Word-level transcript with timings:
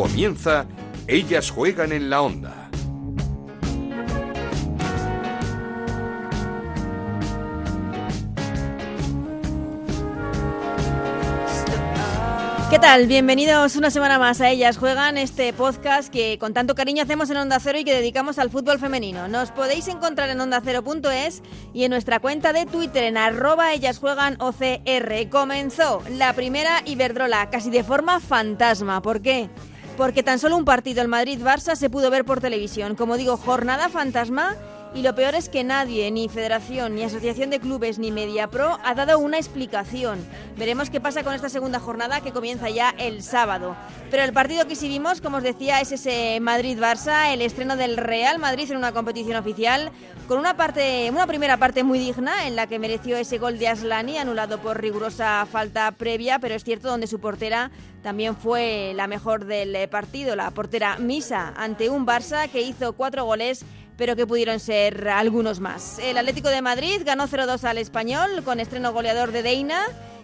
Comienza 0.00 0.64
Ellas 1.06 1.50
juegan 1.50 1.92
en 1.92 2.08
la 2.08 2.22
onda. 2.22 2.70
¿Qué 12.70 12.78
tal? 12.78 13.08
Bienvenidos 13.08 13.76
una 13.76 13.90
semana 13.90 14.18
más 14.18 14.40
a 14.40 14.48
Ellas 14.48 14.78
Juegan, 14.78 15.18
este 15.18 15.52
podcast 15.52 16.08
que 16.08 16.38
con 16.38 16.54
tanto 16.54 16.74
cariño 16.74 17.02
hacemos 17.02 17.28
en 17.28 17.36
Onda 17.36 17.60
Cero 17.60 17.78
y 17.78 17.84
que 17.84 17.92
dedicamos 17.92 18.38
al 18.38 18.48
fútbol 18.48 18.78
femenino. 18.78 19.28
Nos 19.28 19.50
podéis 19.50 19.86
encontrar 19.88 20.30
en 20.30 20.40
ondacero.es 20.40 21.42
y 21.74 21.84
en 21.84 21.90
nuestra 21.90 22.20
cuenta 22.20 22.54
de 22.54 22.64
Twitter 22.64 23.04
en 23.04 23.18
arroba 23.18 23.74
Ellas 23.74 23.98
Juegan 23.98 24.40
OCR. 24.40 25.28
Comenzó 25.28 26.02
la 26.12 26.32
primera 26.32 26.80
Iberdrola 26.86 27.50
casi 27.50 27.68
de 27.68 27.84
forma 27.84 28.18
fantasma. 28.18 29.02
¿Por 29.02 29.20
qué? 29.20 29.50
Porque 30.00 30.22
tan 30.22 30.38
solo 30.38 30.56
un 30.56 30.64
partido, 30.64 31.02
el 31.02 31.08
Madrid-Barça, 31.08 31.76
se 31.76 31.90
pudo 31.90 32.10
ver 32.10 32.24
por 32.24 32.40
televisión. 32.40 32.96
Como 32.96 33.18
digo, 33.18 33.36
jornada 33.36 33.90
fantasma 33.90 34.56
y 34.94 35.02
lo 35.02 35.14
peor 35.14 35.34
es 35.34 35.48
que 35.48 35.62
nadie, 35.62 36.10
ni 36.10 36.28
Federación, 36.28 36.94
ni 36.94 37.04
Asociación 37.04 37.50
de 37.50 37.60
Clubes, 37.60 37.98
ni 37.98 38.10
MediaPro, 38.10 38.78
ha 38.84 38.94
dado 38.94 39.18
una 39.18 39.38
explicación. 39.38 40.18
Veremos 40.56 40.90
qué 40.90 41.00
pasa 41.00 41.22
con 41.22 41.34
esta 41.34 41.48
segunda 41.48 41.78
jornada 41.78 42.20
que 42.20 42.32
comienza 42.32 42.68
ya 42.70 42.94
el 42.98 43.22
sábado. 43.22 43.76
Pero 44.10 44.24
el 44.24 44.32
partido 44.32 44.66
que 44.66 44.74
sí 44.74 44.88
vimos, 44.88 45.20
como 45.20 45.36
os 45.36 45.42
decía, 45.44 45.80
es 45.80 45.92
ese 45.92 46.38
Madrid-Barça, 46.40 47.32
el 47.32 47.42
estreno 47.42 47.76
del 47.76 47.96
Real 47.96 48.38
Madrid 48.38 48.70
en 48.70 48.78
una 48.78 48.92
competición 48.92 49.36
oficial, 49.36 49.92
con 50.26 50.38
una, 50.38 50.56
parte, 50.56 51.08
una 51.10 51.26
primera 51.26 51.56
parte 51.56 51.84
muy 51.84 51.98
digna 51.98 52.46
en 52.46 52.56
la 52.56 52.66
que 52.66 52.78
mereció 52.78 53.16
ese 53.16 53.38
gol 53.38 53.58
de 53.58 53.68
Aslani, 53.68 54.18
anulado 54.18 54.58
por 54.58 54.80
rigurosa 54.80 55.46
falta 55.50 55.90
previa, 55.92 56.40
pero 56.40 56.54
es 56.54 56.64
cierto 56.64 56.88
donde 56.88 57.06
su 57.06 57.20
portera 57.20 57.70
también 58.02 58.34
fue 58.34 58.92
la 58.94 59.06
mejor 59.06 59.44
del 59.44 59.88
partido, 59.88 60.34
la 60.34 60.50
portera 60.50 60.96
Misa, 60.98 61.52
ante 61.56 61.90
un 61.90 62.06
Barça 62.06 62.48
que 62.48 62.62
hizo 62.62 62.94
cuatro 62.94 63.24
goles 63.24 63.64
pero 64.00 64.16
que 64.16 64.26
pudieron 64.26 64.60
ser 64.60 65.08
algunos 65.10 65.60
más. 65.60 65.98
El 65.98 66.16
Atlético 66.16 66.48
de 66.48 66.62
Madrid 66.62 67.02
ganó 67.04 67.28
0-2 67.28 67.64
al 67.64 67.76
español 67.76 68.42
con 68.46 68.58
estreno 68.58 68.94
goleador 68.94 69.30
de 69.30 69.42
Deina 69.42 69.82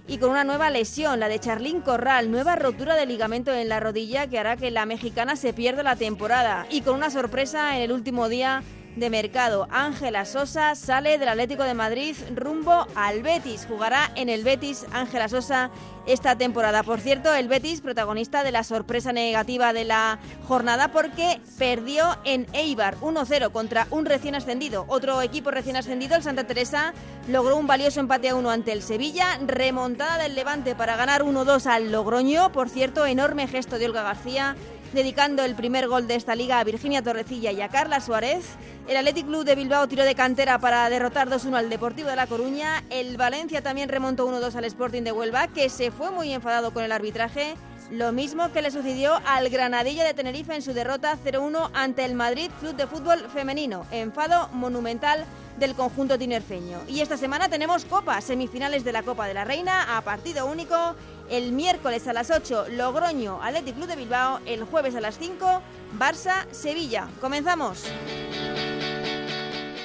y 0.08 0.16
con 0.16 0.30
una 0.30 0.44
nueva 0.44 0.70
lesión, 0.70 1.20
la 1.20 1.28
de 1.28 1.38
Charlín 1.38 1.82
Corral, 1.82 2.30
nueva 2.30 2.56
rotura 2.56 2.94
de 2.94 3.04
ligamento 3.04 3.52
en 3.52 3.68
la 3.68 3.78
rodilla 3.78 4.28
que 4.28 4.38
hará 4.38 4.56
que 4.56 4.70
la 4.70 4.86
mexicana 4.86 5.36
se 5.36 5.52
pierda 5.52 5.82
la 5.82 5.94
temporada 5.94 6.66
y 6.70 6.80
con 6.80 6.94
una 6.94 7.10
sorpresa 7.10 7.76
en 7.76 7.82
el 7.82 7.92
último 7.92 8.30
día 8.30 8.62
de 8.96 9.10
mercado. 9.10 9.68
Ángela 9.70 10.24
Sosa 10.24 10.74
sale 10.74 11.18
del 11.18 11.28
Atlético 11.28 11.62
de 11.62 11.74
Madrid 11.74 12.16
rumbo 12.34 12.86
al 12.94 13.22
Betis. 13.22 13.66
Jugará 13.68 14.10
en 14.16 14.28
el 14.28 14.42
Betis 14.42 14.86
Ángela 14.92 15.28
Sosa 15.28 15.70
esta 16.06 16.36
temporada. 16.36 16.82
Por 16.82 17.00
cierto, 17.00 17.34
el 17.34 17.48
Betis 17.48 17.80
protagonista 17.80 18.42
de 18.42 18.52
la 18.52 18.64
sorpresa 18.64 19.12
negativa 19.12 19.72
de 19.72 19.84
la 19.84 20.18
jornada 20.46 20.92
porque 20.92 21.40
perdió 21.58 22.16
en 22.24 22.46
Eibar 22.52 22.96
1-0 23.00 23.50
contra 23.52 23.86
un 23.90 24.06
recién 24.06 24.34
ascendido. 24.34 24.84
Otro 24.88 25.20
equipo 25.20 25.50
recién 25.50 25.76
ascendido, 25.76 26.16
el 26.16 26.22
Santa 26.22 26.44
Teresa, 26.44 26.94
logró 27.28 27.56
un 27.56 27.66
valioso 27.66 28.00
empate 28.00 28.28
a 28.28 28.34
uno 28.34 28.50
ante 28.50 28.72
el 28.72 28.82
Sevilla, 28.82 29.38
remontada 29.46 30.18
del 30.18 30.34
Levante 30.34 30.74
para 30.74 30.96
ganar 30.96 31.22
1-2 31.22 31.66
al 31.66 31.92
Logroño. 31.92 32.52
Por 32.52 32.68
cierto, 32.68 33.04
enorme 33.04 33.48
gesto 33.48 33.78
de 33.78 33.86
Olga 33.86 34.02
García 34.02 34.56
dedicando 34.96 35.44
el 35.44 35.54
primer 35.54 35.88
gol 35.88 36.08
de 36.08 36.14
esta 36.14 36.34
liga 36.34 36.58
a 36.58 36.64
Virginia 36.64 37.02
Torrecilla 37.02 37.52
y 37.52 37.60
a 37.60 37.68
Carla 37.68 38.00
Suárez. 38.00 38.46
El 38.88 38.96
Athletic 38.96 39.26
Club 39.26 39.44
de 39.44 39.54
Bilbao 39.54 39.86
tiró 39.86 40.04
de 40.04 40.14
cantera 40.14 40.58
para 40.58 40.88
derrotar 40.88 41.28
2-1 41.28 41.54
al 41.54 41.68
Deportivo 41.68 42.08
de 42.08 42.16
La 42.16 42.26
Coruña. 42.26 42.82
El 42.88 43.18
Valencia 43.18 43.62
también 43.62 43.90
remontó 43.90 44.26
1-2 44.26 44.54
al 44.54 44.64
Sporting 44.64 45.02
de 45.02 45.12
Huelva, 45.12 45.48
que 45.48 45.68
se 45.68 45.90
fue 45.90 46.10
muy 46.10 46.32
enfadado 46.32 46.72
con 46.72 46.82
el 46.82 46.92
arbitraje. 46.92 47.56
Lo 47.90 48.10
mismo 48.10 48.50
que 48.52 48.62
le 48.62 48.70
sucedió 48.70 49.20
al 49.26 49.50
Granadilla 49.50 50.02
de 50.02 50.14
Tenerife 50.14 50.54
en 50.54 50.62
su 50.62 50.72
derrota 50.72 51.16
0-1 51.22 51.70
ante 51.74 52.04
el 52.04 52.14
Madrid 52.14 52.50
Club 52.60 52.74
de 52.74 52.86
Fútbol 52.86 53.20
Femenino. 53.28 53.84
Enfado 53.90 54.48
monumental 54.54 55.26
del 55.58 55.74
conjunto 55.74 56.18
tinerfeño. 56.18 56.80
Y 56.88 57.00
esta 57.00 57.16
semana 57.16 57.48
tenemos 57.48 57.84
Copa, 57.84 58.20
semifinales 58.22 58.82
de 58.82 58.92
la 58.92 59.02
Copa 59.02 59.28
de 59.28 59.34
la 59.34 59.44
Reina 59.44 59.96
a 59.96 60.00
partido 60.00 60.46
único. 60.46 60.96
El 61.28 61.50
miércoles 61.50 62.06
a 62.06 62.12
las 62.12 62.30
8, 62.30 62.66
Logroño, 62.70 63.42
Athletic 63.42 63.74
Club 63.74 63.88
de 63.88 63.96
Bilbao. 63.96 64.40
El 64.46 64.62
jueves 64.62 64.94
a 64.94 65.00
las 65.00 65.18
5, 65.18 65.60
Barça, 65.98 66.46
Sevilla. 66.52 67.08
Comenzamos. 67.20 67.84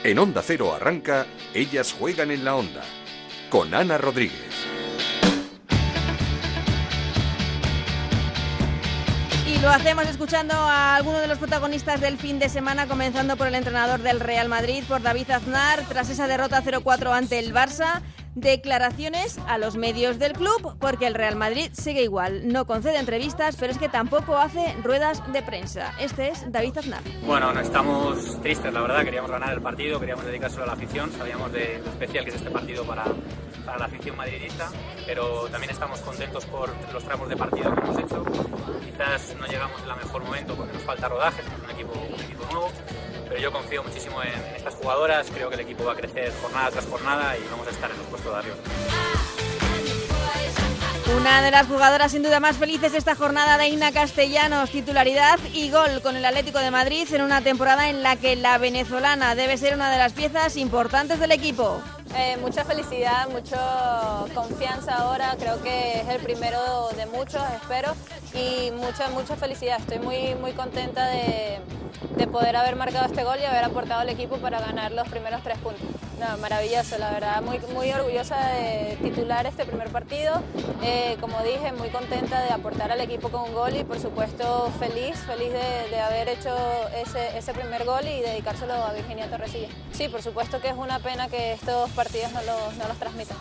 En 0.04 0.20
Onda 0.20 0.42
Cero 0.44 0.74
arranca 0.74 1.26
Ellas 1.54 1.94
juegan 1.94 2.32
en 2.32 2.46
la 2.46 2.56
onda 2.56 2.82
con 3.50 3.74
Ana 3.74 3.98
Rodríguez. 3.98 4.54
Y 9.48 9.60
lo 9.60 9.70
hacemos 9.70 10.08
escuchando 10.08 10.54
a 10.54 10.96
algunos 10.96 11.22
de 11.22 11.28
los 11.28 11.40
protagonistas 11.40 12.02
del 12.02 12.18
fin 12.18 12.40
de 12.40 12.50
semana, 12.50 12.88
comenzando 12.88 13.36
por 13.36 13.48
el 13.48 13.56
entrenador 13.56 14.02
del 14.02 14.20
Real 14.20 14.48
Madrid, 14.48 14.84
por 14.88 15.02
David 15.02 15.30
Aznar, 15.32 15.86
tras 15.90 16.10
esa 16.10 16.28
derrota 16.28 16.64
0-4 16.64 17.12
ante 17.12 17.40
el 17.40 17.54
Barça. 17.54 18.02
Declaraciones 18.36 19.40
a 19.48 19.58
los 19.58 19.76
medios 19.76 20.18
del 20.18 20.32
club, 20.32 20.78
porque 20.80 21.06
el 21.06 21.16
Real 21.16 21.36
Madrid 21.36 21.70
sigue 21.74 22.02
igual. 22.02 22.48
No 22.48 22.66
concede 22.66 22.98
entrevistas, 22.98 23.58
pero 23.60 23.74
es 23.74 23.78
que 23.78 23.90
tampoco 23.90 24.38
hace 24.38 24.74
ruedas 24.84 25.22
de 25.34 25.42
prensa. 25.42 25.94
Este 26.00 26.30
es 26.30 26.50
David 26.50 26.78
Aznar. 26.78 27.02
Bueno, 27.26 27.52
no 27.54 27.60
estamos 27.60 28.42
tristes, 28.42 28.72
la 28.74 28.82
verdad. 28.82 29.04
Queríamos 29.04 29.30
ganar 29.30 29.52
el 29.54 29.62
partido, 29.62 30.00
queríamos 30.00 30.26
dedicárselo 30.26 30.64
a 30.64 30.68
la 30.68 30.74
afición. 30.74 31.12
Sabíamos 31.12 31.52
de 31.52 31.82
lo 31.84 31.92
especial 31.92 32.24
que 32.24 32.30
es 32.30 32.38
este 32.38 32.50
partido 32.50 32.86
para, 32.86 33.04
para 33.66 33.80
la 33.80 33.86
afición 33.86 34.16
madridista, 34.16 34.70
pero 35.06 35.48
también 35.50 35.72
estamos 35.72 36.00
contentos 36.00 36.46
por 36.46 36.70
los 36.94 37.04
tramos 37.04 37.28
de 37.28 37.36
partido 37.36 37.76
que 37.76 37.82
hemos 37.82 37.98
hecho. 37.98 38.24
Quizás 38.86 39.36
no 39.40 39.46
llegamos 39.48 39.82
en 39.84 39.90
el 39.90 39.96
mejor 39.98 40.24
momento 40.24 40.56
porque 40.56 40.72
nos 40.72 40.84
falta 40.84 41.10
rodaje, 41.10 41.42
es 41.42 41.64
un 41.64 41.70
equipo, 41.70 41.94
un 41.94 42.20
equipo 42.22 42.46
nuevo, 42.46 42.72
pero 43.32 43.44
yo 43.44 43.52
confío 43.54 43.82
muchísimo 43.82 44.22
en, 44.22 44.28
en, 44.28 44.56
estas 44.58 44.76
jugadoras, 44.76 45.26
creo 45.34 45.48
que 45.48 45.56
el 45.56 45.62
equipo 45.62 45.86
va 45.86 45.94
a 45.94 45.96
crecer 45.96 46.34
jornada 46.42 46.70
tras 46.70 46.86
jornada 46.86 47.38
y 47.38 47.48
vamos 47.50 47.66
a 47.66 47.70
estar 47.70 47.90
en 47.90 47.98
los 47.98 48.08
puestos 48.08 48.30
de 48.30 48.40
arriba. 48.40 48.56
Una 51.16 51.42
de 51.42 51.52
las 51.52 51.68
jugadoras 51.68 52.12
sin 52.12 52.24
duda 52.24 52.42
más 52.42 52.58
felices 52.58 52.92
de 52.92 52.98
esta 52.98 53.16
jornada 53.16 53.58
de 53.58 53.70
Ina 53.70 53.94
Castellanos, 53.94 54.70
titularidad 54.70 55.40
y 55.54 55.70
gol 55.70 56.02
con 56.02 56.18
el 56.18 56.26
Atlético 56.26 56.60
de 56.60 56.72
Madrid 56.72 57.08
en 57.14 57.22
una 57.22 57.42
temporada 57.42 57.90
en 57.90 58.04
la 58.04 58.18
que 58.18 58.36
la 58.36 58.58
venezolana 58.58 59.34
debe 59.34 59.58
ser 59.58 59.76
una 59.76 59.90
de 59.90 59.98
las 59.98 60.12
piezas 60.12 60.58
importantes 60.58 61.18
del 61.22 61.32
equipo. 61.32 61.82
Eh, 62.18 62.36
mucha 62.42 62.66
felicidad, 62.66 63.30
mucha 63.30 64.26
confianza 64.36 64.96
ahora, 64.96 65.38
creo 65.40 65.62
que 65.64 66.02
es 66.02 66.08
el 66.10 66.22
primero 66.22 66.90
de 66.98 67.06
muchos, 67.06 67.42
espero, 67.62 67.94
y 68.34 68.72
mucha, 68.72 69.10
mucha 69.10 69.36
felicidad. 69.36 69.80
Estoy 69.80 70.00
muy, 70.00 70.36
muy 70.36 70.54
contenta 70.54 71.08
de, 71.08 71.60
de 72.16 72.28
poder 72.28 72.56
haber 72.56 72.76
marcado 72.76 73.06
este 73.06 73.24
gol 73.24 73.38
y 73.42 73.46
haber 73.46 73.64
aportado 73.64 74.02
al 74.02 74.10
equipo 74.10 74.38
para 74.38 74.60
ganar 74.60 74.92
los 74.92 75.08
primeros 75.08 75.42
tres 75.44 75.58
puntos. 75.60 75.86
No, 76.20 76.38
maravilloso, 76.38 77.00
la 77.00 77.10
verdad, 77.10 77.42
muy, 77.42 77.58
muy 77.74 77.92
orgullosa 77.92 78.38
de 78.50 78.96
titular 79.02 79.48
este 79.48 79.66
primer 79.66 79.90
partido. 79.90 80.42
Eh, 80.84 81.18
como 81.20 81.42
dije, 81.42 81.72
muy 81.72 81.90
contenta 81.90 82.44
de 82.44 82.52
aportar 82.52 82.92
al 82.92 83.02
equipo 83.02 83.30
con 83.30 83.42
un 83.42 83.54
gol 83.56 83.76
y 83.76 83.84
por 83.84 84.00
supuesto 84.00 84.72
feliz, 84.78 85.18
feliz 85.26 85.52
de, 85.52 85.90
de 85.90 86.00
haber 86.00 86.30
hecho 86.30 86.56
ese, 86.96 87.36
ese, 87.38 87.54
primer 87.54 87.86
gol 87.86 88.08
y 88.08 88.22
dedicárselo 88.22 88.74
a 88.74 88.94
Virginia 88.94 89.30
Torresilla. 89.30 89.70
Sí, 89.94 90.10
por 90.10 90.22
supuesto 90.22 90.62
que 90.62 90.70
es 90.70 90.76
una 90.76 91.00
pena 91.00 91.28
que 91.28 91.54
estos 91.54 91.90
partidos 91.92 92.32
no 92.34 92.42
los, 92.44 92.76
no 92.78 92.88
los 92.88 92.98
transmitan. 92.98 93.38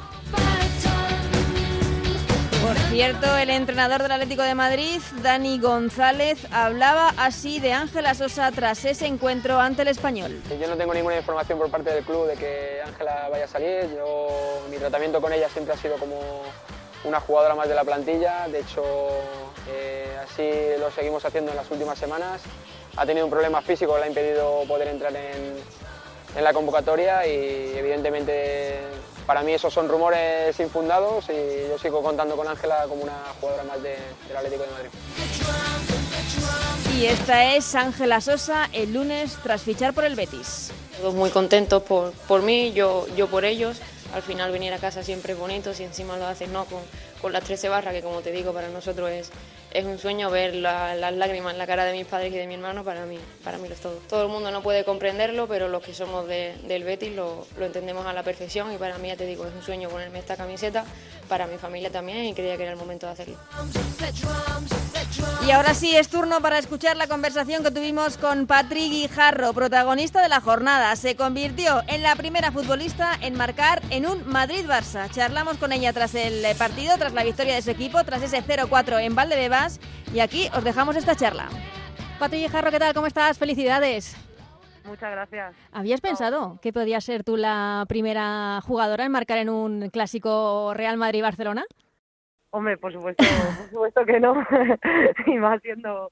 Por 2.70 2.78
cierto, 2.78 3.36
el 3.36 3.50
entrenador 3.50 4.00
del 4.00 4.12
Atlético 4.12 4.42
de 4.42 4.54
Madrid, 4.54 5.00
Dani 5.24 5.58
González, 5.58 6.46
hablaba 6.52 7.12
así 7.16 7.58
de 7.58 7.72
Ángela 7.72 8.14
Sosa 8.14 8.48
tras 8.52 8.84
ese 8.84 9.06
encuentro 9.06 9.58
ante 9.58 9.82
el 9.82 9.88
español. 9.88 10.40
Yo 10.48 10.68
no 10.68 10.76
tengo 10.76 10.94
ninguna 10.94 11.16
información 11.16 11.58
por 11.58 11.68
parte 11.68 11.90
del 11.90 12.04
club 12.04 12.28
de 12.28 12.36
que 12.36 12.80
Ángela 12.86 13.28
vaya 13.28 13.46
a 13.46 13.48
salir. 13.48 13.88
Mi 14.70 14.76
tratamiento 14.76 15.20
con 15.20 15.32
ella 15.32 15.48
siempre 15.48 15.74
ha 15.74 15.76
sido 15.78 15.96
como 15.96 16.20
una 17.02 17.18
jugadora 17.18 17.56
más 17.56 17.68
de 17.68 17.74
la 17.74 17.82
plantilla. 17.82 18.46
De 18.46 18.60
hecho, 18.60 18.84
eh, 19.68 20.16
así 20.22 20.48
lo 20.78 20.92
seguimos 20.92 21.24
haciendo 21.24 21.50
en 21.50 21.56
las 21.56 21.68
últimas 21.72 21.98
semanas. 21.98 22.40
Ha 22.96 23.04
tenido 23.04 23.26
un 23.26 23.32
problema 23.32 23.62
físico 23.62 23.94
que 23.94 23.98
le 23.98 24.04
ha 24.04 24.08
impedido 24.10 24.62
poder 24.68 24.86
entrar 24.86 25.16
en, 25.16 25.56
en 26.36 26.44
la 26.44 26.52
convocatoria 26.52 27.26
y 27.26 27.72
evidentemente 27.76 28.78
para 29.26 29.42
mí 29.42 29.52
esos 29.52 29.72
son 29.72 29.88
rumores 29.88 30.58
infundados 30.60 31.26
y 31.28 31.68
yo 31.68 31.78
sigo 31.78 32.02
contando 32.02 32.36
con 32.36 32.48
Ángela 32.48 32.86
como 32.88 33.02
una 33.02 33.22
jugadora 33.40 33.64
más 33.64 33.82
de, 33.82 33.96
del 34.26 34.36
Atlético 34.36 34.62
de 34.64 34.70
Madrid. 34.70 34.90
Y 36.96 37.06
esta 37.06 37.54
es 37.54 37.74
Ángela 37.74 38.20
Sosa 38.20 38.68
el 38.72 38.92
lunes 38.92 39.38
tras 39.42 39.62
fichar 39.62 39.94
por 39.94 40.04
el 40.04 40.16
Betis. 40.16 40.70
Todos 40.98 41.14
muy 41.14 41.30
contentos 41.30 41.82
por, 41.82 42.12
por 42.12 42.42
mí, 42.42 42.72
yo, 42.72 43.06
yo 43.16 43.28
por 43.28 43.44
ellos. 43.44 43.80
Al 44.12 44.22
final 44.22 44.50
venir 44.50 44.72
a 44.72 44.78
casa 44.78 45.02
siempre 45.02 45.34
es 45.34 45.38
bonito, 45.38 45.72
si 45.72 45.84
encima 45.84 46.16
lo 46.16 46.26
haces 46.26 46.48
¿no? 46.48 46.64
con, 46.64 46.80
con 47.22 47.32
las 47.32 47.44
13 47.44 47.68
barras, 47.68 47.94
que 47.94 48.02
como 48.02 48.20
te 48.20 48.32
digo, 48.32 48.52
para 48.52 48.68
nosotros 48.68 49.08
es, 49.10 49.30
es 49.72 49.84
un 49.84 49.98
sueño 49.98 50.30
ver 50.30 50.54
las 50.54 51.12
lágrimas 51.14 51.52
en 51.52 51.58
la 51.58 51.66
cara 51.66 51.84
de 51.84 51.92
mis 51.92 52.06
padres 52.06 52.32
y 52.32 52.36
de 52.36 52.46
mi 52.46 52.54
hermano, 52.54 52.84
para 52.84 53.06
mí, 53.06 53.18
para 53.44 53.58
mí 53.58 53.68
lo 53.68 53.74
es 53.74 53.80
todo. 53.80 54.00
Todo 54.08 54.22
el 54.24 54.28
mundo 54.28 54.50
no 54.50 54.62
puede 54.62 54.84
comprenderlo, 54.84 55.46
pero 55.46 55.68
los 55.68 55.82
que 55.82 55.94
somos 55.94 56.26
del 56.26 56.84
Betis 56.84 57.14
lo, 57.14 57.46
entendemos 57.60 58.06
a 58.06 58.12
la 58.12 58.22
perfección 58.22 58.72
y 58.72 58.76
para 58.76 58.98
mí, 58.98 59.08
ya 59.08 59.16
te 59.16 59.26
digo, 59.26 59.46
es 59.46 59.54
un 59.54 59.62
sueño 59.62 59.88
ponerme 59.88 60.18
esta 60.18 60.36
camiseta, 60.36 60.84
para 61.28 61.46
mi 61.46 61.58
familia 61.58 61.90
también 61.90 62.24
y 62.24 62.34
creía 62.34 62.56
que 62.56 62.64
era 62.64 62.72
el 62.72 62.78
momento 62.78 63.06
de 63.06 63.12
hacerlo. 63.12 63.36
Y 65.46 65.50
ahora 65.52 65.74
sí, 65.74 65.96
es 65.96 66.08
turno 66.08 66.40
para 66.40 66.58
escuchar 66.58 66.96
la 66.96 67.06
conversación 67.06 67.62
que 67.62 67.70
tuvimos 67.70 68.16
con 68.16 68.46
Patrick 68.46 68.90
Guijarro, 68.90 69.52
protagonista 69.52 70.22
de 70.22 70.28
la 70.28 70.40
jornada. 70.40 70.94
Se 70.96 71.14
convirtió 71.14 71.82
en 71.86 72.02
la 72.02 72.16
primera 72.16 72.50
futbolista 72.50 73.16
en 73.20 73.36
marcar 73.36 73.80
en 73.90 74.06
un 74.06 74.26
Madrid-Barça. 74.26 75.10
Charlamos 75.10 75.56
con 75.56 75.72
ella 75.72 75.92
tras 75.92 76.14
el 76.14 76.44
partido, 76.56 76.96
tras 76.98 77.12
la 77.12 77.22
victoria 77.22 77.54
de 77.54 77.62
su 77.62 77.70
equipo, 77.70 78.02
tras 78.04 78.22
ese 78.22 78.42
0-4 78.42 79.00
en 79.00 79.14
Y 80.14 80.20
aquí 80.20 80.48
os 80.56 80.64
dejamos 80.64 80.96
esta 80.96 81.14
charla. 81.14 81.48
Patrick 82.18 82.42
Guijarro, 82.42 82.70
¿qué 82.70 82.78
tal? 82.78 82.94
¿Cómo 82.94 83.06
estás? 83.06 83.38
Felicidades. 83.38 84.16
Muchas 84.86 85.12
gracias. 85.12 85.54
¿Habías 85.70 86.00
pensado 86.00 86.58
que 86.62 86.72
podías 86.72 87.04
ser 87.04 87.24
tú 87.24 87.36
la 87.36 87.84
primera 87.86 88.60
jugadora 88.62 89.04
en 89.04 89.12
marcar 89.12 89.36
en 89.36 89.50
un 89.50 89.90
clásico 89.90 90.72
Real 90.74 90.96
Madrid-Barcelona? 90.96 91.64
Hombre, 92.50 92.78
por 92.78 92.92
supuesto, 92.92 93.22
por 93.58 93.68
supuesto 93.68 94.04
que 94.06 94.18
no, 94.18 94.34
y 95.26 95.36
más 95.36 95.60
siendo, 95.60 96.10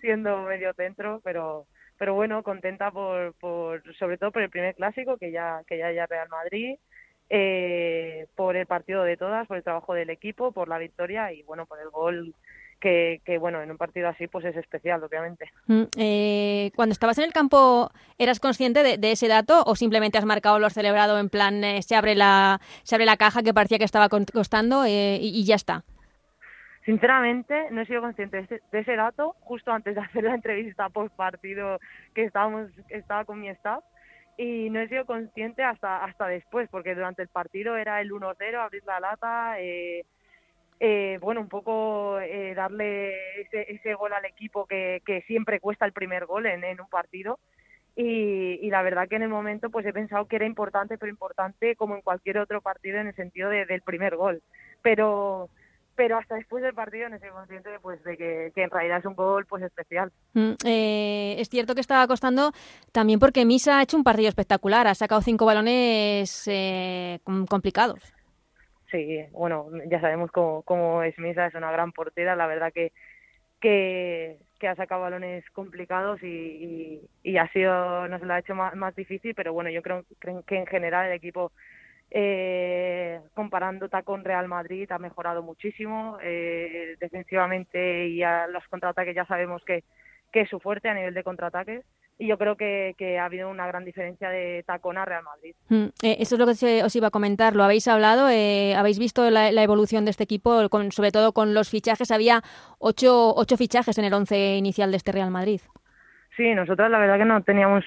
siendo 0.00 0.42
medio 0.42 0.72
centro, 0.74 1.20
pero, 1.24 1.66
pero 1.98 2.14
bueno, 2.14 2.44
contenta 2.44 2.92
por, 2.92 3.34
por, 3.34 3.82
sobre 3.96 4.18
todo 4.18 4.30
por 4.30 4.42
el 4.42 4.50
primer 4.50 4.76
clásico, 4.76 5.16
que 5.18 5.32
ya, 5.32 5.62
que 5.66 5.78
ya 5.78 5.90
ya 5.90 6.06
Real 6.06 6.28
Madrid, 6.28 6.76
eh, 7.28 8.26
por 8.36 8.56
el 8.56 8.66
partido 8.66 9.02
de 9.02 9.16
todas, 9.16 9.48
por 9.48 9.56
el 9.56 9.64
trabajo 9.64 9.94
del 9.94 10.10
equipo, 10.10 10.52
por 10.52 10.68
la 10.68 10.78
victoria 10.78 11.32
y 11.32 11.42
bueno, 11.42 11.66
por 11.66 11.80
el 11.80 11.90
gol 11.90 12.34
que, 12.84 13.38
bueno, 13.38 13.62
en 13.62 13.70
un 13.70 13.78
partido 13.78 14.08
así 14.08 14.28
pues 14.28 14.44
es 14.44 14.56
especial, 14.56 15.02
obviamente. 15.02 15.50
Mm, 15.66 15.84
eh, 15.96 16.70
cuando 16.76 16.92
estabas 16.92 17.16
en 17.18 17.24
el 17.24 17.32
campo, 17.32 17.90
¿eras 18.18 18.40
consciente 18.40 18.98
de, 18.98 19.12
ese 19.12 19.26
dato 19.28 19.62
o 19.64 19.74
simplemente 19.74 20.18
has 20.18 20.24
marcado 20.26 20.58
lo 20.58 20.68
celebrado 20.68 21.18
en 21.18 21.30
plan 21.30 21.64
eh, 21.64 21.82
se 21.82 21.96
abre 21.96 22.14
la 22.14 22.60
se 22.82 22.94
abre 22.94 23.06
la 23.06 23.16
caja 23.16 23.42
que 23.42 23.54
parecía 23.54 23.78
que 23.78 23.84
estaba 23.84 24.08
costando 24.08 24.84
eh, 24.84 25.18
y, 25.20 25.44
ya 25.44 25.54
está? 25.54 25.84
Sinceramente, 26.84 27.70
no 27.70 27.80
he 27.80 27.86
sido 27.86 28.02
consciente 28.02 28.42
de 28.42 28.78
ese, 28.78 28.96
dato 28.96 29.34
justo 29.40 29.72
antes 29.72 29.94
de 29.94 30.02
hacer 30.02 30.24
la 30.24 30.34
entrevista 30.34 30.90
post 30.90 31.14
partido 31.16 31.78
que 32.14 32.24
estábamos 32.24 32.70
estaba 32.90 33.24
con 33.24 33.40
mi 33.40 33.48
staff 33.48 33.82
y 34.36 34.68
no 34.68 34.80
he 34.80 34.88
sido 34.88 35.06
consciente 35.06 35.62
hasta 35.62 36.04
hasta 36.04 36.26
después 36.26 36.68
porque 36.70 36.94
durante 36.94 37.22
el 37.22 37.28
partido 37.28 37.76
era 37.78 38.02
el 38.02 38.10
1-0 38.10 38.56
abrir 38.56 38.84
la 38.84 39.00
lata 39.00 39.58
eh, 39.60 40.04
eh, 40.80 41.18
bueno, 41.20 41.40
un 41.40 41.48
poco 41.48 42.18
eh, 42.20 42.54
darle 42.54 43.40
ese, 43.40 43.72
ese, 43.72 43.94
gol 43.94 44.12
al 44.12 44.24
equipo 44.24 44.66
que, 44.66 45.02
siempre 45.26 45.60
cuesta 45.60 45.86
el 45.86 45.92
primer 45.92 46.26
gol 46.26 46.46
en, 46.46 46.80
un 46.80 46.88
partido. 46.88 47.38
Y, 47.96 48.68
la 48.70 48.82
verdad 48.82 49.08
que 49.08 49.16
en 49.16 49.22
el 49.22 49.28
momento 49.28 49.70
pues 49.70 49.86
he 49.86 49.92
pensado 49.92 50.26
que 50.26 50.36
era 50.36 50.46
importante, 50.46 50.98
pero 50.98 51.10
importante 51.10 51.76
como 51.76 51.94
en 51.94 52.02
cualquier 52.02 52.38
otro 52.38 52.60
partido 52.60 52.98
en 52.98 53.06
el 53.06 53.14
sentido 53.14 53.50
de, 53.50 53.66
del 53.66 53.82
primer 53.82 54.16
gol. 54.16 54.42
Pero 54.82 55.48
pero 55.96 56.18
hasta 56.18 56.34
después 56.34 56.62
del 56.62 56.74
partido 56.74 57.08
no 57.08 57.18
soy 57.18 57.30
consciente 57.30 57.70
pues, 57.80 58.02
de 58.04 58.16
que, 58.16 58.52
que, 58.54 58.62
en 58.64 58.70
realidad 58.70 58.98
es 58.98 59.04
un 59.04 59.14
gol 59.14 59.46
pues 59.46 59.62
especial. 59.62 60.10
Mm, 60.32 60.52
eh, 60.64 61.36
es 61.38 61.48
cierto 61.48 61.74
que 61.74 61.80
estaba 61.80 62.06
costando 62.06 62.52
también 62.92 63.20
porque 63.20 63.44
Misa 63.44 63.78
ha 63.78 63.82
hecho 63.82 63.96
un 63.96 64.04
partido 64.04 64.28
espectacular, 64.28 64.86
ha 64.86 64.94
sacado 64.94 65.22
cinco 65.22 65.46
balones 65.46 66.48
eh, 66.48 67.20
complicados. 67.24 68.00
Sí, 68.94 69.26
bueno, 69.32 69.70
ya 69.90 70.00
sabemos 70.00 70.30
cómo, 70.30 71.02
es 71.02 71.18
Misa, 71.18 71.46
es 71.46 71.54
una 71.56 71.72
gran 71.72 71.90
portera, 71.90 72.36
la 72.36 72.46
verdad 72.46 72.72
que, 72.72 72.92
que, 73.60 74.38
ha 74.68 74.76
sacado 74.76 75.00
balones 75.00 75.44
complicados 75.50 76.22
y, 76.22 77.00
ha 77.36 77.48
sido, 77.48 78.06
nos 78.06 78.22
lo 78.22 78.32
ha 78.32 78.38
hecho 78.38 78.54
más, 78.54 78.94
difícil, 78.94 79.34
pero 79.34 79.52
bueno, 79.52 79.68
yo 79.68 79.82
creo, 79.82 80.04
que 80.46 80.56
en 80.56 80.66
general 80.66 81.06
el 81.06 81.14
equipo, 81.14 81.50
eh, 82.12 83.20
comparando 83.34 83.90
con 84.04 84.22
Real 84.22 84.46
Madrid, 84.46 84.88
ha 84.92 84.98
mejorado 85.00 85.42
muchísimo 85.42 86.18
eh, 86.22 86.94
defensivamente 87.00 88.06
y 88.06 88.22
a 88.22 88.46
los 88.46 88.62
contraataques 88.68 89.16
ya 89.16 89.26
sabemos 89.26 89.64
que, 89.64 89.82
que 90.30 90.42
es 90.42 90.48
su 90.48 90.60
fuerte 90.60 90.88
a 90.88 90.94
nivel 90.94 91.14
de 91.14 91.24
contraataques 91.24 91.84
y 92.18 92.28
yo 92.28 92.38
creo 92.38 92.56
que, 92.56 93.18
ha 93.18 93.24
habido 93.24 93.50
una 93.50 93.66
gran 93.66 93.84
diferencia 93.84 94.30
de 94.30 94.62
tacón 94.66 94.98
a 94.98 95.04
Real 95.04 95.24
Madrid. 95.24 95.54
Mm, 95.68 95.86
eh, 96.02 96.16
eso 96.20 96.36
es 96.36 96.38
lo 96.38 96.46
que 96.46 96.82
os 96.84 96.96
iba 96.96 97.08
a 97.08 97.10
comentar. 97.10 97.56
Lo 97.56 97.64
habéis 97.64 97.88
hablado, 97.88 98.28
eh, 98.28 98.74
habéis 98.76 98.98
visto 98.98 99.28
la, 99.30 99.50
evolución 99.50 100.04
de 100.04 100.12
este 100.12 100.24
equipo, 100.24 100.68
con, 100.68 100.92
sobre 100.92 101.10
todo 101.10 101.32
con 101.32 101.54
los 101.54 101.70
fichajes. 101.70 102.10
Había 102.10 102.42
ocho, 102.78 103.34
ocho 103.34 103.56
fichajes 103.56 103.98
en 103.98 104.04
el 104.04 104.14
once 104.14 104.56
inicial 104.56 104.90
de 104.90 104.96
este 104.96 105.12
Real 105.12 105.30
Madrid. 105.30 105.60
Sí, 106.36 106.54
nosotros 106.54 106.90
la 106.90 106.98
verdad 106.98 107.18
que 107.18 107.24
no 107.24 107.42
teníamos 107.42 107.84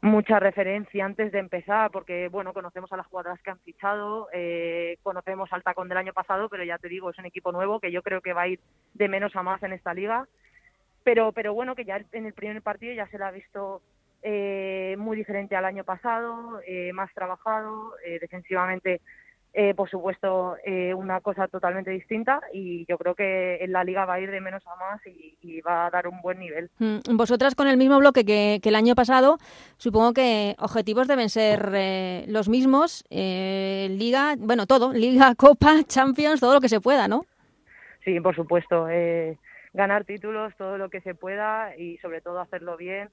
mucha 0.00 0.38
referencia 0.38 1.04
antes 1.04 1.32
de 1.32 1.38
empezar, 1.38 1.90
porque 1.90 2.28
bueno, 2.28 2.52
conocemos 2.52 2.92
a 2.92 2.96
las 2.96 3.06
jugadoras 3.06 3.40
que 3.42 3.50
han 3.50 3.58
fichado, 3.60 4.28
eh, 4.32 4.98
conocemos 5.02 5.50
al 5.52 5.62
tacón 5.62 5.88
del 5.88 5.98
año 5.98 6.12
pasado, 6.12 6.48
pero 6.48 6.62
ya 6.62 6.76
te 6.78 6.88
digo, 6.88 7.10
es 7.10 7.18
un 7.18 7.24
equipo 7.24 7.52
nuevo 7.52 7.80
que 7.80 7.90
yo 7.90 8.02
creo 8.02 8.20
que 8.20 8.34
va 8.34 8.42
a 8.42 8.48
ir 8.48 8.60
de 8.92 9.08
menos 9.08 9.34
a 9.34 9.42
más 9.42 9.62
en 9.62 9.72
esta 9.72 9.94
liga 9.94 10.26
pero 11.04 11.32
pero 11.32 11.54
bueno 11.54 11.76
que 11.76 11.84
ya 11.84 12.00
en 12.12 12.26
el 12.26 12.32
primer 12.32 12.60
partido 12.62 12.94
ya 12.94 13.06
se 13.08 13.18
la 13.18 13.28
ha 13.28 13.30
visto 13.30 13.82
eh, 14.22 14.96
muy 14.98 15.16
diferente 15.16 15.54
al 15.54 15.66
año 15.66 15.84
pasado 15.84 16.60
eh, 16.66 16.92
más 16.92 17.12
trabajado 17.14 17.92
eh, 18.04 18.18
defensivamente 18.18 19.00
por 19.76 19.88
supuesto 19.88 20.56
una 20.96 21.20
cosa 21.20 21.46
totalmente 21.46 21.92
distinta 21.92 22.40
y 22.52 22.84
yo 22.86 22.98
creo 22.98 23.14
que 23.14 23.58
en 23.62 23.70
la 23.70 23.84
liga 23.84 24.04
va 24.04 24.14
a 24.14 24.20
ir 24.20 24.28
de 24.32 24.40
menos 24.40 24.66
a 24.66 24.74
más 24.74 25.00
y, 25.06 25.60
va 25.60 25.86
a 25.86 25.90
dar 25.90 26.08
un 26.08 26.20
buen 26.22 26.40
nivel. 26.40 26.70
Mm, 26.80 27.16
vosotras 27.16 27.54
con 27.54 27.68
el 27.68 27.76
mismo 27.76 27.96
bloque 28.00 28.24
que, 28.24 28.58
que 28.60 28.70
el 28.70 28.74
año 28.74 28.96
pasado, 28.96 29.38
supongo 29.76 30.12
que 30.12 30.56
objetivos 30.58 31.06
deben 31.06 31.28
ser 31.28 31.70
los 32.26 32.48
mismos, 32.48 33.04
liga, 33.10 34.34
bueno, 34.40 34.66
todo, 34.66 34.92
liga, 35.06 35.36
copa, 35.36 35.84
champions, 35.86 36.40
todo 36.40 36.54
lo 36.54 36.60
que 36.60 36.68
se 36.68 36.80
pueda, 36.80 37.06
¿no? 37.06 37.24
Sí, 38.04 38.20
por 38.20 38.34
supuesto. 38.34 38.88
Eh, 38.90 39.38
ganar 39.74 40.04
títulos 40.04 40.56
todo 40.56 40.78
lo 40.78 40.88
que 40.88 41.00
se 41.02 41.14
pueda 41.14 41.76
y 41.76 41.98
sobre 41.98 42.20
todo 42.20 42.40
hacerlo 42.40 42.76
bien. 42.76 43.10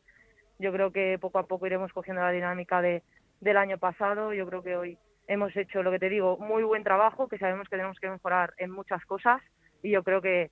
Yo 0.59 0.71
creo 0.71 0.91
que 0.91 1.17
poco 1.19 1.39
a 1.39 1.47
poco 1.47 1.65
iremos 1.65 1.91
cogiendo 1.91 2.21
la 2.21 2.31
dinámica 2.31 2.81
de, 2.81 3.03
del 3.41 3.57
año 3.57 3.77
pasado. 3.77 4.33
Yo 4.33 4.47
creo 4.47 4.63
que 4.63 4.77
hoy 4.77 4.97
hemos 5.27 5.55
hecho, 5.57 5.83
lo 5.83 5.91
que 5.91 5.99
te 5.99 6.09
digo, 6.09 6.37
muy 6.37 6.63
buen 6.63 6.83
trabajo, 6.83 7.27
que 7.27 7.39
sabemos 7.39 7.67
que 7.67 7.77
tenemos 7.77 7.99
que 7.99 8.09
mejorar 8.09 8.53
en 8.57 8.71
muchas 8.71 9.03
cosas 9.05 9.41
y 9.81 9.89
yo 9.89 10.03
creo 10.03 10.21
que, 10.21 10.51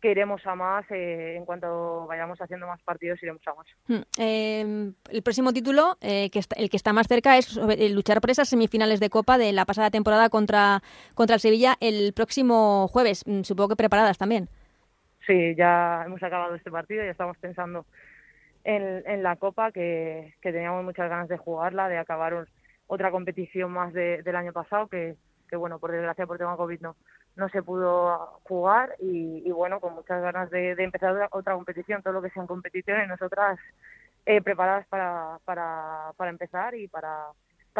que 0.00 0.10
iremos 0.10 0.44
a 0.46 0.54
más 0.54 0.84
eh, 0.90 1.36
en 1.36 1.44
cuanto 1.44 2.06
vayamos 2.06 2.40
haciendo 2.40 2.66
más 2.66 2.80
partidos 2.82 3.22
iremos 3.22 3.42
a 3.46 3.54
más 3.54 3.66
hmm. 3.88 4.02
em, 4.18 4.94
el 5.10 5.22
próximo 5.22 5.52
título 5.52 5.98
eh, 6.00 6.30
que 6.30 6.40
el 6.56 6.70
que 6.70 6.76
está 6.76 6.92
más 6.92 7.06
cerca 7.06 7.36
es 7.36 7.56
luchar 7.92 8.20
por 8.20 8.30
esas 8.30 8.48
semifinales 8.48 9.00
de 9.00 9.10
Copa 9.10 9.36
de 9.36 9.52
la 9.52 9.66
pasada 9.66 9.90
temporada 9.90 10.30
contra 10.30 10.82
contra 11.14 11.34
el 11.34 11.40
Sevilla 11.40 11.76
el 11.80 12.14
próximo 12.14 12.88
jueves 12.88 13.24
mm, 13.26 13.42
supongo 13.42 13.70
que 13.70 13.76
preparadas 13.76 14.16
también 14.16 14.48
sí, 15.30 15.54
ya 15.54 16.02
hemos 16.04 16.22
acabado 16.22 16.54
este 16.56 16.70
partido, 16.70 17.04
ya 17.04 17.10
estamos 17.10 17.38
pensando 17.38 17.86
en, 18.64 19.02
en 19.06 19.22
la 19.22 19.36
Copa, 19.36 19.70
que, 19.70 20.34
que, 20.42 20.52
teníamos 20.52 20.84
muchas 20.84 21.08
ganas 21.08 21.28
de 21.28 21.38
jugarla, 21.38 21.88
de 21.88 21.98
acabar 21.98 22.46
otra 22.88 23.10
competición 23.12 23.70
más 23.70 23.92
del 23.92 24.36
año 24.36 24.52
pasado, 24.52 24.88
que, 24.88 25.16
bueno, 25.52 25.78
por 25.78 25.92
desgracia 25.92 26.26
por 26.26 26.38
tema 26.38 26.56
COVID 26.56 26.80
no, 26.80 27.48
se 27.50 27.62
pudo 27.62 28.40
jugar 28.42 28.96
y, 28.98 29.42
y 29.46 29.50
bueno, 29.52 29.80
con 29.80 29.94
muchas 29.94 30.20
ganas 30.20 30.50
de, 30.50 30.74
de, 30.74 30.84
empezar 30.84 31.28
otra 31.30 31.54
competición, 31.54 32.02
todo 32.02 32.14
lo 32.14 32.22
que 32.22 32.30
sean 32.30 32.46
competiciones, 32.46 33.08
nosotras 33.08 33.58
eh, 34.26 34.42
preparadas 34.42 34.86
para, 34.88 35.38
para, 35.44 36.12
para 36.16 36.30
empezar 36.30 36.74
y 36.74 36.88
para 36.88 37.28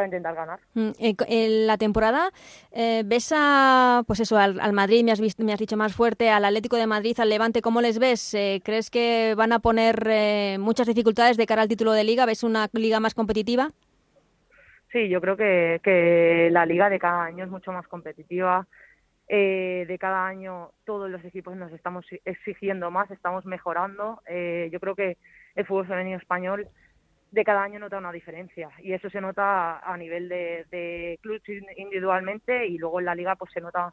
para 0.00 0.06
intentar 0.06 0.34
ganar. 0.34 0.60
Mm, 0.74 0.90
en 0.98 1.66
la 1.66 1.76
temporada 1.76 2.30
eh, 2.72 3.02
ves 3.04 3.32
a, 3.36 4.02
pues 4.06 4.20
eso, 4.20 4.38
al, 4.38 4.72
Madrid, 4.72 5.04
me 5.04 5.12
has, 5.12 5.20
visto, 5.20 5.44
me 5.44 5.52
has 5.52 5.58
dicho 5.58 5.76
más 5.76 5.94
fuerte, 5.94 6.30
al 6.30 6.44
Atlético 6.44 6.76
de 6.76 6.86
Madrid, 6.86 7.18
al 7.20 7.28
Levante, 7.28 7.60
¿cómo 7.60 7.82
les 7.82 7.98
ves? 7.98 8.32
Eh, 8.34 8.62
¿Crees 8.64 8.90
que 8.90 9.34
van 9.36 9.52
a 9.52 9.58
poner 9.58 10.06
eh, 10.06 10.56
muchas 10.58 10.86
dificultades 10.86 11.36
de 11.36 11.46
cara 11.46 11.62
al 11.62 11.68
título 11.68 11.92
de 11.92 12.04
liga? 12.04 12.24
¿Ves 12.24 12.42
una 12.44 12.68
liga 12.72 12.98
más 12.98 13.14
competitiva? 13.14 13.72
Sí, 14.90 15.08
yo 15.08 15.20
creo 15.20 15.36
que, 15.36 15.80
que 15.84 16.48
la 16.50 16.64
liga 16.64 16.88
de 16.88 16.98
cada 16.98 17.24
año 17.24 17.44
es 17.44 17.50
mucho 17.50 17.72
más 17.72 17.86
competitiva. 17.86 18.66
de 19.28 19.96
cada 20.00 20.26
año 20.26 20.72
todos 20.84 21.10
los 21.10 21.22
equipos 21.24 21.54
nos 21.56 21.72
estamos 21.72 22.06
exigiendo 22.24 22.90
más, 22.90 23.10
estamos 23.10 23.44
mejorando. 23.44 24.20
yo 24.72 24.80
creo 24.80 24.94
que 24.94 25.18
el 25.54 25.66
fútbol 25.66 25.86
femenino 25.86 26.16
español 26.16 26.68
de 27.30 27.44
cada 27.44 27.62
año 27.62 27.78
nota 27.78 27.98
una 27.98 28.12
diferencia. 28.12 28.70
Y 28.78 28.92
eso 28.92 29.08
se 29.10 29.20
nota 29.20 29.78
a 29.78 29.96
nivel 29.96 30.28
de, 30.28 30.66
de 30.70 31.18
clubes 31.22 31.42
individualmente 31.76 32.66
y 32.66 32.78
luego 32.78 32.98
en 33.00 33.06
la 33.06 33.14
liga 33.14 33.36
pues 33.36 33.52
se 33.52 33.60
nota 33.60 33.92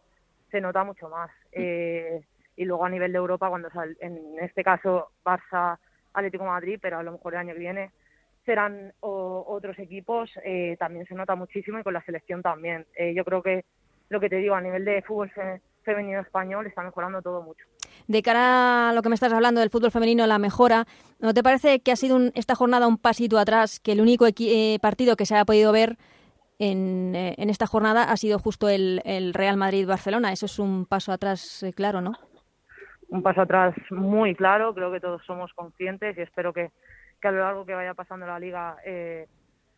se 0.50 0.62
nota 0.62 0.84
mucho 0.84 1.10
más. 1.10 1.29
Eh, 1.51 2.22
y 2.56 2.65
luego 2.65 2.86
a 2.86 2.89
nivel 2.89 3.12
de 3.12 3.17
Europa 3.17 3.50
cuando 3.50 3.70
en 4.00 4.39
este 4.41 4.63
caso 4.63 5.12
Barça 5.24 5.77
Atlético 6.13 6.46
Madrid 6.46 6.79
pero 6.82 6.98
a 6.98 7.03
lo 7.03 7.12
mejor 7.12 7.34
el 7.34 7.39
año 7.39 7.53
que 7.53 7.60
viene 7.60 7.91
serán 8.46 8.94
otros 9.01 9.77
equipos 9.77 10.32
eh, 10.44 10.77
también 10.79 11.06
se 11.06 11.13
nota 11.13 11.36
muchísimo 11.36 11.79
y 11.79 11.84
con 11.84 11.94
la 11.94 12.03
selección 12.03 12.41
también. 12.41 12.86
Eh, 12.96 13.13
yo 13.13 13.24
creo 13.25 13.44
que 13.44 13.65
lo 14.10 14.20
que 14.20 14.29
te 14.29 14.38
digo 14.38 14.56
a 14.56 14.62
nivel 14.62 14.86
de 14.86 15.01
fútbol 15.01 15.32
femenino 15.84 16.22
español 16.22 16.65
está 16.65 16.82
mejorando 16.82 17.22
todo 17.22 17.41
mucho. 17.41 17.65
De 18.08 18.22
cara 18.22 18.89
a 18.89 18.94
lo 18.94 19.01
que 19.01 19.10
me 19.10 19.16
estás 19.16 19.34
hablando 19.34 19.60
del 19.60 19.70
fútbol 19.70 19.92
femenino, 19.92 20.25
la 20.27 20.39
mejora, 20.39 20.86
¿no 21.20 21.34
te 21.34 21.44
parece 21.44 21.80
que 21.82 21.92
ha 21.92 21.96
sido 21.96 22.20
esta 22.36 22.56
jornada 22.56 22.88
un 22.88 22.98
pasito 22.98 23.39
atrás, 23.39 23.80
que 23.80 23.94
el 23.94 24.01
único 24.01 24.25
eh, 24.27 24.77
partido 24.82 25.16
que 25.16 25.25
se 25.25 25.36
ha 25.36 25.46
podido 25.46 25.72
ver 25.72 25.98
en, 26.60 27.16
eh, 27.16 27.36
en 27.38 27.50
esta 27.50 27.68
jornada 27.68 28.04
ha 28.04 28.18
sido 28.18 28.39
justo 28.39 28.70
el, 28.70 29.01
Real 29.34 29.58
Madrid-Barcelona? 29.58 30.32
Eso 30.32 30.46
es 30.46 30.60
un 30.60 30.86
paso 30.86 31.12
atrás 31.12 31.63
eh, 31.63 31.74
claro, 31.74 32.01
¿no? 32.01 32.13
Un 33.10 33.24
paso 33.24 33.42
atrás 33.42 33.75
muy 33.89 34.36
claro, 34.36 34.74
creo 34.74 34.92
que 34.92 35.00
todos 35.00 35.22
somos 35.25 35.54
conscientes 35.54 36.18
y 36.18 36.22
espero 36.22 36.54
que, 36.54 36.72
a 37.22 37.32
lo 37.32 37.39
largo 37.39 37.66
que 37.66 37.74
vaya 37.74 37.94
pasando 37.94 38.25
la 38.25 38.39
liga 38.39 38.77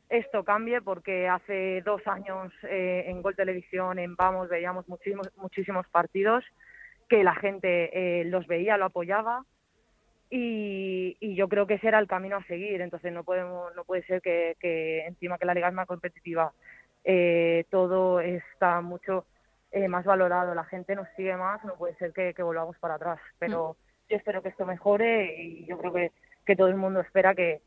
esto 0.09 0.43
cambie 0.43 0.81
porque 0.81 1.27
hace 1.27 1.81
dos 1.81 2.01
años 2.07 2.51
en 2.63 3.21
Gol 3.21 3.35
Televisión, 3.35 3.99
en 3.99 4.15
Vamos, 4.15 4.49
veíamos 4.49 4.87
muchísimos, 4.89 5.29
muchísimos 5.37 5.87
partidos 5.87 6.43
que 7.09 7.23
la 7.23 7.35
gente 7.35 8.21
eh, 8.21 8.23
los 8.25 8.47
veía, 8.47 8.77
lo 8.77 8.85
apoyaba 8.85 9.43
y, 10.29 11.17
yo 11.35 11.47
creo 11.49 11.65
que 11.65 11.75
ese 11.75 11.87
era 11.87 11.99
el 11.99 12.07
camino 12.07 12.37
a 12.37 12.43
seguir. 12.43 12.81
Entonces 12.81 13.11
no 13.11 13.23
podemos, 13.23 13.75
no 13.75 13.83
puede 13.83 14.03
ser 14.03 14.21
que, 14.21 15.05
encima 15.07 15.37
que 15.37 15.45
la 15.45 15.53
liga 15.53 15.67
es 15.67 15.73
más 15.73 15.87
competitiva, 15.87 16.53
eh, 17.03 17.65
todo 17.69 18.19
está 18.19 18.81
mucho 18.81 19.25
eh, 19.71 19.87
más 19.87 20.05
valorado, 20.05 20.53
la 20.53 20.65
gente 20.65 20.95
nos 20.95 21.07
sigue 21.15 21.35
más, 21.35 21.63
no 21.63 21.75
puede 21.75 21.95
ser 21.95 22.13
que, 22.13 22.33
volvamos 22.43 22.77
para 22.77 22.95
atrás. 22.95 23.19
Pero 23.39 23.73
mm. 23.73 24.11
yo 24.11 24.17
espero 24.17 24.41
que 24.41 24.49
esto 24.49 24.65
mejore 24.65 25.41
y 25.41 25.65
yo 25.65 25.77
creo 25.77 25.93
que, 25.93 26.11
que 26.45 26.55
todo 26.55 26.67
el 26.67 26.75
mundo 26.75 26.99
espera 26.99 27.33
que, 27.33 27.61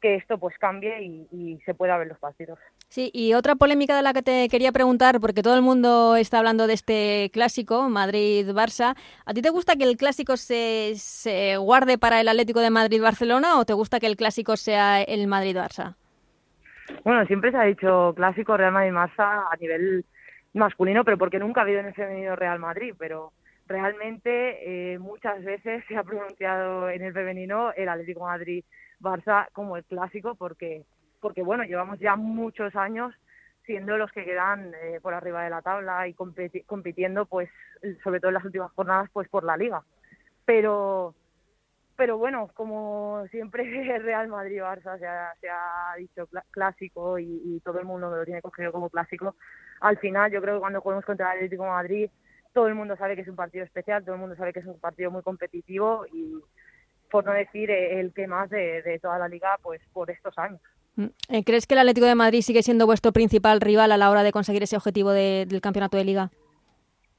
que 0.00 0.16
esto 0.16 0.38
pues 0.38 0.56
cambie 0.58 1.02
y, 1.02 1.60
se 1.64 1.74
pueda 1.74 1.98
ver 1.98 2.08
los 2.08 2.18
partidos. 2.18 2.58
Sí, 2.90 3.08
y 3.14 3.34
otra 3.34 3.54
polémica 3.54 3.94
de 3.94 4.02
la 4.02 4.12
que 4.12 4.20
te 4.20 4.48
quería 4.48 4.72
preguntar, 4.72 5.20
porque 5.20 5.42
todo 5.42 5.54
el 5.54 5.62
mundo 5.62 6.16
está 6.16 6.38
hablando 6.38 6.66
de 6.66 6.72
este 6.72 7.30
clásico, 7.32 7.88
Madrid-Barça. 7.88 8.96
¿A 9.24 9.32
ti 9.32 9.42
te 9.42 9.50
gusta 9.50 9.76
que 9.76 9.84
el 9.84 9.96
clásico 9.96 10.36
se, 10.36 10.94
se 10.96 11.56
guarde 11.56 11.98
para 11.98 12.20
el 12.20 12.26
Atlético 12.26 12.58
de 12.58 12.70
Madrid-Barcelona 12.70 13.60
o 13.60 13.64
te 13.64 13.74
gusta 13.74 14.00
que 14.00 14.08
el 14.08 14.16
clásico 14.16 14.56
sea 14.56 15.02
el 15.02 15.28
Madrid-Barça? 15.28 15.94
Bueno, 17.04 17.24
siempre 17.26 17.52
se 17.52 17.58
ha 17.58 17.62
dicho 17.62 18.12
clásico 18.16 18.56
Real 18.56 18.72
Madrid-Barça 18.72 19.46
a 19.48 19.56
nivel 19.60 20.04
masculino, 20.54 21.04
pero 21.04 21.16
porque 21.16 21.38
nunca 21.38 21.60
ha 21.60 21.62
habido 21.62 21.78
en 21.78 21.86
el 21.86 21.94
femenino 21.94 22.34
Real 22.34 22.58
Madrid, 22.58 22.94
pero 22.98 23.32
realmente 23.68 24.94
eh, 24.94 24.98
muchas 24.98 25.44
veces 25.44 25.84
se 25.86 25.96
ha 25.96 26.02
pronunciado 26.02 26.90
en 26.90 27.02
el 27.02 27.12
femenino 27.12 27.72
el 27.72 27.88
Atlético 27.88 28.24
Madrid 28.24 28.64
Barça 29.00 29.46
como 29.52 29.76
el 29.76 29.84
clásico 29.84 30.34
porque, 30.34 30.82
porque 31.20 31.42
bueno, 31.42 31.64
llevamos 31.64 31.98
ya 31.98 32.16
muchos 32.16 32.74
años 32.76 33.14
siendo 33.64 33.96
los 33.96 34.10
que 34.12 34.24
quedan 34.24 34.72
eh, 34.82 34.98
por 35.00 35.14
arriba 35.14 35.44
de 35.44 35.50
la 35.50 35.62
tabla 35.62 36.08
y 36.08 36.14
compitiendo 36.14 37.26
pues 37.26 37.48
sobre 38.02 38.20
todo 38.20 38.30
en 38.30 38.34
las 38.34 38.44
últimas 38.44 38.72
jornadas 38.72 39.10
pues 39.12 39.28
por 39.28 39.44
la 39.44 39.56
liga. 39.56 39.82
Pero 40.44 41.14
pero 41.96 42.16
bueno, 42.16 42.48
como 42.54 43.26
siempre 43.30 43.62
Real 43.98 44.28
Madrid 44.28 44.62
Barça 44.62 44.98
se 44.98 45.06
ha, 45.06 45.94
dicho 45.98 46.26
clásico 46.50 47.18
y, 47.18 47.60
todo 47.62 47.78
el 47.78 47.84
mundo 47.84 48.16
lo 48.16 48.24
tiene 48.24 48.40
cogido 48.40 48.72
como 48.72 48.88
clásico, 48.88 49.36
al 49.80 49.98
final 49.98 50.32
yo 50.32 50.40
creo 50.40 50.54
que 50.54 50.60
cuando 50.60 50.80
jugamos 50.80 51.04
contra 51.04 51.26
el 51.26 51.36
Atlético 51.36 51.64
de 51.64 51.68
Madrid 51.68 52.10
todo 52.54 52.68
el 52.68 52.74
mundo 52.74 52.96
sabe 52.96 53.16
que 53.16 53.20
es 53.20 53.28
un 53.28 53.36
partido 53.36 53.64
especial, 53.64 54.02
todo 54.02 54.14
el 54.14 54.20
mundo 54.20 54.34
sabe 54.34 54.54
que 54.54 54.60
es 54.60 54.66
un 54.66 54.80
partido 54.80 55.10
muy 55.10 55.22
competitivo 55.22 56.06
y, 56.10 56.40
por 57.10 57.24
no 57.24 57.32
decir 57.32 57.70
eh, 57.70 58.00
el 58.00 58.12
que 58.14 58.26
más 58.26 58.48
de, 58.48 58.98
toda 59.02 59.18
la 59.18 59.28
liga 59.28 59.58
pues 59.62 59.82
por 59.92 60.10
estos 60.10 60.36
años. 60.38 60.60
Mm. 60.96 61.06
Eh, 61.28 61.44
¿Crees 61.44 61.66
que 61.66 61.74
el 61.74 61.80
Atlético 61.80 62.06
de 62.06 62.14
Madrid 62.14 62.42
sigue 62.42 62.62
siendo 62.62 62.86
vuestro 62.86 63.12
principal 63.12 63.60
rival 63.60 63.92
a 63.92 63.96
la 63.96 64.10
hora 64.10 64.22
de 64.22 64.32
conseguir 64.32 64.62
ese 64.62 64.76
objetivo 64.76 65.12
del 65.12 65.60
campeonato 65.60 65.96
de 65.96 66.04
liga? 66.04 66.30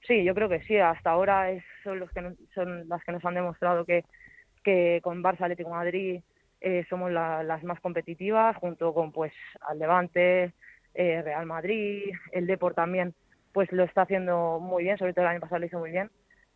Sí, 0.07 0.23
yo 0.23 0.33
creo 0.33 0.49
que 0.49 0.61
sí. 0.63 0.77
Hasta 0.77 1.11
ahora 1.11 1.47
son 1.83 1.99
los 1.99 2.11
que 2.11 2.21
son 2.53 2.87
las 2.89 3.03
que 3.03 3.11
nos 3.11 3.23
han 3.23 3.35
demostrado 3.35 3.85
que, 3.85 4.03
que 4.63 4.99
con 5.03 5.23
Barça 5.23 5.43
Atlético 5.43 5.69
de 5.69 5.75
Madrid 5.75 6.21
eh, 6.59 6.85
somos 6.89 7.11
las 7.11 7.63
más 7.63 7.79
competitivas, 7.79 8.55
junto 8.57 8.93
con 8.93 9.11
pues 9.11 9.33
al 9.61 9.79
Levante, 9.79 10.53
Real 10.93 11.45
Madrid, 11.45 12.11
el 12.33 12.47
Deport 12.47 12.75
también, 12.75 13.13
pues 13.53 13.71
lo 13.71 13.83
está 13.83 14.01
haciendo 14.01 14.59
muy 14.59 14.83
bien. 14.83 14.97
Sobre 14.97 15.13
todo 15.13 15.25
el 15.25 15.31
año 15.31 15.39
pasado 15.39 15.59
lo 15.59 15.65
hizo 15.65 15.79
muy 15.79 15.91
bien 15.91 16.09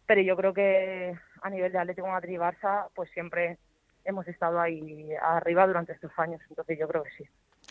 pero 0.06 0.22
yo 0.22 0.36
creo 0.36 0.54
que 0.54 1.16
a 1.42 1.50
nivel 1.50 1.72
de 1.72 1.80
Atlético 1.80 2.08
Madrid 2.08 2.36
y 2.36 2.38
Barça, 2.38 2.88
pues 2.94 3.10
siempre 3.12 3.58
hemos 4.06 4.28
estado 4.28 4.60
ahí 4.60 5.10
arriba 5.22 5.68
durante 5.68 5.94
estos 5.94 6.12
años, 6.18 6.42
entonces 6.50 6.78
yo 6.80 6.88
creo 6.88 7.04
que 7.04 7.12
sí. 7.18 7.24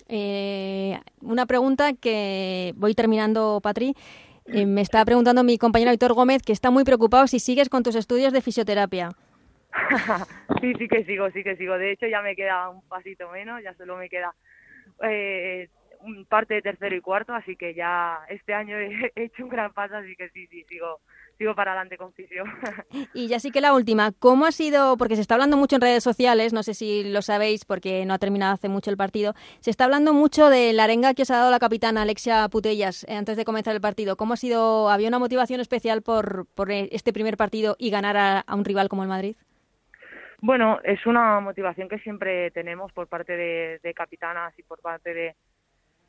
Eh, 0.08 0.98
una 1.22 1.46
pregunta 1.46 1.92
que 1.94 2.72
voy 2.76 2.94
terminando, 2.94 3.60
Patri. 3.62 3.94
Eh, 4.46 4.66
me 4.66 4.82
está 4.82 5.02
preguntando 5.04 5.42
mi 5.42 5.56
compañero 5.56 5.90
Víctor 5.90 6.12
Gómez 6.12 6.42
que 6.42 6.52
está 6.52 6.70
muy 6.70 6.84
preocupado 6.84 7.26
si 7.26 7.38
sigues 7.38 7.70
con 7.70 7.82
tus 7.82 7.94
estudios 7.94 8.32
de 8.32 8.42
fisioterapia. 8.42 9.10
sí, 10.60 10.74
sí 10.78 10.86
que 10.86 11.04
sigo, 11.04 11.30
sí 11.30 11.42
que 11.42 11.56
sigo. 11.56 11.78
De 11.78 11.92
hecho, 11.92 12.06
ya 12.06 12.20
me 12.20 12.36
queda 12.36 12.68
un 12.68 12.86
pasito 12.86 13.30
menos, 13.30 13.62
ya 13.62 13.72
solo 13.74 13.96
me 13.96 14.10
queda 14.10 14.34
eh, 15.02 15.68
parte 16.28 16.54
de 16.54 16.62
tercero 16.62 16.94
y 16.94 17.00
cuarto, 17.00 17.32
así 17.34 17.56
que 17.56 17.74
ya 17.74 18.20
este 18.28 18.52
año 18.54 18.76
he 18.78 19.12
hecho 19.14 19.44
un 19.44 19.48
gran 19.48 19.72
paso, 19.72 19.96
así 19.96 20.14
que 20.16 20.28
sí, 20.30 20.46
sí, 20.48 20.64
sigo, 20.68 21.00
sigo 21.38 21.54
para 21.54 21.72
adelante 21.72 21.96
con 21.96 22.12
fisio. 22.12 22.44
Y 23.14 23.28
ya 23.28 23.38
sí 23.38 23.50
que 23.50 23.60
la 23.60 23.74
última, 23.74 24.12
¿cómo 24.12 24.46
ha 24.46 24.52
sido? 24.52 24.96
Porque 24.96 25.16
se 25.16 25.22
está 25.22 25.34
hablando 25.34 25.56
mucho 25.56 25.76
en 25.76 25.82
redes 25.82 26.02
sociales, 26.02 26.52
no 26.52 26.62
sé 26.62 26.74
si 26.74 27.04
lo 27.04 27.22
sabéis 27.22 27.64
porque 27.64 28.04
no 28.06 28.14
ha 28.14 28.18
terminado 28.18 28.54
hace 28.54 28.68
mucho 28.68 28.90
el 28.90 28.96
partido, 28.96 29.34
se 29.60 29.70
está 29.70 29.84
hablando 29.84 30.12
mucho 30.12 30.48
de 30.48 30.72
la 30.72 30.84
arenga 30.84 31.14
que 31.14 31.22
os 31.22 31.30
ha 31.30 31.36
dado 31.36 31.50
la 31.50 31.58
capitana 31.58 32.02
Alexia 32.02 32.48
Putellas 32.48 33.04
eh, 33.04 33.14
antes 33.14 33.36
de 33.36 33.44
comenzar 33.44 33.74
el 33.74 33.80
partido. 33.80 34.16
¿Cómo 34.16 34.34
ha 34.34 34.36
sido? 34.36 34.88
¿Había 34.90 35.08
una 35.08 35.18
motivación 35.18 35.60
especial 35.60 36.02
por, 36.02 36.46
por 36.54 36.70
este 36.70 37.12
primer 37.12 37.36
partido 37.36 37.76
y 37.78 37.90
ganar 37.90 38.16
a, 38.16 38.54
un 38.54 38.64
rival 38.64 38.88
como 38.88 39.02
el 39.02 39.08
Madrid? 39.08 39.36
Bueno, 40.40 40.78
es 40.84 41.04
una 41.06 41.40
motivación 41.40 41.88
que 41.88 41.98
siempre 42.00 42.50
tenemos 42.50 42.92
por 42.92 43.08
parte 43.08 43.36
de, 43.36 43.94
capitanas 43.94 44.56
y 44.58 44.62
por 44.62 44.80
parte 44.80 45.14
de, 45.14 45.34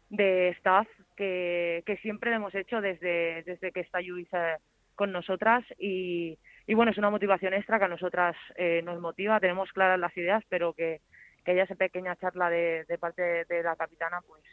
de 0.10 0.50
staff 0.50 0.88
que, 1.16 1.84
que 1.86 1.98
siempre 1.98 2.32
lo 2.32 2.38
hemos 2.38 2.56
hecho 2.56 2.82
desde, 2.82 3.44
desde 3.44 3.72
que 3.72 3.80
está 3.80 4.02
Luisa 4.02 4.60
con 4.96 5.12
nosotras 5.12 5.64
y, 5.78 6.38
bueno, 6.74 6.92
es 6.92 6.98
una 6.98 7.10
motivación 7.10 7.54
extra 7.54 7.80
que 7.80 7.86
a 7.86 7.90
nosotras 7.90 8.36
eh, 8.56 8.82
nos 8.84 9.00
motiva, 9.00 9.40
tenemos 9.40 9.72
claras 9.72 10.00
las 10.00 10.16
ideas, 10.18 10.44
pero 10.50 10.74
que, 10.74 11.02
que 11.44 11.52
haya 11.52 11.64
esa 11.64 11.76
pequeña 11.76 12.16
charla 12.16 12.50
de, 12.50 12.86
parte 13.00 13.46
de, 13.46 13.64
la 13.64 13.76
capitana, 13.76 14.22
pues 14.28 14.44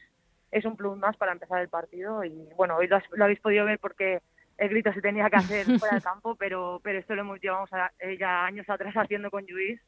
es 0.51 0.65
un 0.65 0.77
plus 0.77 0.99
más 0.99 1.17
para 1.17 1.33
empezar 1.33 1.61
el 1.63 1.69
partido. 1.69 2.25
Y 2.25 2.49
bueno, 2.57 2.77
hoy 2.77 2.89
lo, 2.89 3.25
habéis 3.25 3.41
podido 3.41 3.65
ver 3.65 3.79
porque 3.79 4.21
el 4.59 4.69
grito 4.69 4.93
se 4.93 5.01
tenía 5.01 5.31
que 5.31 5.37
hacer 5.37 5.65
fuera 5.79 5.95
del 5.95 6.03
campo, 6.03 6.35
pero, 6.37 6.81
pero 6.83 6.99
esto 6.99 7.15
lo 7.15 7.23
hemos 7.23 7.41
llevamos 7.41 7.71
ya 8.19 8.45
años 8.45 8.69
atrás 8.69 8.95
haciendo 8.95 9.31
con 9.31 9.45
Luis 9.49 9.81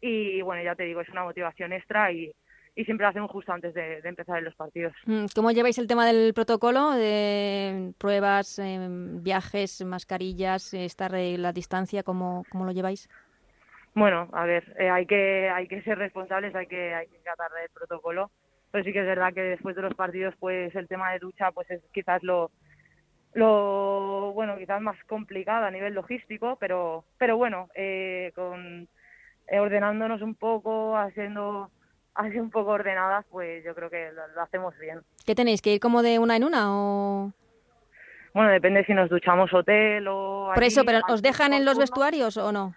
y 0.00 0.42
bueno, 0.42 0.62
ya 0.62 0.74
te 0.74 0.82
digo, 0.82 1.00
es 1.00 1.08
una 1.08 1.22
motivación 1.22 1.72
extra 1.72 2.10
y, 2.10 2.34
y 2.74 2.84
siempre 2.84 3.04
lo 3.04 3.10
hacemos 3.10 3.30
justo 3.30 3.52
antes 3.52 3.74
de, 3.74 3.98
empezar 4.04 4.38
en 4.38 4.44
los 4.44 4.54
partidos. 4.54 4.92
Mm, 5.06 5.26
¿Cómo 5.34 5.50
lleváis 5.50 5.78
el 5.78 5.86
tema 5.86 6.06
del 6.06 6.32
protocolo 6.32 6.92
de 6.92 7.92
pruebas, 7.98 8.58
em, 8.58 9.22
viajes, 9.22 9.84
mascarillas, 9.84 10.72
estar 10.74 11.12
la 11.12 11.52
distancia? 11.52 12.02
¿Cómo, 12.02 12.44
cómo 12.50 12.64
lo 12.64 12.72
lleváis? 12.72 13.08
Bueno, 13.94 14.28
a 14.32 14.46
ver, 14.46 14.74
eh, 14.78 14.88
hay 14.88 15.04
que 15.04 15.50
hay 15.50 15.68
que 15.68 15.82
ser 15.82 15.98
responsables, 15.98 16.54
hay 16.54 16.66
que 16.66 16.94
hay 16.94 17.06
que 17.08 17.18
tratar 17.18 17.50
del 17.52 17.68
protocolo, 17.74 18.30
pero 18.70 18.84
sí 18.84 18.92
que 18.92 19.00
es 19.00 19.06
verdad 19.06 19.34
que 19.34 19.42
después 19.42 19.76
de 19.76 19.82
los 19.82 19.94
partidos, 19.94 20.34
pues 20.40 20.74
el 20.74 20.88
tema 20.88 21.12
de 21.12 21.18
ducha, 21.18 21.52
pues 21.52 21.70
es 21.70 21.82
quizás 21.92 22.22
lo 22.22 22.50
lo 23.34 24.32
bueno 24.32 24.56
quizás 24.56 24.80
más 24.80 24.96
complicado 25.04 25.66
a 25.66 25.70
nivel 25.70 25.92
logístico, 25.92 26.56
pero 26.58 27.04
pero 27.18 27.36
bueno, 27.36 27.68
eh, 27.74 28.32
con 28.34 28.88
eh, 29.46 29.60
ordenándonos 29.60 30.22
un 30.22 30.34
poco, 30.36 30.96
haciendo 30.96 31.70
así 32.14 32.38
un 32.38 32.50
poco 32.50 32.72
ordenadas, 32.72 33.24
pues 33.30 33.64
yo 33.64 33.74
creo 33.74 33.90
que 33.90 34.10
lo, 34.12 34.42
hacemos 34.42 34.78
bien. 34.78 35.00
¿Qué 35.26 35.34
tenéis? 35.34 35.62
¿Que 35.62 35.74
ir 35.74 35.80
como 35.80 36.02
de 36.02 36.18
una 36.18 36.36
en 36.36 36.44
una 36.44 36.66
o...? 36.70 37.32
Bueno, 38.34 38.50
depende 38.50 38.84
si 38.84 38.94
nos 38.94 39.10
duchamos 39.10 39.52
hotel 39.52 40.08
o... 40.08 40.50
Por 40.54 40.64
eso, 40.64 40.84
¿pero 40.84 41.00
os 41.08 41.20
dejan 41.20 41.52
en 41.52 41.66
los 41.66 41.78
vestuarios 41.78 42.38
o 42.38 42.50
no? 42.50 42.74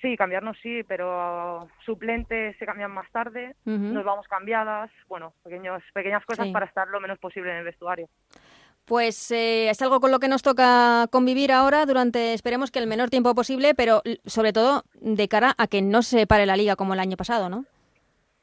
Sí, 0.00 0.16
cambiarnos 0.16 0.56
sí, 0.62 0.84
pero 0.86 1.68
suplentes 1.84 2.56
se 2.58 2.64
cambian 2.64 2.92
más 2.92 3.10
tarde, 3.10 3.56
nos 3.64 4.04
vamos 4.04 4.28
cambiadas, 4.28 4.90
bueno, 5.08 5.32
pequeños, 5.42 5.82
pequeñas 5.92 6.24
cosas 6.24 6.46
para 6.48 6.66
estar 6.66 6.86
lo 6.86 7.00
menos 7.00 7.18
posible 7.18 7.50
en 7.50 7.56
el 7.56 7.64
vestuario. 7.64 8.08
Pues 8.84 9.32
eh, 9.32 9.68
es 9.68 9.82
algo 9.82 9.98
con 9.98 10.12
lo 10.12 10.20
que 10.20 10.28
nos 10.28 10.42
toca 10.42 11.08
convivir 11.10 11.50
ahora 11.50 11.84
durante, 11.84 12.32
esperemos 12.32 12.70
que 12.70 12.78
el 12.78 12.86
menor 12.86 13.10
tiempo 13.10 13.34
posible, 13.34 13.74
pero 13.74 14.02
sobre 14.24 14.52
todo 14.52 14.84
de 14.94 15.26
cara 15.26 15.54
a 15.58 15.66
que 15.66 15.82
no 15.82 16.02
se 16.02 16.28
pare 16.28 16.46
la 16.46 16.56
liga 16.56 16.76
como 16.76 16.94
el 16.94 17.00
año 17.00 17.16
pasado, 17.16 17.48
¿no? 17.48 17.64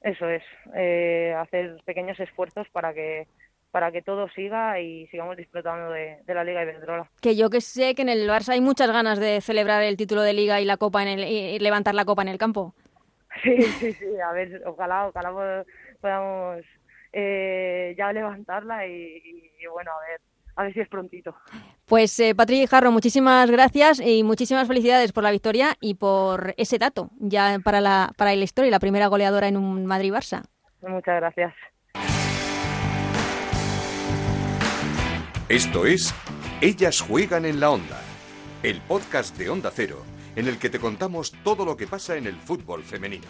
Eso 0.05 0.29
es, 0.29 0.43
eh, 0.75 1.33
hacer 1.35 1.81
pequeños 1.83 2.19
esfuerzos 2.19 2.67
para 2.69 2.93
que 2.93 3.27
para 3.71 3.91
que 3.91 4.03
todo 4.03 4.29
siga 4.29 4.79
y 4.79 5.07
sigamos 5.07 5.35
disfrutando 5.35 5.91
de, 5.91 6.21
la 6.27 6.43
Liga 6.45 6.61
Iberdrola. 6.61 7.09
Que 7.21 7.35
yo 7.35 7.49
que 7.49 7.59
sé 7.59 7.93
que 7.95 8.03
en 8.03 8.09
el 8.09 8.29
Barça 8.29 8.53
hay 8.53 8.61
muchas 8.61 8.89
ganas 8.89 9.19
de 9.19 9.41
celebrar 9.41 9.81
el 9.83 9.97
título 9.97 10.21
de 10.21 10.31
Liga 10.31 10.61
y 10.61 10.65
la 10.65 10.77
Copa 10.77 11.01
en 11.01 11.09
el 11.09 11.23
y 11.25 11.59
levantar 11.59 11.93
la 11.95 12.05
Copa 12.05 12.21
en 12.21 12.29
el 12.29 12.37
campo. 12.37 12.73
Sí, 13.43 13.61
sí, 13.63 13.91
sí. 13.91 14.05
A 14.25 14.31
ver, 14.31 14.61
ojalá, 14.65 15.07
ojalá 15.07 15.65
podamos 15.99 16.63
eh, 17.11 17.93
ya 17.97 18.13
levantarla 18.13 18.87
y, 18.87 19.11
bueno, 19.73 19.91
a 19.91 20.07
ver, 20.07 20.21
a 20.55 20.63
ver 20.63 20.73
si 20.73 20.79
es 20.79 20.89
prontito. 20.89 21.35
Pues 21.85 22.19
eh, 22.19 22.33
Patrick 22.33 22.69
Jarro, 22.69 22.91
muchísimas 22.91 23.49
gracias 23.51 23.99
y 23.99 24.23
muchísimas 24.23 24.67
felicidades 24.67 25.11
por 25.11 25.23
la 25.23 25.31
victoria 25.31 25.75
y 25.81 25.95
por 25.95 26.53
ese 26.57 26.77
dato 26.77 27.09
ya 27.19 27.59
para 27.63 27.81
la, 27.81 28.11
para 28.17 28.35
la 28.35 28.43
historia, 28.43 28.71
la 28.71 28.79
primera 28.79 29.07
goleadora 29.07 29.47
en 29.47 29.57
un 29.57 29.85
Madrid-Barça. 29.85 30.43
Muchas 30.81 31.15
gracias. 31.15 31.53
Esto 35.49 35.85
es 35.85 36.13
Ellas 36.61 37.01
juegan 37.01 37.45
en 37.45 37.59
la 37.59 37.69
onda, 37.69 38.01
el 38.63 38.81
podcast 38.81 39.37
de 39.37 39.49
Onda 39.49 39.69
Cero, 39.71 40.01
en 40.35 40.47
el 40.47 40.57
que 40.57 40.69
te 40.69 40.79
contamos 40.79 41.31
todo 41.43 41.65
lo 41.65 41.77
que 41.77 41.85
pasa 41.85 42.15
en 42.15 42.25
el 42.25 42.35
fútbol 42.35 42.83
femenino. 42.83 43.27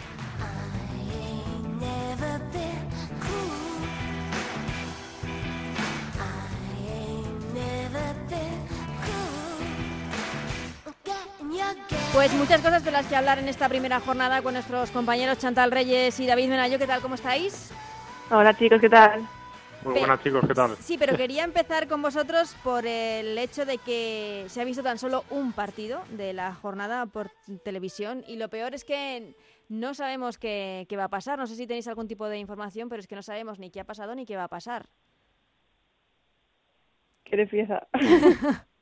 Pues 12.16 12.34
muchas 12.34 12.62
cosas 12.62 12.86
de 12.86 12.92
las 12.92 13.06
que 13.08 13.16
hablar 13.18 13.40
en 13.40 13.50
esta 13.50 13.68
primera 13.68 14.00
jornada 14.00 14.42
con 14.42 14.54
nuestros 14.54 14.90
compañeros 14.90 15.38
Chantal 15.38 15.70
Reyes 15.70 16.18
y 16.22 16.26
David 16.26 16.48
Menayo. 16.48 16.80
¿Qué 16.80 16.88
tal? 16.88 17.02
¿Cómo 17.02 17.16
estáis? 17.16 17.74
Hola 18.32 18.58
chicos, 18.58 18.80
¿qué 18.80 18.90
tal? 18.90 19.28
Muy 19.84 20.00
buenas 20.00 20.24
chicos, 20.24 20.46
¿qué 20.48 20.54
tal? 20.54 20.78
Sí, 20.78 20.98
pero 20.98 21.18
quería 21.18 21.44
empezar 21.44 21.90
con 21.90 22.02
vosotros 22.02 22.56
por 22.64 22.88
el 22.88 23.38
hecho 23.38 23.66
de 23.66 23.80
que 23.80 24.46
se 24.48 24.62
ha 24.62 24.64
visto 24.64 24.82
tan 24.82 24.98
solo 24.98 25.26
un 25.30 25.52
partido 25.52 26.04
de 26.12 26.32
la 26.32 26.54
jornada 26.54 27.06
por 27.06 27.32
televisión 27.66 28.24
y 28.26 28.38
lo 28.38 28.48
peor 28.48 28.74
es 28.74 28.86
que 28.86 29.36
no 29.68 29.94
sabemos 29.94 30.38
qué, 30.38 30.86
qué 30.88 30.96
va 30.96 31.04
a 31.04 31.10
pasar. 31.10 31.38
No 31.38 31.48
sé 31.48 31.58
si 31.58 31.68
tenéis 31.68 31.90
algún 31.90 32.08
tipo 32.08 32.30
de 32.30 32.38
información, 32.38 32.88
pero 32.88 33.02
es 33.02 33.08
que 33.08 33.16
no 33.16 33.24
sabemos 33.24 33.60
ni 33.60 33.72
qué 33.72 33.82
ha 33.82 33.86
pasado 33.86 34.16
ni 34.16 34.26
qué 34.26 34.38
va 34.38 34.46
a 34.46 34.48
pasar. 34.48 34.86
¿Qué 37.26 37.46
fiesta? 37.46 37.86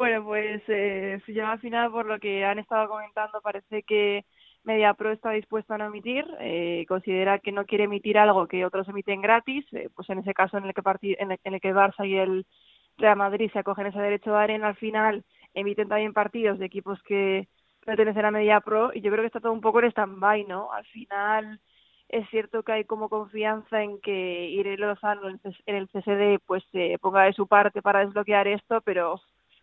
bueno, 0.00 0.24
pues 0.24 0.62
eh, 0.68 1.20
ya 1.28 1.52
al 1.52 1.60
final, 1.60 1.90
por 1.90 2.06
lo 2.06 2.18
que 2.18 2.42
han 2.42 2.58
estado 2.58 2.88
comentando, 2.88 3.42
parece 3.42 3.82
que 3.82 4.24
MediaPro 4.64 5.12
está 5.12 5.30
dispuesto 5.32 5.74
a 5.74 5.78
no 5.78 5.88
emitir, 5.88 6.24
eh, 6.40 6.86
considera 6.88 7.38
que 7.38 7.52
no 7.52 7.66
quiere 7.66 7.84
emitir 7.84 8.16
algo 8.16 8.46
que 8.48 8.64
otros 8.64 8.88
emiten 8.88 9.20
gratis, 9.20 9.66
eh, 9.72 9.90
pues 9.94 10.08
en 10.08 10.20
ese 10.20 10.32
caso 10.32 10.56
en 10.56 10.64
el 10.64 10.72
que 10.72 10.80
en, 11.18 11.32
el, 11.32 11.40
en 11.44 11.54
el 11.54 11.60
que 11.60 11.74
Barça 11.74 12.08
y 12.08 12.16
el 12.16 12.46
Real 12.96 13.16
Madrid 13.18 13.50
se 13.52 13.58
acogen 13.58 13.88
ese 13.88 13.98
derecho 13.98 14.30
de 14.32 14.38
arena, 14.38 14.68
al 14.68 14.76
final 14.76 15.22
emiten 15.52 15.88
también 15.88 16.14
partidos 16.14 16.58
de 16.58 16.64
equipos 16.64 17.02
que 17.02 17.48
pertenecen 17.84 18.24
a 18.24 18.30
MediaPro 18.30 18.92
y 18.94 19.02
yo 19.02 19.10
creo 19.10 19.22
que 19.22 19.26
está 19.26 19.40
todo 19.40 19.52
un 19.52 19.60
poco 19.60 19.80
en 19.80 19.90
stand-by, 19.90 20.44
¿no? 20.44 20.72
Al 20.72 20.86
final 20.86 21.60
es 22.08 22.26
cierto 22.30 22.62
que 22.62 22.72
hay 22.72 22.84
como 22.86 23.10
confianza 23.10 23.82
en 23.82 24.00
que 24.00 24.46
Irene 24.48 24.78
Lozano 24.78 25.28
en 25.28 25.76
el 25.76 25.88
CSD 25.88 26.38
pues 26.46 26.64
se 26.72 26.98
ponga 27.02 27.24
de 27.24 27.34
su 27.34 27.46
parte 27.46 27.82
para 27.82 28.00
desbloquear 28.00 28.48
esto, 28.48 28.80
pero 28.80 29.20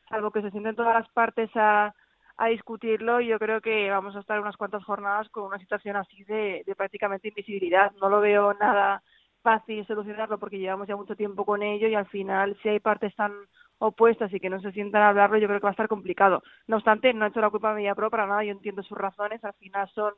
salvo 0.09 0.31
que 0.31 0.41
se 0.41 0.51
sienten 0.51 0.75
todas 0.75 0.95
las 0.95 1.09
partes 1.09 1.49
a 1.55 1.93
a 2.37 2.47
discutirlo 2.47 3.19
yo 3.19 3.39
creo 3.39 3.61
que 3.61 3.89
vamos 3.89 4.15
a 4.15 4.19
estar 4.19 4.39
unas 4.39 4.57
cuantas 4.57 4.83
jornadas 4.83 5.27
con 5.29 5.43
una 5.43 5.57
situación 5.57 5.95
así 5.95 6.23
de, 6.23 6.63
de 6.65 6.75
prácticamente 6.75 7.29
invisibilidad. 7.29 7.91
No 7.99 8.09
lo 8.09 8.21
veo 8.21 8.53
nada 8.53 9.01
fácil 9.41 9.85
solucionarlo 9.87 10.37
porque 10.39 10.59
llevamos 10.59 10.87
ya 10.87 10.95
mucho 10.95 11.15
tiempo 11.15 11.45
con 11.45 11.63
ello 11.63 11.87
y 11.87 11.95
al 11.95 12.07
final 12.07 12.57
si 12.61 12.69
hay 12.69 12.79
partes 12.79 13.15
tan 13.15 13.33
opuestas 13.79 14.33
y 14.33 14.39
que 14.39 14.49
no 14.49 14.59
se 14.61 14.71
sientan 14.71 15.01
a 15.03 15.09
hablarlo 15.09 15.37
yo 15.37 15.47
creo 15.47 15.59
que 15.59 15.65
va 15.65 15.69
a 15.69 15.71
estar 15.71 15.87
complicado. 15.87 16.43
No 16.67 16.77
obstante, 16.77 17.13
no 17.13 17.25
he 17.25 17.29
hecho 17.29 17.41
la 17.41 17.49
culpa 17.49 17.71
a 17.71 17.73
MediaPro 17.73 18.11
para 18.11 18.27
nada, 18.27 18.43
yo 18.43 18.51
entiendo 18.51 18.83
sus 18.83 18.97
razones, 18.97 19.43
al 19.43 19.53
final 19.53 19.89
son 19.89 20.13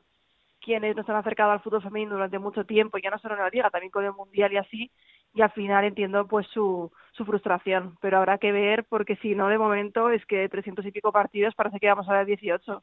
quienes 0.60 0.94
nos 0.96 1.08
han 1.08 1.16
acercado 1.16 1.50
al 1.50 1.60
fútbol 1.60 1.82
femenino 1.82 2.12
durante 2.12 2.38
mucho 2.38 2.64
tiempo, 2.64 2.98
ya 2.98 3.10
no 3.10 3.18
solo 3.18 3.34
en 3.34 3.40
la 3.40 3.48
liga, 3.48 3.70
también 3.70 3.90
con 3.90 4.04
el 4.04 4.12
mundial 4.12 4.52
y 4.52 4.56
así, 4.58 4.90
y 5.34 5.42
al 5.42 5.50
final 5.50 5.84
entiendo 5.84 6.26
pues 6.26 6.46
su, 6.48 6.90
su 7.12 7.24
frustración, 7.24 7.96
pero 8.00 8.18
habrá 8.18 8.38
que 8.38 8.52
ver 8.52 8.84
porque 8.88 9.16
si 9.16 9.34
no 9.34 9.48
de 9.48 9.58
momento 9.58 10.10
es 10.10 10.24
que 10.26 10.48
300 10.48 10.84
y 10.86 10.92
pico 10.92 11.12
partidos 11.12 11.54
parece 11.54 11.78
que 11.78 11.88
vamos 11.88 12.08
a 12.08 12.14
ver 12.14 12.26
18. 12.26 12.82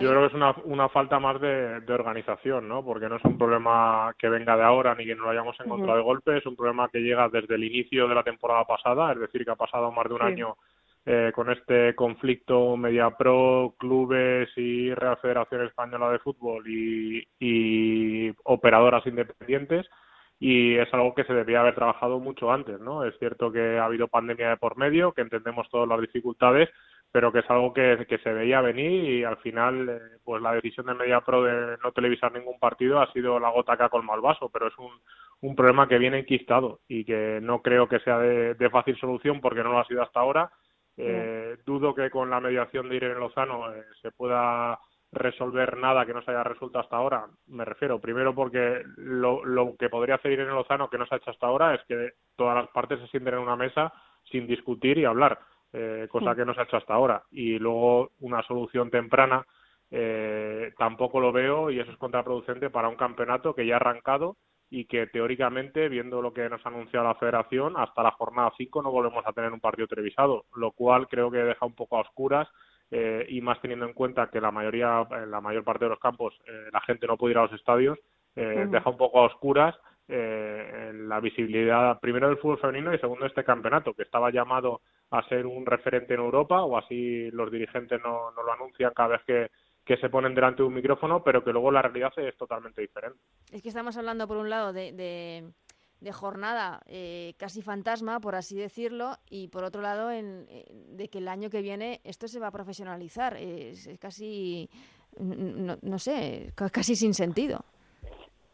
Yo 0.00 0.10
creo 0.10 0.20
que 0.20 0.26
es 0.26 0.34
una, 0.34 0.54
una 0.64 0.88
falta 0.88 1.18
más 1.18 1.40
de, 1.40 1.80
de, 1.80 1.92
organización, 1.92 2.68
¿no? 2.68 2.84
Porque 2.84 3.08
no 3.08 3.16
es 3.16 3.24
un 3.24 3.38
problema 3.38 4.14
que 4.18 4.28
venga 4.28 4.56
de 4.56 4.62
ahora 4.62 4.94
ni 4.94 5.06
que 5.06 5.14
no 5.14 5.24
lo 5.24 5.30
hayamos 5.30 5.58
encontrado 5.58 5.96
de 5.96 6.04
golpe, 6.04 6.36
es 6.36 6.46
un 6.46 6.56
problema 6.56 6.88
que 6.88 7.00
llega 7.00 7.28
desde 7.28 7.54
el 7.54 7.64
inicio 7.64 8.06
de 8.06 8.14
la 8.14 8.22
temporada 8.22 8.64
pasada, 8.64 9.12
es 9.12 9.20
decir, 9.20 9.44
que 9.44 9.50
ha 9.50 9.56
pasado 9.56 9.90
más 9.90 10.06
de 10.06 10.14
un 10.14 10.22
año 10.22 10.56
eh, 11.06 11.32
con 11.34 11.50
este 11.50 11.94
conflicto 11.94 12.78
Mediapro, 12.78 13.74
clubes 13.78 14.48
y 14.56 14.94
Real 14.94 15.18
Federación 15.18 15.66
Española 15.66 16.10
de 16.10 16.18
Fútbol 16.18 16.64
y, 16.66 18.32
operadoras 18.44 19.06
independientes 19.06 19.86
y 20.40 20.76
es 20.76 20.92
algo 20.94 21.14
que 21.14 21.24
se 21.24 21.34
debía 21.34 21.60
haber 21.60 21.74
trabajado 21.74 22.20
mucho 22.20 22.50
antes, 22.50 22.80
¿no? 22.80 23.04
Es 23.04 23.18
cierto 23.18 23.52
que 23.52 23.78
ha 23.78 23.84
habido 23.84 24.08
pandemia 24.08 24.48
de 24.48 24.56
por 24.56 24.78
medio, 24.78 25.12
que 25.12 25.20
entendemos 25.20 25.68
todas 25.68 25.86
las 25.86 26.00
dificultades, 26.00 26.70
pero 27.12 27.30
que 27.32 27.40
es 27.40 27.50
algo 27.50 27.74
que, 27.74 28.06
que 28.08 28.18
se 28.18 28.32
veía 28.32 28.62
venir 28.62 29.04
y 29.04 29.24
al 29.24 29.36
final, 29.38 29.88
eh, 29.90 30.00
pues 30.24 30.40
la 30.42 30.54
decisión 30.54 30.86
de 30.86 30.94
MediaPro 30.94 31.42
de 31.42 31.76
no 31.82 31.92
televisar 31.92 32.32
ningún 32.32 32.58
partido 32.58 33.00
ha 33.00 33.12
sido 33.12 33.38
la 33.38 33.50
gota 33.50 33.76
que 33.76 33.84
ha 33.84 33.90
colmado 33.90 34.16
el 34.16 34.22
vaso, 34.22 34.48
pero 34.50 34.68
es 34.68 34.78
un, 34.78 34.90
un 35.42 35.54
problema 35.54 35.86
que 35.86 35.98
viene 35.98 36.20
enquistado 36.20 36.80
y 36.88 37.04
que 37.04 37.40
no 37.42 37.60
creo 37.60 37.88
que 37.88 38.00
sea 38.00 38.18
de 38.18 38.70
fácil 38.70 38.96
solución 38.96 39.42
porque 39.42 39.62
no 39.62 39.70
lo 39.70 39.80
ha 39.80 39.86
sido 39.86 40.02
hasta 40.02 40.20
ahora. 40.20 40.50
Eh, 40.96 41.56
dudo 41.66 41.94
que 41.94 42.10
con 42.10 42.30
la 42.30 42.40
mediación 42.40 42.88
de 42.88 42.96
Irene 42.96 43.18
Lozano 43.18 43.72
eh, 43.72 43.84
se 44.00 44.12
pueda 44.12 44.78
resolver 45.10 45.76
nada 45.76 46.04
que 46.04 46.12
no 46.12 46.22
se 46.22 46.30
haya 46.30 46.44
resuelto 46.44 46.78
hasta 46.78 46.96
ahora. 46.96 47.26
Me 47.46 47.64
refiero, 47.64 48.00
primero 48.00 48.34
porque 48.34 48.82
lo, 48.96 49.44
lo 49.44 49.76
que 49.76 49.88
podría 49.88 50.16
hacer 50.16 50.32
Irene 50.32 50.50
Lozano 50.52 50.88
que 50.88 50.98
no 50.98 51.06
se 51.06 51.14
ha 51.14 51.18
hecho 51.18 51.30
hasta 51.30 51.46
ahora 51.46 51.74
es 51.74 51.82
que 51.86 52.12
todas 52.36 52.56
las 52.56 52.68
partes 52.68 53.00
se 53.00 53.06
sienten 53.08 53.34
en 53.34 53.40
una 53.40 53.56
mesa 53.56 53.92
sin 54.30 54.46
discutir 54.46 54.98
y 54.98 55.04
hablar, 55.04 55.38
eh, 55.72 56.06
cosa 56.10 56.34
que 56.34 56.44
no 56.44 56.54
se 56.54 56.60
ha 56.60 56.64
hecho 56.64 56.76
hasta 56.76 56.94
ahora. 56.94 57.22
Y 57.30 57.58
luego 57.58 58.10
una 58.20 58.42
solución 58.42 58.90
temprana 58.90 59.44
eh, 59.90 60.72
tampoco 60.78 61.20
lo 61.20 61.32
veo 61.32 61.70
y 61.70 61.78
eso 61.78 61.90
es 61.90 61.98
contraproducente 61.98 62.70
para 62.70 62.88
un 62.88 62.96
campeonato 62.96 63.54
que 63.54 63.66
ya 63.66 63.74
ha 63.74 63.76
arrancado 63.76 64.36
y 64.74 64.86
que 64.86 65.06
teóricamente, 65.06 65.88
viendo 65.88 66.20
lo 66.20 66.34
que 66.34 66.48
nos 66.48 66.64
ha 66.66 66.68
anunciado 66.68 67.06
la 67.06 67.14
federación, 67.14 67.74
hasta 67.76 68.02
la 68.02 68.10
jornada 68.10 68.52
5 68.56 68.82
no 68.82 68.90
volvemos 68.90 69.24
a 69.24 69.32
tener 69.32 69.52
un 69.52 69.60
partido 69.60 69.86
televisado, 69.86 70.46
lo 70.56 70.72
cual 70.72 71.06
creo 71.06 71.30
que 71.30 71.38
deja 71.38 71.64
un 71.64 71.76
poco 71.76 71.96
a 71.96 72.00
oscuras 72.00 72.48
eh, 72.90 73.24
y 73.28 73.40
más 73.40 73.60
teniendo 73.60 73.86
en 73.86 73.92
cuenta 73.92 74.30
que 74.32 74.40
la 74.40 74.50
mayoría, 74.50 75.06
en 75.12 75.30
la 75.30 75.40
mayor 75.40 75.62
parte 75.62 75.84
de 75.84 75.90
los 75.90 76.00
campos, 76.00 76.34
eh, 76.48 76.70
la 76.72 76.80
gente 76.80 77.06
no 77.06 77.16
puede 77.16 77.34
ir 77.34 77.38
a 77.38 77.42
los 77.42 77.52
estadios, 77.52 78.00
eh, 78.34 78.66
deja 78.68 78.90
un 78.90 78.96
poco 78.96 79.20
a 79.20 79.26
oscuras 79.26 79.76
eh, 80.08 80.90
la 80.92 81.20
visibilidad 81.20 82.00
primero 82.00 82.26
del 82.26 82.38
fútbol 82.38 82.58
femenino 82.58 82.92
y 82.92 82.98
segundo 82.98 83.26
este 83.26 83.44
campeonato 83.44 83.94
que 83.94 84.02
estaba 84.02 84.32
llamado 84.32 84.80
a 85.12 85.22
ser 85.28 85.46
un 85.46 85.64
referente 85.64 86.14
en 86.14 86.20
Europa 86.20 86.64
o 86.64 86.76
así 86.76 87.30
los 87.30 87.48
dirigentes 87.52 88.00
no, 88.02 88.32
no 88.32 88.42
lo 88.42 88.52
anuncian 88.52 88.92
cada 88.92 89.10
vez 89.10 89.22
que, 89.24 89.50
que 89.84 89.96
se 89.98 90.08
ponen 90.08 90.34
delante 90.34 90.62
de 90.62 90.68
un 90.68 90.74
micrófono, 90.74 91.22
pero 91.22 91.44
que 91.44 91.52
luego 91.52 91.70
la 91.70 91.82
realidad 91.82 92.12
es 92.16 92.36
totalmente 92.36 92.80
diferente. 92.80 93.18
Es 93.52 93.62
que 93.62 93.68
estamos 93.68 93.96
hablando, 93.96 94.26
por 94.26 94.38
un 94.38 94.48
lado, 94.48 94.72
de, 94.72 94.92
de, 94.92 95.50
de 96.00 96.12
jornada 96.12 96.80
eh, 96.86 97.34
casi 97.38 97.60
fantasma, 97.60 98.20
por 98.20 98.34
así 98.34 98.56
decirlo, 98.56 99.18
y 99.28 99.48
por 99.48 99.64
otro 99.64 99.82
lado, 99.82 100.10
en, 100.10 100.46
de 100.96 101.08
que 101.08 101.18
el 101.18 101.28
año 101.28 101.50
que 101.50 101.60
viene 101.60 102.00
esto 102.04 102.28
se 102.28 102.40
va 102.40 102.48
a 102.48 102.52
profesionalizar. 102.52 103.36
Es, 103.36 103.86
es 103.86 103.98
casi, 103.98 104.70
no, 105.18 105.76
no, 105.82 105.98
sé, 105.98 106.52
casi 106.72 106.96
sin 106.96 107.12
sentido. 107.12 107.64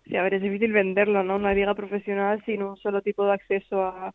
Sí, 0.04 0.16
a 0.16 0.22
ver, 0.22 0.34
es 0.34 0.42
difícil 0.42 0.72
venderlo, 0.72 1.22
¿no? 1.22 1.36
Una 1.36 1.54
liga 1.54 1.74
profesional 1.74 2.42
sin 2.44 2.64
un 2.64 2.76
solo 2.76 3.02
tipo 3.02 3.24
de 3.24 3.34
acceso 3.34 3.84
a, 3.84 4.12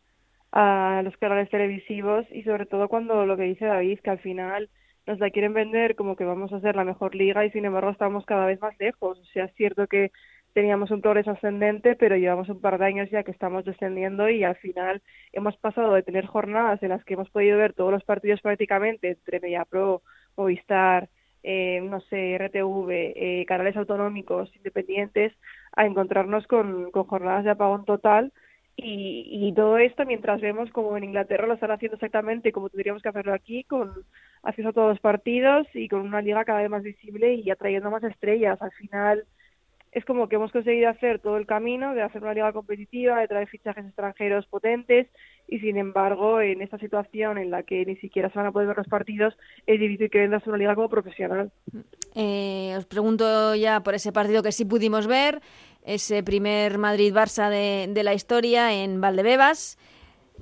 a 0.52 1.00
los 1.02 1.16
canales 1.16 1.48
televisivos 1.48 2.26
y 2.30 2.42
sobre 2.42 2.66
todo 2.66 2.88
cuando 2.88 3.24
lo 3.24 3.38
que 3.38 3.44
dice 3.44 3.64
David, 3.64 4.00
que 4.00 4.10
al 4.10 4.18
final 4.18 4.68
nos 5.06 5.18
la 5.20 5.30
quieren 5.30 5.54
vender 5.54 5.94
como 5.96 6.16
que 6.16 6.24
vamos 6.24 6.52
a 6.52 6.60
ser 6.60 6.76
la 6.76 6.84
mejor 6.84 7.14
liga 7.14 7.44
y 7.44 7.50
sin 7.50 7.64
embargo 7.64 7.90
estamos 7.90 8.24
cada 8.26 8.46
vez 8.46 8.60
más 8.60 8.78
lejos. 8.78 9.18
O 9.18 9.24
sea, 9.26 9.44
es 9.44 9.54
cierto 9.54 9.86
que 9.86 10.10
teníamos 10.52 10.90
un 10.90 11.02
progreso 11.02 11.32
ascendente, 11.32 11.96
pero 11.96 12.16
llevamos 12.16 12.48
un 12.48 12.60
par 12.60 12.78
de 12.78 12.86
años 12.86 13.10
ya 13.10 13.22
que 13.22 13.30
estamos 13.30 13.64
descendiendo 13.64 14.28
y 14.30 14.42
al 14.42 14.56
final 14.56 15.02
hemos 15.32 15.56
pasado 15.58 15.92
de 15.94 16.02
tener 16.02 16.26
jornadas 16.26 16.82
en 16.82 16.88
las 16.88 17.04
que 17.04 17.14
hemos 17.14 17.30
podido 17.30 17.58
ver 17.58 17.74
todos 17.74 17.92
los 17.92 18.04
partidos 18.04 18.40
prácticamente 18.40 19.10
entre 19.10 19.38
MediaPro, 19.40 20.02
Movistar, 20.36 21.08
eh, 21.42 21.80
no 21.82 22.00
sé, 22.00 22.38
RTV, 22.38 22.90
eh, 22.90 23.44
canales 23.46 23.76
autonómicos 23.76 24.50
independientes, 24.56 25.32
a 25.72 25.86
encontrarnos 25.86 26.46
con, 26.46 26.90
con 26.90 27.04
jornadas 27.04 27.44
de 27.44 27.50
apagón 27.50 27.84
total 27.84 28.32
y, 28.76 29.26
y, 29.30 29.52
todo 29.54 29.78
esto 29.78 30.04
mientras 30.04 30.40
vemos 30.40 30.70
como 30.70 30.96
en 30.96 31.04
Inglaterra 31.04 31.46
lo 31.46 31.54
están 31.54 31.70
haciendo 31.70 31.94
exactamente 31.94 32.52
como 32.52 32.68
tendríamos 32.68 33.02
que 33.02 33.08
hacerlo 33.08 33.32
aquí, 33.32 33.64
con 33.64 33.90
acceso 34.42 34.68
a 34.68 34.72
todos 34.72 34.88
los 34.90 35.00
partidos 35.00 35.66
y 35.72 35.88
con 35.88 36.00
una 36.00 36.20
liga 36.20 36.44
cada 36.44 36.60
vez 36.60 36.70
más 36.70 36.82
visible 36.82 37.34
y 37.34 37.50
atrayendo 37.50 37.90
más 37.90 38.04
estrellas. 38.04 38.60
Al 38.60 38.72
final 38.72 39.24
es 39.96 40.04
como 40.04 40.28
que 40.28 40.36
hemos 40.36 40.52
conseguido 40.52 40.90
hacer 40.90 41.20
todo 41.20 41.38
el 41.38 41.46
camino 41.46 41.94
de 41.94 42.02
hacer 42.02 42.22
una 42.22 42.34
liga 42.34 42.52
competitiva, 42.52 43.18
de 43.18 43.28
traer 43.28 43.48
fichajes 43.48 43.86
extranjeros 43.86 44.44
potentes 44.46 45.06
y 45.48 45.58
sin 45.60 45.78
embargo 45.78 46.42
en 46.42 46.60
esta 46.60 46.76
situación 46.76 47.38
en 47.38 47.50
la 47.50 47.62
que 47.62 47.86
ni 47.86 47.96
siquiera 47.96 48.28
se 48.28 48.38
van 48.38 48.48
a 48.48 48.52
poder 48.52 48.68
ver 48.68 48.76
los 48.76 48.88
partidos 48.88 49.34
es 49.66 49.80
difícil 49.80 50.10
que 50.10 50.18
vendas 50.18 50.46
una 50.46 50.58
liga 50.58 50.74
como 50.74 50.90
profesional. 50.90 51.50
Eh, 52.14 52.74
os 52.76 52.84
pregunto 52.84 53.54
ya 53.54 53.80
por 53.80 53.94
ese 53.94 54.12
partido 54.12 54.42
que 54.42 54.52
sí 54.52 54.66
pudimos 54.66 55.06
ver 55.06 55.40
ese 55.86 56.22
primer 56.22 56.78
Madrid-Barça 56.78 57.48
de, 57.48 57.88
de, 57.88 58.02
la 58.02 58.12
historia 58.12 58.72
en 58.74 59.00
Valdebebas. 59.00 59.78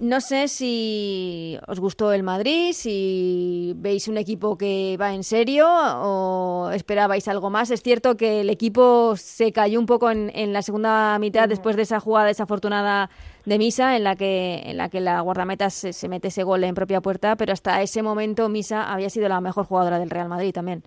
No 0.00 0.20
sé 0.20 0.48
si 0.48 1.56
os 1.68 1.78
gustó 1.78 2.12
el 2.12 2.24
Madrid, 2.24 2.72
si 2.72 3.74
veis 3.76 4.08
un 4.08 4.16
equipo 4.18 4.58
que 4.58 4.96
va 5.00 5.14
en 5.14 5.22
serio 5.22 5.68
o 5.68 6.70
esperabais 6.74 7.28
algo 7.28 7.48
más. 7.48 7.70
Es 7.70 7.80
cierto 7.80 8.16
que 8.16 8.40
el 8.40 8.50
equipo 8.50 9.14
se 9.16 9.52
cayó 9.52 9.78
un 9.78 9.86
poco 9.86 10.10
en, 10.10 10.52
la 10.52 10.62
segunda 10.62 11.16
mitad 11.20 11.48
después 11.48 11.76
de 11.76 11.82
esa 11.82 12.00
jugada 12.00 12.26
desafortunada 12.26 13.08
de 13.44 13.56
Misa 13.56 13.96
en 13.96 14.02
la 14.02 14.16
que, 14.16 14.62
en 14.64 14.78
la, 14.78 14.88
que 14.88 15.00
la 15.00 15.20
guardameta 15.20 15.70
se, 15.70 15.92
se 15.92 16.08
mete 16.08 16.26
ese 16.26 16.42
gol 16.42 16.64
en 16.64 16.74
propia 16.74 17.00
puerta, 17.00 17.36
pero 17.36 17.52
hasta 17.52 17.80
ese 17.80 18.02
momento 18.02 18.48
Misa 18.48 18.92
había 18.92 19.10
sido 19.10 19.28
la 19.28 19.40
mejor 19.40 19.64
jugadora 19.64 20.00
del 20.00 20.10
Real 20.10 20.28
Madrid 20.28 20.52
también. 20.52 20.82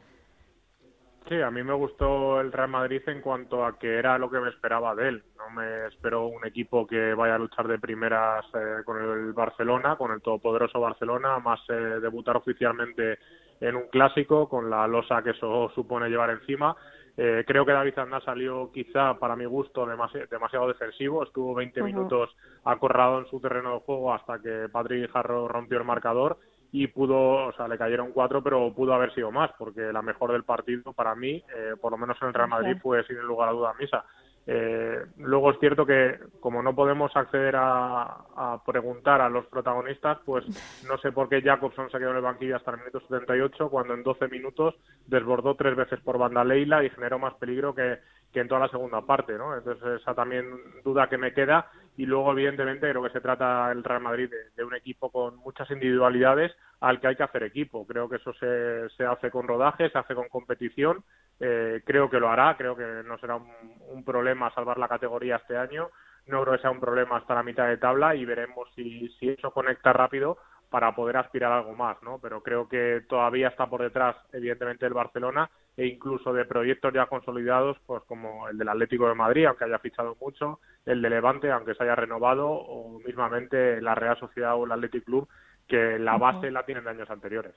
Sí, 1.27 1.41
a 1.41 1.51
mí 1.51 1.61
me 1.61 1.73
gustó 1.73 2.39
el 2.39 2.53
Real 2.53 2.69
Madrid 2.69 3.01
en 3.07 3.19
cuanto 3.19 3.65
a 3.65 3.77
que 3.77 3.95
era 3.95 4.17
lo 4.17 4.29
que 4.29 4.39
me 4.39 4.49
esperaba 4.49 4.95
de 4.95 5.09
él. 5.09 5.23
No 5.37 5.49
me 5.49 5.87
espero 5.87 6.27
un 6.27 6.45
equipo 6.45 6.87
que 6.87 7.13
vaya 7.13 7.35
a 7.35 7.39
luchar 7.39 7.67
de 7.67 7.79
primeras 7.79 8.45
eh, 8.53 8.83
con 8.85 9.01
el 9.01 9.33
Barcelona, 9.33 9.97
con 9.97 10.11
el 10.11 10.21
todopoderoso 10.21 10.79
Barcelona, 10.79 11.39
más 11.39 11.59
eh, 11.67 11.73
debutar 11.73 12.37
oficialmente 12.37 13.19
en 13.59 13.75
un 13.75 13.89
clásico 13.89 14.47
con 14.47 14.69
la 14.69 14.87
losa 14.87 15.21
que 15.21 15.31
eso 15.31 15.69
supone 15.75 16.07
llevar 16.09 16.29
encima. 16.29 16.77
Eh, 17.17 17.43
creo 17.45 17.65
que 17.65 17.73
David 17.73 17.97
Andá 17.99 18.21
salió 18.21 18.71
quizá 18.71 19.15
para 19.15 19.35
mi 19.35 19.45
gusto 19.45 19.85
demasiado 19.85 20.67
defensivo, 20.67 21.23
estuvo 21.23 21.55
20 21.55 21.81
minutos 21.81 22.33
acorralado 22.63 23.19
en 23.19 23.25
su 23.25 23.41
terreno 23.41 23.73
de 23.73 23.79
juego 23.79 24.13
hasta 24.13 24.39
que 24.39 24.69
Patrick 24.71 25.11
Jarro 25.11 25.47
rompió 25.47 25.79
el 25.79 25.83
marcador 25.83 26.37
y 26.83 26.87
pudo, 26.87 27.47
o 27.47 27.53
sea, 27.53 27.67
le 27.67 27.77
cayeron 27.77 28.11
cuatro, 28.11 28.43
pero 28.43 28.73
pudo 28.73 28.93
haber 28.93 29.13
sido 29.13 29.31
más, 29.31 29.51
porque 29.57 29.91
la 29.91 30.01
mejor 30.01 30.31
del 30.31 30.43
partido 30.43 30.93
para 30.93 31.15
mí, 31.15 31.43
eh, 31.55 31.73
por 31.79 31.91
lo 31.91 31.97
menos 31.97 32.17
en 32.21 32.27
el 32.27 32.33
Real 32.33 32.49
Madrid, 32.49 32.77
fue 32.81 33.03
sin 33.05 33.17
lugar 33.17 33.49
a 33.49 33.53
duda 33.53 33.73
Misa. 33.79 34.05
Eh, 34.49 35.05
luego 35.17 35.51
es 35.51 35.59
cierto 35.59 35.85
que 35.85 36.19
como 36.39 36.63
no 36.63 36.73
podemos 36.73 37.13
acceder 37.15 37.55
a, 37.57 38.61
preguntar 38.65 39.19
a 39.19 39.29
los 39.29 39.45
protagonistas, 39.47 40.19
pues 40.25 40.45
no 40.87 40.97
sé 40.99 41.11
por 41.11 41.27
qué 41.27 41.41
Jacobson 41.41 41.89
se 41.89 41.97
quedó 41.97 42.11
en 42.11 42.17
el 42.17 42.21
banquillo 42.21 42.55
hasta 42.55 42.71
el 42.71 42.77
minuto 42.77 43.01
78, 43.01 43.69
cuando 43.69 43.93
en 43.93 44.03
12 44.03 44.27
minutos 44.29 44.75
desbordó 45.05 45.55
tres 45.55 45.75
veces 45.75 45.99
por 45.99 46.17
banda 46.17 46.45
Leila 46.45 46.83
y 46.83 46.89
generó 46.91 47.19
más 47.19 47.33
peligro 47.33 47.75
que, 47.75 47.97
que 48.31 48.39
en 48.39 48.47
toda 48.47 48.61
la 48.61 48.69
segunda 48.69 49.01
parte, 49.01 49.37
¿no? 49.37 49.53
Entonces 49.55 50.01
esa 50.01 50.13
también 50.13 50.45
duda 50.83 51.09
que 51.09 51.17
me 51.17 51.33
queda 51.33 51.69
y 51.97 52.05
luego 52.05 52.31
evidentemente 52.31 52.87
creo 52.87 53.01
que 53.01 53.09
se 53.09 53.21
trata 53.21 53.71
el 53.71 53.83
Real 53.83 54.01
Madrid 54.01 54.29
de, 54.55 54.63
un 54.63 54.75
equipo 54.75 55.11
con 55.11 55.35
muchas 55.37 55.69
individualidades 55.71 56.55
al 56.79 57.01
que 57.01 57.07
hay 57.07 57.15
que 57.15 57.23
hacer 57.23 57.41
equipo. 57.41 57.87
Creo 57.87 58.07
que 58.07 58.17
eso 58.17 58.33
se, 58.33 58.87
se 58.95 59.03
hace 59.03 59.31
con 59.31 59.47
rodaje, 59.47 59.89
se 59.89 59.97
hace 59.97 60.13
con 60.13 60.29
competición. 60.29 61.03
Eh, 61.39 61.81
creo 61.83 62.07
que 62.07 62.19
lo 62.19 62.29
hará, 62.29 62.55
creo 62.55 62.75
que 62.75 63.01
no 63.03 63.17
será 63.17 63.37
un, 63.37 64.03
problema 64.05 64.53
salvar 64.53 64.77
la 64.77 64.87
categoría 64.87 65.37
este 65.37 65.57
año. 65.57 65.89
No 66.27 66.43
creo 66.43 66.55
que 66.55 66.61
sea 66.61 66.69
un 66.69 66.79
problema 66.79 67.17
hasta 67.17 67.33
la 67.33 67.41
mitad 67.41 67.67
de 67.67 67.77
tabla 67.77 68.13
y 68.13 68.25
veremos 68.25 68.69
si, 68.75 69.09
si 69.19 69.29
eso 69.29 69.49
conecta 69.49 69.91
rápido 69.91 70.37
para 70.69 70.93
poder 70.93 71.17
aspirar 71.17 71.51
a 71.51 71.57
algo 71.57 71.73
más, 71.73 71.97
¿no? 72.03 72.19
Pero 72.19 72.43
creo 72.43 72.69
que 72.69 73.05
todavía 73.09 73.47
está 73.47 73.67
por 73.67 73.81
detrás, 73.81 74.15
evidentemente, 74.33 74.85
el 74.85 74.93
Barcelona 74.93 75.49
e 75.77 75.85
incluso 75.85 76.33
de 76.33 76.43
proyectos 76.45 76.91
ya 76.91 77.05
consolidados, 77.05 77.77
pues 77.85 78.01
como 78.07 78.49
el 78.49 78.57
del 78.57 78.67
Atlético 78.67 79.07
de 79.07 79.13
Madrid, 79.13 79.45
aunque 79.45 79.65
haya 79.65 79.77
fichado 79.77 80.17
mucho, 80.19 80.59
el 80.85 81.03
de 81.03 81.09
Levante, 81.11 81.51
aunque 81.51 81.75
se 81.75 81.83
haya 81.83 81.95
renovado, 81.95 82.49
o 82.49 82.99
mismamente 83.05 83.79
la 83.79 83.93
Real 83.93 84.19
Sociedad 84.19 84.55
o 84.55 84.65
el 84.65 84.71
Athletic 84.71 85.05
Club, 85.05 85.29
que 85.67 85.99
la 85.99 86.17
base 86.17 86.49
la 86.49 86.65
tienen 86.65 86.83
de 86.83 86.89
años 86.89 87.09
anteriores. 87.11 87.53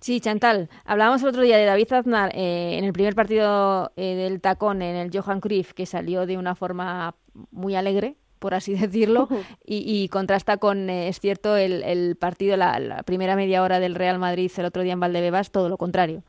Sí, 0.00 0.20
Chantal, 0.20 0.68
hablábamos 0.84 1.22
el 1.22 1.28
otro 1.30 1.42
día 1.42 1.56
de 1.56 1.64
David 1.64 1.92
Aznar 1.92 2.30
eh, 2.34 2.78
en 2.78 2.84
el 2.84 2.92
primer 2.92 3.14
partido 3.14 3.90
eh, 3.96 4.14
del 4.14 4.40
tacón 4.40 4.82
en 4.82 4.94
el 4.94 5.10
Johan 5.10 5.40
Cruyff, 5.40 5.72
que 5.72 5.86
salió 5.86 6.24
de 6.26 6.36
una 6.36 6.54
forma 6.54 7.16
muy 7.50 7.74
alegre, 7.74 8.16
por 8.38 8.54
así 8.54 8.74
decirlo, 8.78 9.28
y, 9.64 10.08
contrasta 10.08 10.58
con, 10.58 10.88
eh, 10.88 11.08
es 11.08 11.18
cierto, 11.18 11.56
el, 11.56 12.16
partido, 12.16 12.56
la, 12.56 12.78
la, 12.78 13.02
primera 13.02 13.34
media 13.34 13.62
hora 13.62 13.80
del 13.80 13.96
Real 13.96 14.20
Madrid 14.20 14.52
el 14.56 14.66
otro 14.66 14.82
día 14.82 14.92
en 14.92 15.00
Valdebebas, 15.00 15.50
todo 15.50 15.68
lo 15.68 15.78
contrario. 15.78 16.22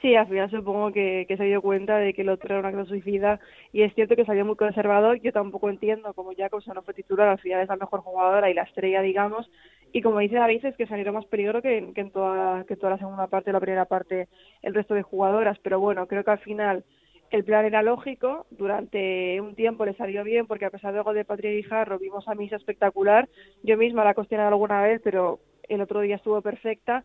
Sí, 0.00 0.14
al 0.14 0.28
final 0.28 0.48
supongo 0.50 0.92
que, 0.92 1.26
se 1.28 1.44
dio 1.44 1.60
cuenta 1.60 1.98
de 1.98 2.14
que 2.14 2.22
el 2.22 2.28
otro 2.28 2.50
era 2.50 2.60
una 2.60 2.70
clase 2.72 2.90
suicida 2.90 3.40
y 3.72 3.82
es 3.82 3.92
cierto 3.94 4.14
que 4.14 4.24
salió 4.24 4.44
muy 4.44 4.54
conservador. 4.54 5.20
Yo 5.20 5.32
tampoco 5.32 5.68
entiendo 5.70 6.14
cómo 6.14 6.32
Jacobson 6.36 6.74
no 6.74 6.82
fue 6.82 6.94
titular, 6.94 7.28
al 7.28 7.40
final 7.40 7.62
es 7.62 7.68
la 7.68 7.76
mejor 7.76 8.00
jugadora 8.00 8.48
y 8.48 8.54
la 8.54 8.62
estrella, 8.62 9.02
digamos. 9.02 9.50
Y 9.92 10.02
como 10.02 10.20
dice 10.20 10.36
David, 10.36 10.64
es 10.66 10.76
que 10.76 10.86
salió 10.86 11.12
más 11.12 11.26
peligro 11.26 11.62
que, 11.62 11.92
que, 11.94 12.00
en 12.00 12.10
toda, 12.12 12.64
que 12.64 12.76
toda 12.76 12.92
la 12.92 12.98
segunda 12.98 13.26
parte, 13.26 13.52
la 13.52 13.60
primera 13.60 13.86
parte, 13.86 14.28
el 14.62 14.74
resto 14.74 14.94
de 14.94 15.02
jugadoras. 15.02 15.58
Pero 15.60 15.80
bueno, 15.80 16.06
creo 16.06 16.22
que 16.22 16.30
al 16.30 16.38
final 16.38 16.84
el 17.30 17.44
plan 17.44 17.64
era 17.64 17.82
lógico, 17.82 18.46
durante 18.50 19.40
un 19.40 19.54
tiempo 19.54 19.84
le 19.84 19.94
salió 19.94 20.22
bien 20.22 20.46
porque 20.46 20.64
a 20.64 20.70
pesar 20.70 20.94
del 20.94 21.02
gol 21.02 21.14
de 21.14 21.24
Patria 21.24 21.50
Guijarro 21.50 21.98
vimos 21.98 22.26
a 22.28 22.34
Misa 22.34 22.56
espectacular, 22.56 23.28
yo 23.62 23.76
misma 23.76 24.04
la 24.04 24.14
he 24.30 24.36
alguna 24.36 24.82
vez, 24.82 25.00
pero 25.02 25.40
el 25.68 25.80
otro 25.80 26.00
día 26.00 26.16
estuvo 26.16 26.40
perfecta 26.40 27.04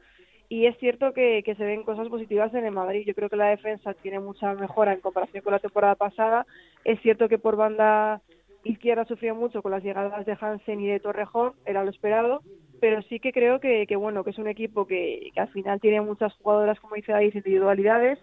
y 0.50 0.66
es 0.66 0.78
cierto 0.78 1.14
que, 1.14 1.44
se 1.46 1.66
ven 1.66 1.84
cosas 1.84 2.08
positivas 2.10 2.54
en 2.54 2.66
el 2.66 2.72
Madrid, 2.72 3.04
yo 3.06 3.16
creo 3.16 3.30
que 3.30 3.36
la 3.36 3.50
defensa 3.50 3.94
tiene 3.94 4.20
mucha 4.20 4.54
mejora 4.54 4.94
en 4.94 5.00
comparación 5.00 5.44
con 5.44 5.54
la 5.54 5.60
temporada 5.60 5.96
pasada, 5.96 6.46
es 6.84 7.00
cierto 7.02 7.28
que 7.30 7.40
por 7.40 7.56
banda 7.56 8.22
izquierda 8.64 9.06
sufrió 9.06 9.36
mucho 9.36 9.62
con 9.62 9.72
las 9.72 9.84
llegadas 9.84 10.26
de 10.26 10.38
Hansen 10.40 10.82
y 10.82 10.88
de 10.88 11.00
Torrejón, 11.00 11.54
era 11.66 11.84
lo 11.84 11.90
esperado, 11.90 12.42
pero 12.80 13.02
sí 13.04 13.20
que 13.20 13.32
creo 13.32 13.60
que, 13.60 13.86
que 13.88 13.96
bueno, 13.96 14.24
que 14.24 14.32
es 14.32 14.38
un 14.38 14.48
equipo 14.48 14.86
que, 14.86 15.32
que 15.34 15.40
al 15.40 15.50
final 15.50 15.80
tiene 15.80 16.02
muchas 16.02 16.34
jugadoras, 16.34 16.80
como 16.80 16.96
dice 16.96 17.12
David, 17.12 17.36
individualidades, 17.36 18.20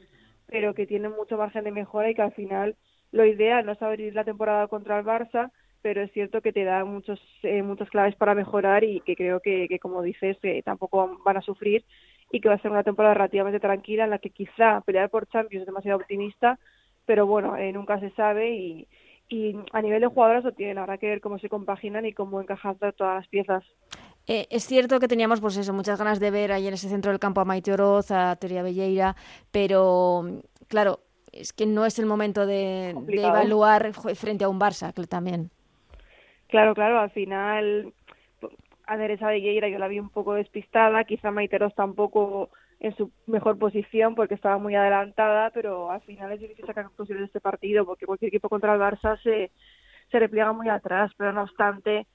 pero 0.46 0.74
que 0.74 0.86
tiene 0.86 1.08
mucho 1.08 1.36
margen 1.36 1.64
de 1.64 1.72
mejora 1.72 2.10
y 2.10 2.14
que 2.14 2.22
al 2.22 2.32
final 2.32 2.76
lo 3.12 3.24
ideal 3.24 3.66
no 3.66 3.72
es 3.72 3.82
abrir 3.82 4.14
la 4.14 4.24
temporada 4.24 4.68
contra 4.68 4.98
el 4.98 5.04
Barça, 5.04 5.50
pero 5.82 6.02
es 6.02 6.12
cierto 6.12 6.40
que 6.40 6.52
te 6.52 6.64
da 6.64 6.84
muchos 6.84 7.20
eh, 7.42 7.62
muchas 7.62 7.88
claves 7.90 8.14
para 8.16 8.34
mejorar 8.34 8.84
y 8.84 9.00
que 9.00 9.16
creo 9.16 9.40
que, 9.40 9.66
que 9.68 9.78
como 9.78 10.02
dices, 10.02 10.38
que 10.40 10.62
tampoco 10.62 11.18
van 11.24 11.36
a 11.36 11.42
sufrir 11.42 11.84
y 12.30 12.40
que 12.40 12.48
va 12.48 12.54
a 12.54 12.62
ser 12.62 12.70
una 12.70 12.84
temporada 12.84 13.14
relativamente 13.14 13.60
tranquila 13.60 14.04
en 14.04 14.10
la 14.10 14.18
que 14.18 14.30
quizá 14.30 14.80
pelear 14.82 15.10
por 15.10 15.26
Champions 15.28 15.62
es 15.62 15.66
demasiado 15.66 15.98
optimista, 15.98 16.58
pero 17.06 17.26
bueno, 17.26 17.56
eh, 17.56 17.72
nunca 17.72 17.98
se 17.98 18.10
sabe 18.10 18.54
y, 18.54 18.88
y 19.28 19.56
a 19.72 19.80
nivel 19.80 20.00
de 20.00 20.08
jugadoras 20.08 20.44
lo 20.44 20.52
tienen, 20.52 20.78
habrá 20.78 20.98
que 20.98 21.08
ver 21.08 21.20
cómo 21.20 21.38
se 21.38 21.48
compaginan 21.48 22.04
y 22.04 22.12
cómo 22.12 22.40
encajan 22.40 22.76
todas 22.76 23.16
las 23.16 23.28
piezas. 23.28 23.64
Eh, 24.26 24.46
es 24.50 24.64
cierto 24.64 25.00
que 25.00 25.08
teníamos, 25.08 25.40
pues 25.40 25.56
eso, 25.56 25.72
muchas 25.72 25.98
ganas 25.98 26.20
de 26.20 26.30
ver 26.30 26.52
ahí 26.52 26.66
en 26.66 26.74
ese 26.74 26.88
centro 26.88 27.10
del 27.10 27.18
campo 27.18 27.40
a 27.40 27.44
Maite 27.44 27.72
Oroz, 27.72 28.10
a 28.10 28.36
Teria 28.36 28.62
Belleira, 28.62 29.16
pero 29.50 30.24
claro, 30.68 31.00
es 31.32 31.52
que 31.52 31.66
no 31.66 31.86
es 31.86 31.98
el 31.98 32.06
momento 32.06 32.46
de, 32.46 32.90
evaluar 32.90 33.92
frente 33.92 34.44
a 34.44 34.48
un 34.48 34.60
Barça 34.60 34.92
también. 35.08 35.50
Claro, 36.50 36.74
claro, 36.74 36.98
al 36.98 37.10
final 37.10 37.94
a 38.86 38.96
Teresa 38.96 39.28
Belleira 39.28 39.68
yo 39.68 39.78
la 39.78 39.86
vi 39.88 40.00
un 40.00 40.10
poco 40.10 40.34
despistada, 40.34 41.04
quizá 41.04 41.30
Maite 41.30 41.56
Oroz 41.56 41.74
tampoco 41.76 42.50
en 42.80 42.94
su 42.96 43.12
mejor 43.26 43.56
posición 43.58 44.16
porque 44.16 44.34
estaba 44.34 44.58
muy 44.58 44.74
adelantada, 44.74 45.50
pero 45.50 45.90
al 45.92 46.00
final 46.02 46.32
es 46.32 46.40
difícil 46.40 46.66
sacar 46.66 46.86
conclusiones 46.86 47.20
de 47.22 47.26
este 47.26 47.40
partido 47.40 47.86
porque 47.86 48.06
cualquier 48.06 48.30
equipo 48.30 48.48
contra 48.48 48.74
el 48.74 48.80
Barça 48.80 49.16
se, 49.22 49.52
se 50.10 50.18
repliega 50.18 50.52
muy 50.52 50.68
atrás, 50.68 51.12
pero 51.16 51.32
no 51.32 51.42
obstante 51.42 52.06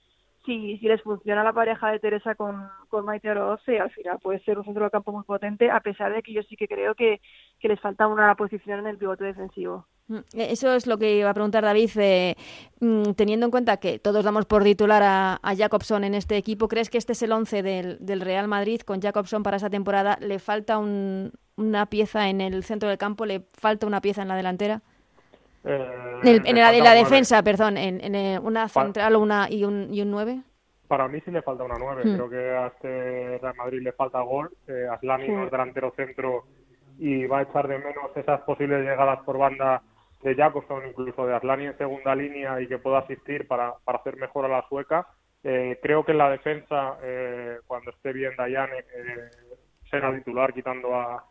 si, 0.45 0.77
si 0.77 0.87
les 0.87 1.01
funciona 1.01 1.43
la 1.43 1.53
pareja 1.53 1.91
de 1.91 1.99
Teresa 1.99 2.35
con, 2.35 2.67
con 2.87 3.05
Maite 3.05 3.29
Oroce, 3.29 3.79
al 3.79 3.91
final 3.91 4.19
puede 4.19 4.39
ser 4.43 4.57
un 4.57 4.65
centro 4.65 4.83
de 4.83 4.91
campo 4.91 5.11
muy 5.11 5.23
potente, 5.23 5.69
a 5.69 5.79
pesar 5.79 6.13
de 6.13 6.21
que 6.21 6.33
yo 6.33 6.41
sí 6.43 6.55
que 6.55 6.67
creo 6.67 6.95
que, 6.95 7.21
les 7.61 7.79
falta 7.79 8.07
una 8.07 8.35
posición 8.35 8.79
en 8.79 8.87
el 8.87 8.97
pivote 8.97 9.23
defensivo. 9.23 9.87
Mm, 10.07 10.17
e, 10.35 10.51
eso 10.51 10.71
es 10.73 10.85
lo 10.85 10.99
que 10.99 11.17
iba 11.17 11.31
a 11.31 11.33
preguntar 11.33 11.63
David. 11.63 11.89
Eh, 11.97 12.35
mm, 12.79 13.13
teniendo 13.13 13.47
en 13.47 13.51
cuenta 13.51 13.77
que 13.77 13.97
todos 13.97 14.23
damos 14.23 14.45
por 14.45 14.63
titular 14.63 15.01
a, 15.03 15.55
Jacobson 15.57 16.03
en 16.03 16.13
este 16.13 16.37
equipo, 16.37 16.67
¿crees 16.67 16.91
que 16.91 16.99
este 16.99 17.13
es 17.13 17.23
el 17.23 17.31
11 17.31 17.63
del, 17.63 17.97
del 18.05 18.21
Real 18.21 18.47
Madrid 18.47 18.81
con 18.81 19.01
Jacobson 19.01 19.41
para 19.41 19.57
esa 19.57 19.71
temporada? 19.71 20.17
¿Le 20.21 20.37
falta 20.37 20.77
un, 20.77 21.31
una 21.55 21.87
pieza 21.87 22.29
en 22.29 22.39
el 22.39 22.63
centro 22.63 22.87
del 22.87 22.99
campo? 22.99 23.25
¿Le 23.25 23.47
falta 23.53 23.87
una 23.87 24.01
pieza 24.01 24.21
en 24.21 24.27
la 24.27 24.35
delantera? 24.35 24.83
Eh, 25.65 26.41
en, 26.45 26.55
la, 26.55 26.93
defensa, 26.93 27.41
perdón, 27.41 27.77
en, 27.77 28.15
eh, 28.15 28.39
una 28.39 28.67
central 28.69 29.15
una, 29.15 29.47
y, 29.49 29.63
un, 29.65 29.91
y 29.91 30.01
un 30.01 30.11
9. 30.11 30.41
Para 30.87 31.07
mí 31.07 31.19
sí 31.21 31.31
le 31.31 31.41
falta 31.41 31.63
una 31.63 31.77
9. 31.79 32.03
Hmm. 32.05 32.13
Creo 32.13 32.29
que 32.29 32.49
a 32.51 32.67
este 32.67 33.39
Real 33.39 33.55
Madrid 33.55 33.81
le 33.81 33.91
falta 33.91 34.21
gol. 34.21 34.51
Eh, 34.67 34.87
Aslani 34.91 35.27
no 35.27 35.45
es 35.45 35.51
delantero 35.51 35.91
centro 35.95 36.45
y 36.99 37.25
va 37.25 37.39
a 37.39 37.41
echar 37.41 37.67
de 37.67 37.79
menos 37.79 38.15
esas 38.15 38.41
posibles 38.41 38.81
llegadas 38.81 39.19
por 39.23 39.37
banda 39.37 39.81
de 40.21 40.35
Jacobson, 40.35 40.87
incluso 40.87 41.25
de 41.25 41.35
Aslani 41.35 41.65
en 41.65 41.77
segunda 41.77 42.15
línea 42.15 42.61
y 42.61 42.67
que 42.67 42.77
pueda 42.77 42.99
asistir 42.99 43.47
para, 43.47 43.73
para 43.83 43.97
hacer 43.97 44.17
mejor 44.17 44.45
a 44.45 44.49
la 44.49 44.67
sueca. 44.69 45.07
Eh, 45.43 45.79
creo 45.81 46.05
que 46.05 46.11
en 46.11 46.17
la 46.19 46.29
defensa, 46.29 46.97
cuando 47.67 47.91
esté 47.91 48.13
bien 48.13 48.35
Dayan, 48.35 48.69
será 49.91 50.15
titular 50.15 50.53
quitando 50.53 50.95
a, 50.95 51.23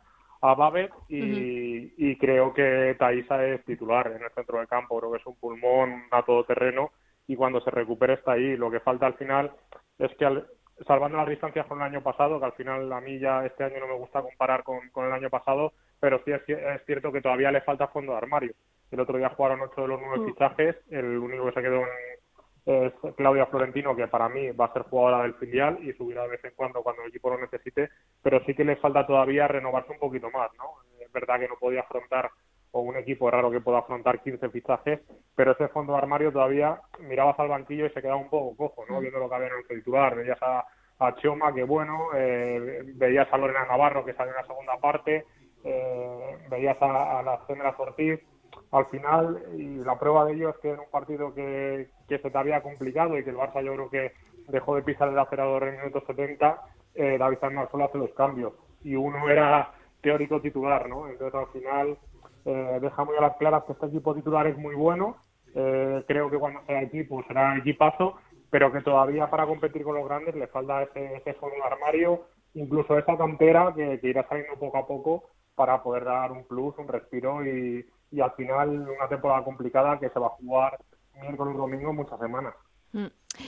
a 0.45 0.55
Babet 0.55 0.93
y, 1.09 2.17
creo 2.19 2.53
que 2.53 2.95
Taisa 2.99 3.45
es 3.47 3.65
titular 3.65 4.09
en 4.09 4.23
el 4.23 4.31
centro 4.33 4.59
del 4.59 4.69
campo, 4.69 4.99
creo 4.99 5.11
que 5.11 5.19
es 5.19 5.27
un 5.27 5.37
pulmón 5.37 6.05
a 6.11 6.23
todo 6.23 6.45
terreno 6.45 6.93
y 7.27 7.35
cuando 7.35 7.63
se 7.63 7.71
recupere 7.71 8.15
está 8.15 8.33
ahí. 8.33 8.55
Lo 8.57 8.71
que 8.71 8.81
falta 8.81 9.07
al 9.07 9.15
final 9.15 9.53
es 9.99 10.15
que 10.17 10.43
salvando 10.87 11.17
las 11.17 11.29
distancias 11.29 11.67
con 11.67 11.79
el 11.79 11.85
año 11.85 12.03
pasado, 12.03 12.39
que 12.39 12.45
al 12.45 12.53
final 12.53 12.93
a 12.93 13.01
mí 13.01 13.19
ya 13.19 13.47
este 13.47 13.65
año 13.65 13.81
no 13.81 13.89
me 13.89 13.97
gusta 13.97 14.21
comparar 14.21 14.65
con, 14.65 14.81
el 15.07 15.13
año 15.13 15.31
pasado, 15.31 15.73
pero 15.99 16.21
sí 16.25 16.33
es, 16.33 16.43
cierto 16.85 17.11
que 17.11 17.23
todavía 17.23 17.51
le 17.51 17.63
falta 17.63 17.89
fondo 17.89 18.13
de 18.13 18.19
armario. 18.19 18.53
El 18.91 19.01
otro 19.01 19.17
día 19.17 19.31
jugaron 19.31 19.63
ocho 19.63 19.81
de 19.81 19.89
los 19.89 20.01
nueve 20.01 20.19
mm. 20.19 20.27
fichajes, 20.27 20.77
el 20.91 21.19
único 21.19 21.47
que 21.47 21.53
se 21.53 21.63
quedó 21.63 21.83
es 22.67 22.93
Claudia 23.17 23.47
Florentino, 23.47 23.95
que 23.95 24.09
para 24.09 24.29
mí 24.29 24.51
va 24.53 24.67
a 24.67 24.73
ser 24.73 24.83
jugadora 24.83 25.23
del 25.23 25.35
filial 25.35 25.79
y 25.83 25.93
subirá 25.93 26.23
de 26.23 26.31
vez 26.31 26.45
en 26.45 26.53
cuando 26.57 26.83
cuando 26.83 27.03
el 27.03 27.09
equipo 27.09 27.31
lo 27.31 27.39
necesite, 27.39 27.91
pero 28.23 28.43
sí 28.45 28.55
que 28.55 28.65
le 28.65 28.77
falta 28.77 29.07
todavía 29.07 29.47
renovarse 29.47 29.93
un 29.93 29.99
poquito 29.99 30.31
más, 30.31 30.51
¿no? 30.57 30.65
Es 30.99 31.13
verdad 31.13 31.39
que 31.41 31.49
no 31.49 31.57
podía 31.61 31.81
afrontar, 31.81 32.31
o 32.71 32.81
un 32.81 32.97
equipo 32.97 33.31
raro 33.31 33.51
que 33.51 33.61
pueda 33.61 33.79
afrontar 33.79 34.21
15 34.21 34.49
fichajes, 34.49 35.01
pero 35.37 35.53
ese 35.53 35.69
fondo 35.69 35.93
de 35.93 35.99
armario 35.99 36.33
todavía 36.33 36.81
mirabas 37.01 37.39
al 37.39 37.49
banquillo 37.49 37.87
y 37.87 37.91
se 37.91 38.01
quedaba 38.01 38.17
un 38.17 38.31
poco 38.31 38.57
cojo, 38.57 38.85
¿no? 38.89 38.99
Mm. 38.99 39.03
Viendo 39.03 39.19
lo 39.21 39.29
que 39.29 39.35
había 39.35 39.49
en 39.49 39.55
el 39.59 39.79
titular, 39.79 40.17
veías 40.17 40.43
a, 40.43 40.65
a 40.99 41.15
Chioma, 41.17 41.55
que 41.55 41.65
bueno, 41.65 42.09
eh, 42.17 42.83
veías 42.95 43.31
a 43.31 43.39
Lorena 43.39 43.67
Navarro, 43.67 44.05
que 44.05 44.15
salió 44.15 44.33
en 44.33 44.39
la 44.39 44.47
segunda 44.47 44.77
parte, 44.79 45.25
eh, 45.65 46.39
veías 46.49 46.81
a, 46.81 47.21
a 47.21 47.23
la 47.23 47.47
Sandra 47.47 47.75
Ortiz, 47.79 48.21
al 48.73 48.87
final, 48.87 49.43
y 49.57 49.77
la 49.85 49.99
prueba 49.99 50.25
de 50.25 50.33
ello 50.33 50.51
es 50.51 50.57
que 50.57 50.71
en 50.71 50.81
un 50.81 50.91
partido 50.91 51.33
que, 51.35 51.89
que 52.09 52.19
se 52.19 52.31
te 52.31 52.39
había 52.39 52.63
complicado 52.63 53.19
y 53.19 53.25
que 53.25 53.31
el 53.31 53.37
Barça 53.37 53.63
yo 53.63 53.75
creo 53.75 53.91
que 53.91 54.13
dejó 54.49 54.77
de 54.77 54.83
pisar 54.83 55.09
el 55.09 55.19
acelerador 55.19 55.65
en 55.65 55.75
el 55.75 55.81
minuto 55.81 56.03
70, 56.07 56.61
eh, 56.95 57.17
David 57.19 57.39
San 57.41 57.69
solo 57.71 57.85
hace 57.85 57.99
los 57.99 58.11
cambios. 58.11 58.53
Y 58.83 58.95
uno 58.95 59.29
era 59.29 59.73
teórico 60.01 60.41
titular, 60.41 60.89
¿no? 60.89 61.09
Entonces 61.09 61.35
al 61.35 61.47
final 61.49 61.99
eh, 62.45 62.79
deja 62.81 63.05
muy 63.05 63.17
a 63.17 63.23
las 63.23 63.37
claras 63.37 63.65
que 63.65 63.73
este 63.73 63.87
equipo 63.87 64.15
titular 64.15 64.47
es 64.47 64.57
muy 64.59 64.75
bueno. 64.75 65.17
Eh, 65.55 66.05
creo 66.07 66.31
que 66.31 66.39
cuando 66.39 66.61
sea 66.67 66.83
equipo 66.83 67.23
será 67.27 67.57
equipazo, 67.57 68.17
pero 68.51 68.71
que 68.71 68.83
todavía 68.83 69.31
para 69.31 69.47
competir 69.47 69.83
con 69.83 69.95
los 69.95 70.05
grandes 70.07 70.35
le 70.35 70.47
falta 70.49 70.83
ese, 70.83 71.17
ese 71.17 71.31
de 71.33 71.63
armario, 71.65 72.27
incluso 72.55 72.99
esa 72.99 73.17
cantera 73.17 73.73
que, 73.75 73.99
que 74.01 74.09
irá 74.09 74.27
saliendo 74.29 74.57
poco 74.57 74.79
a 74.79 74.87
poco 74.87 75.25
para 75.55 75.83
poder 75.83 76.05
dar 76.05 76.33
un 76.33 76.45
plus, 76.45 76.77
un 76.79 76.89
respiro 76.89 77.45
y, 77.47 77.87
y 78.11 78.21
al 78.21 78.33
final 78.33 78.69
una 78.69 79.09
temporada 79.09 79.45
complicada 79.45 79.99
que 79.99 80.11
se 80.11 80.19
va 80.19 80.27
a 80.27 80.31
jugar 80.31 80.79
miércoles 81.21 81.57
domingo 81.57 81.93
muchas 81.93 82.19
semanas. 82.19 82.55
Mm. 82.93 83.07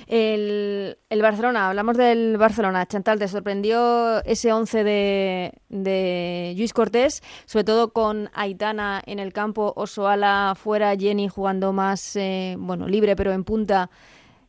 El, 0.08 0.98
el, 1.08 1.22
Barcelona, 1.22 1.68
hablamos 1.68 1.96
del 1.96 2.36
Barcelona. 2.36 2.86
Chantal, 2.86 3.20
¿te 3.20 3.28
sorprendió 3.28 4.24
ese 4.24 4.52
11 4.52 4.82
de, 4.82 5.52
de 5.68 6.54
Luis 6.56 6.72
Cortés? 6.72 7.22
Sobre 7.44 7.64
todo 7.64 7.92
con 7.92 8.28
Aitana 8.34 9.00
en 9.06 9.20
el 9.20 9.32
campo, 9.32 9.72
Osoala 9.76 10.54
fuera, 10.56 10.96
Jenny 10.96 11.28
jugando 11.28 11.72
más, 11.72 12.16
eh, 12.16 12.56
bueno, 12.58 12.88
libre 12.88 13.14
pero 13.14 13.32
en 13.32 13.44
punta. 13.44 13.88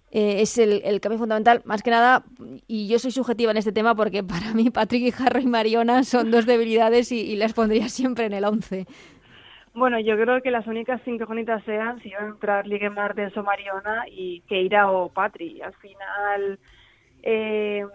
Eh, 0.10 0.42
es 0.42 0.58
el, 0.58 0.82
el, 0.84 1.00
cambio 1.02 1.20
fundamental. 1.20 1.62
Más 1.66 1.84
que 1.84 1.92
nada, 1.92 2.24
y 2.66 2.88
yo 2.88 2.98
soy 2.98 3.12
subjetiva 3.12 3.52
en 3.52 3.58
este 3.58 3.72
tema 3.72 3.94
porque 3.94 4.24
para 4.24 4.54
mí 4.54 4.72
Patrick 4.72 5.04
y 5.04 5.24
Harry 5.24 5.44
y 5.44 5.48
Mariona 5.48 6.04
son 6.04 6.32
dos 6.32 6.48
debilidades 6.48 7.12
y, 7.12 7.20
y 7.20 7.36
las 7.36 7.54
pondría 7.54 7.90
siempre 7.90 8.26
en 8.26 8.34
el 8.34 8.46
11. 8.46 8.88
Bueno, 9.78 10.00
yo 10.00 10.18
creo 10.18 10.42
que 10.42 10.50
las 10.50 10.66
únicas 10.66 11.00
cinco 11.06 11.28
jonitas 11.28 11.64
sean 11.64 12.02
si 12.02 12.10
iba 12.10 12.22
a 12.22 12.26
entrar 12.26 12.66
Ligue 12.66 12.90
Martens 12.90 13.38
o 13.38 13.44
Mariona 13.44 14.06
y 14.10 14.42
Keira 14.48 14.90
o 14.90 15.10
Patri. 15.10 15.62
Al 15.62 15.76
final, 15.76 16.58
eh, 17.22 17.86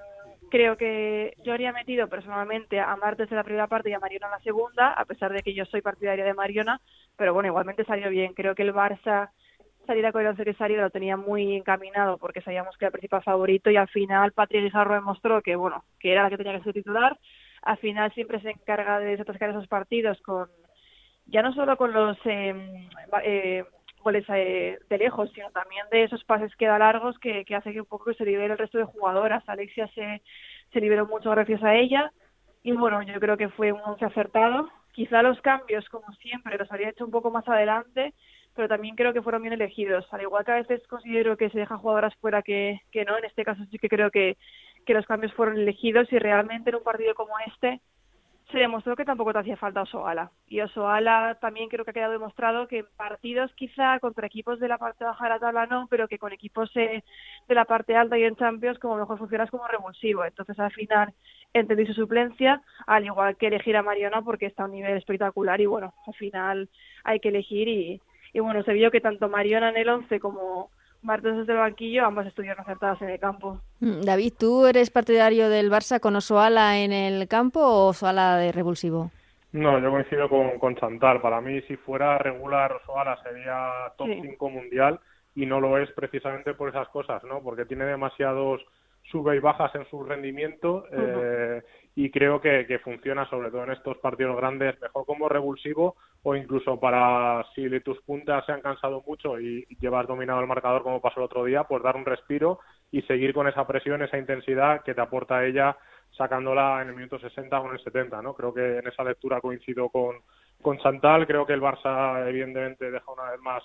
creo 0.49 0.77
que 0.77 1.35
yo 1.43 1.51
habría 1.51 1.73
metido 1.73 2.07
personalmente 2.07 2.79
a 2.79 2.95
Martes 2.95 3.29
en 3.33 3.37
la 3.37 3.43
primera 3.43 3.67
parte 3.67 3.91
y 3.91 3.95
a 3.95 3.99
Mariona 3.99 4.27
en 4.27 4.31
la 4.31 4.39
segunda, 4.39 4.93
a 4.93 5.05
pesar 5.07 5.33
de 5.33 5.43
que 5.43 5.55
yo 5.55 5.65
soy 5.65 5.83
partidaria 5.83 6.25
de 6.25 6.35
Mariona, 6.35 6.81
pero 7.17 7.35
bueno, 7.35 7.49
igualmente 7.49 7.85
salió 7.85 8.11
bien. 8.11 8.33
Creo 8.35 8.55
que 8.55 8.63
el 8.63 8.73
Barça 8.73 9.31
saliera 9.85 10.13
con 10.13 10.21
el 10.21 10.29
once 10.29 10.45
que 10.45 10.55
salió 10.55 10.81
lo 10.81 10.91
tenía 10.91 11.17
muy 11.17 11.57
encaminado 11.57 12.17
porque 12.17 12.43
sabíamos 12.43 12.77
que 12.77 12.85
era 12.85 12.91
el 12.91 12.93
principal 12.93 13.25
favorito 13.25 13.71
y 13.73 13.77
al 13.77 13.89
final 13.89 14.31
Patri 14.31 14.63
Guijarro 14.63 14.95
demostró 14.95 15.43
que, 15.43 15.57
bueno, 15.57 15.83
que 15.99 16.13
era 16.13 16.23
la 16.23 16.31
que 16.31 16.37
tenía 16.37 16.57
que 16.57 16.63
ser 16.63 16.75
titular. 16.75 17.19
Al 17.63 17.79
final 17.79 18.13
siempre 18.13 18.41
se 18.41 18.51
encarga 18.51 19.01
de 19.01 19.07
desatascar 19.07 19.51
esos 19.51 19.67
partidos 19.67 20.23
con 20.23 20.49
ya 21.33 21.43
no 21.43 21.53
solo 21.55 21.77
con 21.77 21.93
los 21.93 22.17
em, 22.25 22.89
eh, 23.25 23.65
goles 24.03 24.25
eh, 24.29 24.79
de 24.89 24.99
lejos, 24.99 25.31
sino 25.35 25.51
también 25.51 25.87
de 25.91 26.05
esos 26.05 26.23
pases 26.25 26.55
que 26.57 26.67
da 26.67 26.79
largos 26.79 27.19
que, 27.19 27.45
que 27.45 27.57
hace 27.57 27.73
que 27.73 27.81
un 27.81 27.87
poco 27.87 28.13
se 28.13 28.25
libere 28.25 28.53
el 28.53 28.59
resto 28.59 28.79
de 28.79 28.85
jugadoras. 28.85 29.43
Alexia 29.49 29.89
se, 29.95 30.23
se 30.73 30.81
liberó 30.81 31.07
mucho 31.07 31.31
gracias 31.31 31.63
a 31.63 31.75
ella 31.75 32.13
y 32.63 32.73
bueno, 32.73 33.03
yo 33.03 33.19
creo 33.19 33.37
que 33.37 33.49
fue 33.49 33.73
un 33.73 33.81
once 33.81 34.05
acertado. 34.05 34.69
Quizá 34.93 35.23
los 35.23 35.41
cambios, 35.41 35.89
como 35.89 36.13
siempre, 36.21 36.59
los 36.59 36.71
habría 36.71 36.91
hecho 36.91 37.07
un 37.07 37.11
poco 37.11 37.31
más 37.31 37.49
adelante, 37.49 38.13
pero 38.55 38.69
también 38.69 38.95
creo 38.95 39.15
que 39.15 39.23
fueron 39.23 39.41
bien 39.41 39.55
elegidos. 39.55 40.07
Al 40.13 40.21
igual 40.21 40.45
que 40.45 40.53
a 40.53 40.57
veces 40.57 40.87
considero 40.87 41.39
que 41.39 41.49
se 41.49 41.59
dejan 41.59 41.79
jugadoras 41.79 42.15
fuera 42.17 42.43
que, 42.43 42.81
que 42.91 43.07
no, 43.07 43.17
en 43.17 43.25
este 43.25 43.43
caso 43.43 43.65
sí 43.71 43.79
que 43.79 43.89
creo 43.89 44.11
que, 44.11 44.37
que 44.85 44.93
los 44.93 45.07
cambios 45.07 45.33
fueron 45.33 45.57
elegidos 45.57 46.13
y 46.13 46.19
realmente 46.19 46.69
en 46.69 46.77
un 46.77 46.83
partido 46.83 47.15
como 47.15 47.33
este 47.47 47.81
se 48.53 48.59
demostró 48.59 48.95
que 48.95 49.05
tampoco 49.05 49.33
te 49.33 49.41
hacía 49.41 49.57
falta 49.57 49.83
Osoala. 49.83 50.31
Y 50.47 50.61
Osoala 50.61 51.39
también 51.41 51.69
creo 51.69 51.85
que 51.85 51.91
ha 51.91 51.95
quedado 51.95 52.13
demostrado 52.13 52.69
que 52.69 52.81
en 52.81 52.87
partidos 52.97 53.53
quizá 53.55 53.99
contra 53.99 54.27
equipos 54.27 54.61
de 54.61 54.69
la 54.69 54.79
parte 54.79 55.05
baja 55.05 55.25
de 55.25 55.31
la 55.31 55.39
tabla 55.41 55.67
no, 55.67 55.87
pero 55.89 56.07
que 56.07 56.19
con 56.19 56.33
equipos 56.33 56.71
eh, 56.77 57.03
de 57.49 57.55
la 57.55 57.65
parte 57.65 57.97
alta 57.97 58.19
y 58.19 58.25
en 58.25 58.37
Champions 58.37 58.79
como 58.79 58.97
mejor 58.97 59.19
funcionas 59.19 59.51
como 59.51 59.67
revulsivo. 59.67 60.25
Entonces 60.25 60.59
al 60.61 60.71
final 60.73 61.13
entendí 61.55 61.87
su 61.87 61.95
suplencia, 61.95 62.63
al 62.87 63.05
igual 63.05 63.37
que 63.37 63.49
elegir 63.49 63.77
a 63.77 63.83
Mariona 63.83 64.23
porque 64.23 64.47
está 64.47 64.65
a 64.65 64.67
un 64.67 64.73
nivel 64.73 64.97
espectacular 64.97 65.61
y 65.61 65.67
bueno, 65.67 65.95
al 66.07 66.15
final 66.15 66.69
hay 67.05 67.21
que 67.21 67.31
elegir 67.31 67.69
y, 67.69 68.01
y 68.33 68.41
bueno, 68.41 68.63
se 68.63 68.73
vio 68.75 68.91
que 68.91 69.01
tanto 69.01 69.29
Mariona 69.29 69.71
en 69.71 69.79
el 69.79 69.89
11 69.89 70.21
como 70.21 70.71
Martes 71.03 71.37
desde 71.37 71.53
el 71.53 71.59
banquillo, 71.59 72.07
ambas 72.07 72.27
estuvieron 72.27 72.61
acertadas 72.61 73.03
en 73.03 73.11
el 73.11 73.19
campo. 73.19 73.61
Mm, 73.81 74.03
David, 74.03 74.33
¿tú 74.39 74.67
eres 74.67 74.91
partidario 74.91 75.49
del 75.49 75.71
Barça 75.71 76.01
con 76.01 76.17
Osoala 76.17 76.79
en 76.79 76.93
el 76.93 77.27
campo 77.29 77.61
o 77.61 77.89
Osoala 77.89 78.37
de 78.37 78.53
revulsivo? 78.53 79.11
No, 79.53 79.79
yo 79.79 79.91
coincido 79.91 80.29
con, 80.29 80.59
con 80.59 80.77
Chantal. 80.77 81.21
Para 81.21 81.41
mí, 81.41 81.61
si 81.63 81.77
fuera 81.77 82.19
regular 82.19 82.73
Osoala 82.73 83.19
sería 83.23 83.93
top 83.99 84.09
5 84.09 84.51
mundial 84.51 85.01
y 85.35 85.47
no 85.47 85.61
lo 85.61 85.79
es 85.79 85.91
precisamente 85.93 86.55
por 86.55 86.69
esas 86.69 86.89
cosas, 86.89 87.23
¿no? 87.25 87.43
Porque 87.43 87.67
tiene 87.67 87.85
demasiados 87.85 88.63
sube 89.11 89.37
y 89.37 89.41
bajas 89.41 89.75
en 89.75 89.85
su 89.91 90.05
rendimiento 90.05 90.87
eh, 90.93 91.63
y 91.95 92.11
creo 92.11 92.41
que, 92.41 92.67
que, 92.67 92.79
funciona 92.79 93.29
sobre 93.29 93.51
todo 93.51 93.65
en 93.65 93.73
estos 93.73 93.99
partidos 93.99 94.37
grandes 94.37 94.81
mejor 94.81 95.05
como 95.05 95.29
revulsivo 95.29 95.97
o 96.23 96.35
incluso 96.35 96.81
para 96.81 97.45
si 97.55 97.69
tus 97.81 98.01
puntas 98.03 98.47
se 98.47 98.53
han 98.53 98.63
cansado 98.63 99.03
mucho 99.07 99.39
y 99.39 99.67
llevas 99.81 100.07
dominado 100.07 100.41
el 100.41 100.47
marcador 100.47 100.83
como 100.83 101.01
pasó 101.01 101.21
el 101.21 101.27
otro 101.27 101.45
día, 101.45 101.65
pues 101.65 101.83
dar 101.83 101.97
un 101.97 102.07
respiro 102.07 102.61
y 102.91 103.03
seguir 103.03 103.35
con 103.35 103.49
esa 103.49 103.67
presión, 103.67 104.03
esa 104.03 104.19
intensidad 104.19 104.83
que 104.83 104.95
te 104.95 105.01
aporta 105.01 105.45
ella 105.45 105.77
sacándola 106.17 106.83
en 106.83 106.89
el 106.89 106.95
minuto 106.95 107.19
60 107.19 107.59
o 107.59 107.67
en 107.67 107.73
el 107.73 107.83
70, 107.83 108.23
¿no? 108.23 108.35
Creo 108.35 108.53
que 108.53 108.79
en 108.79 108.87
esa 108.87 109.03
lectura 109.03 109.41
coincido 109.41 109.89
con, 109.89 110.17
con 110.61 110.79
Chantal, 110.79 111.27
creo 111.27 111.47
que 111.47 111.55
el 111.55 111.63
Barça 111.63 112.29
evidentemente 112.29 112.91
deja 112.91 113.11
una 113.11 113.31
vez 113.31 113.41
más 113.41 113.63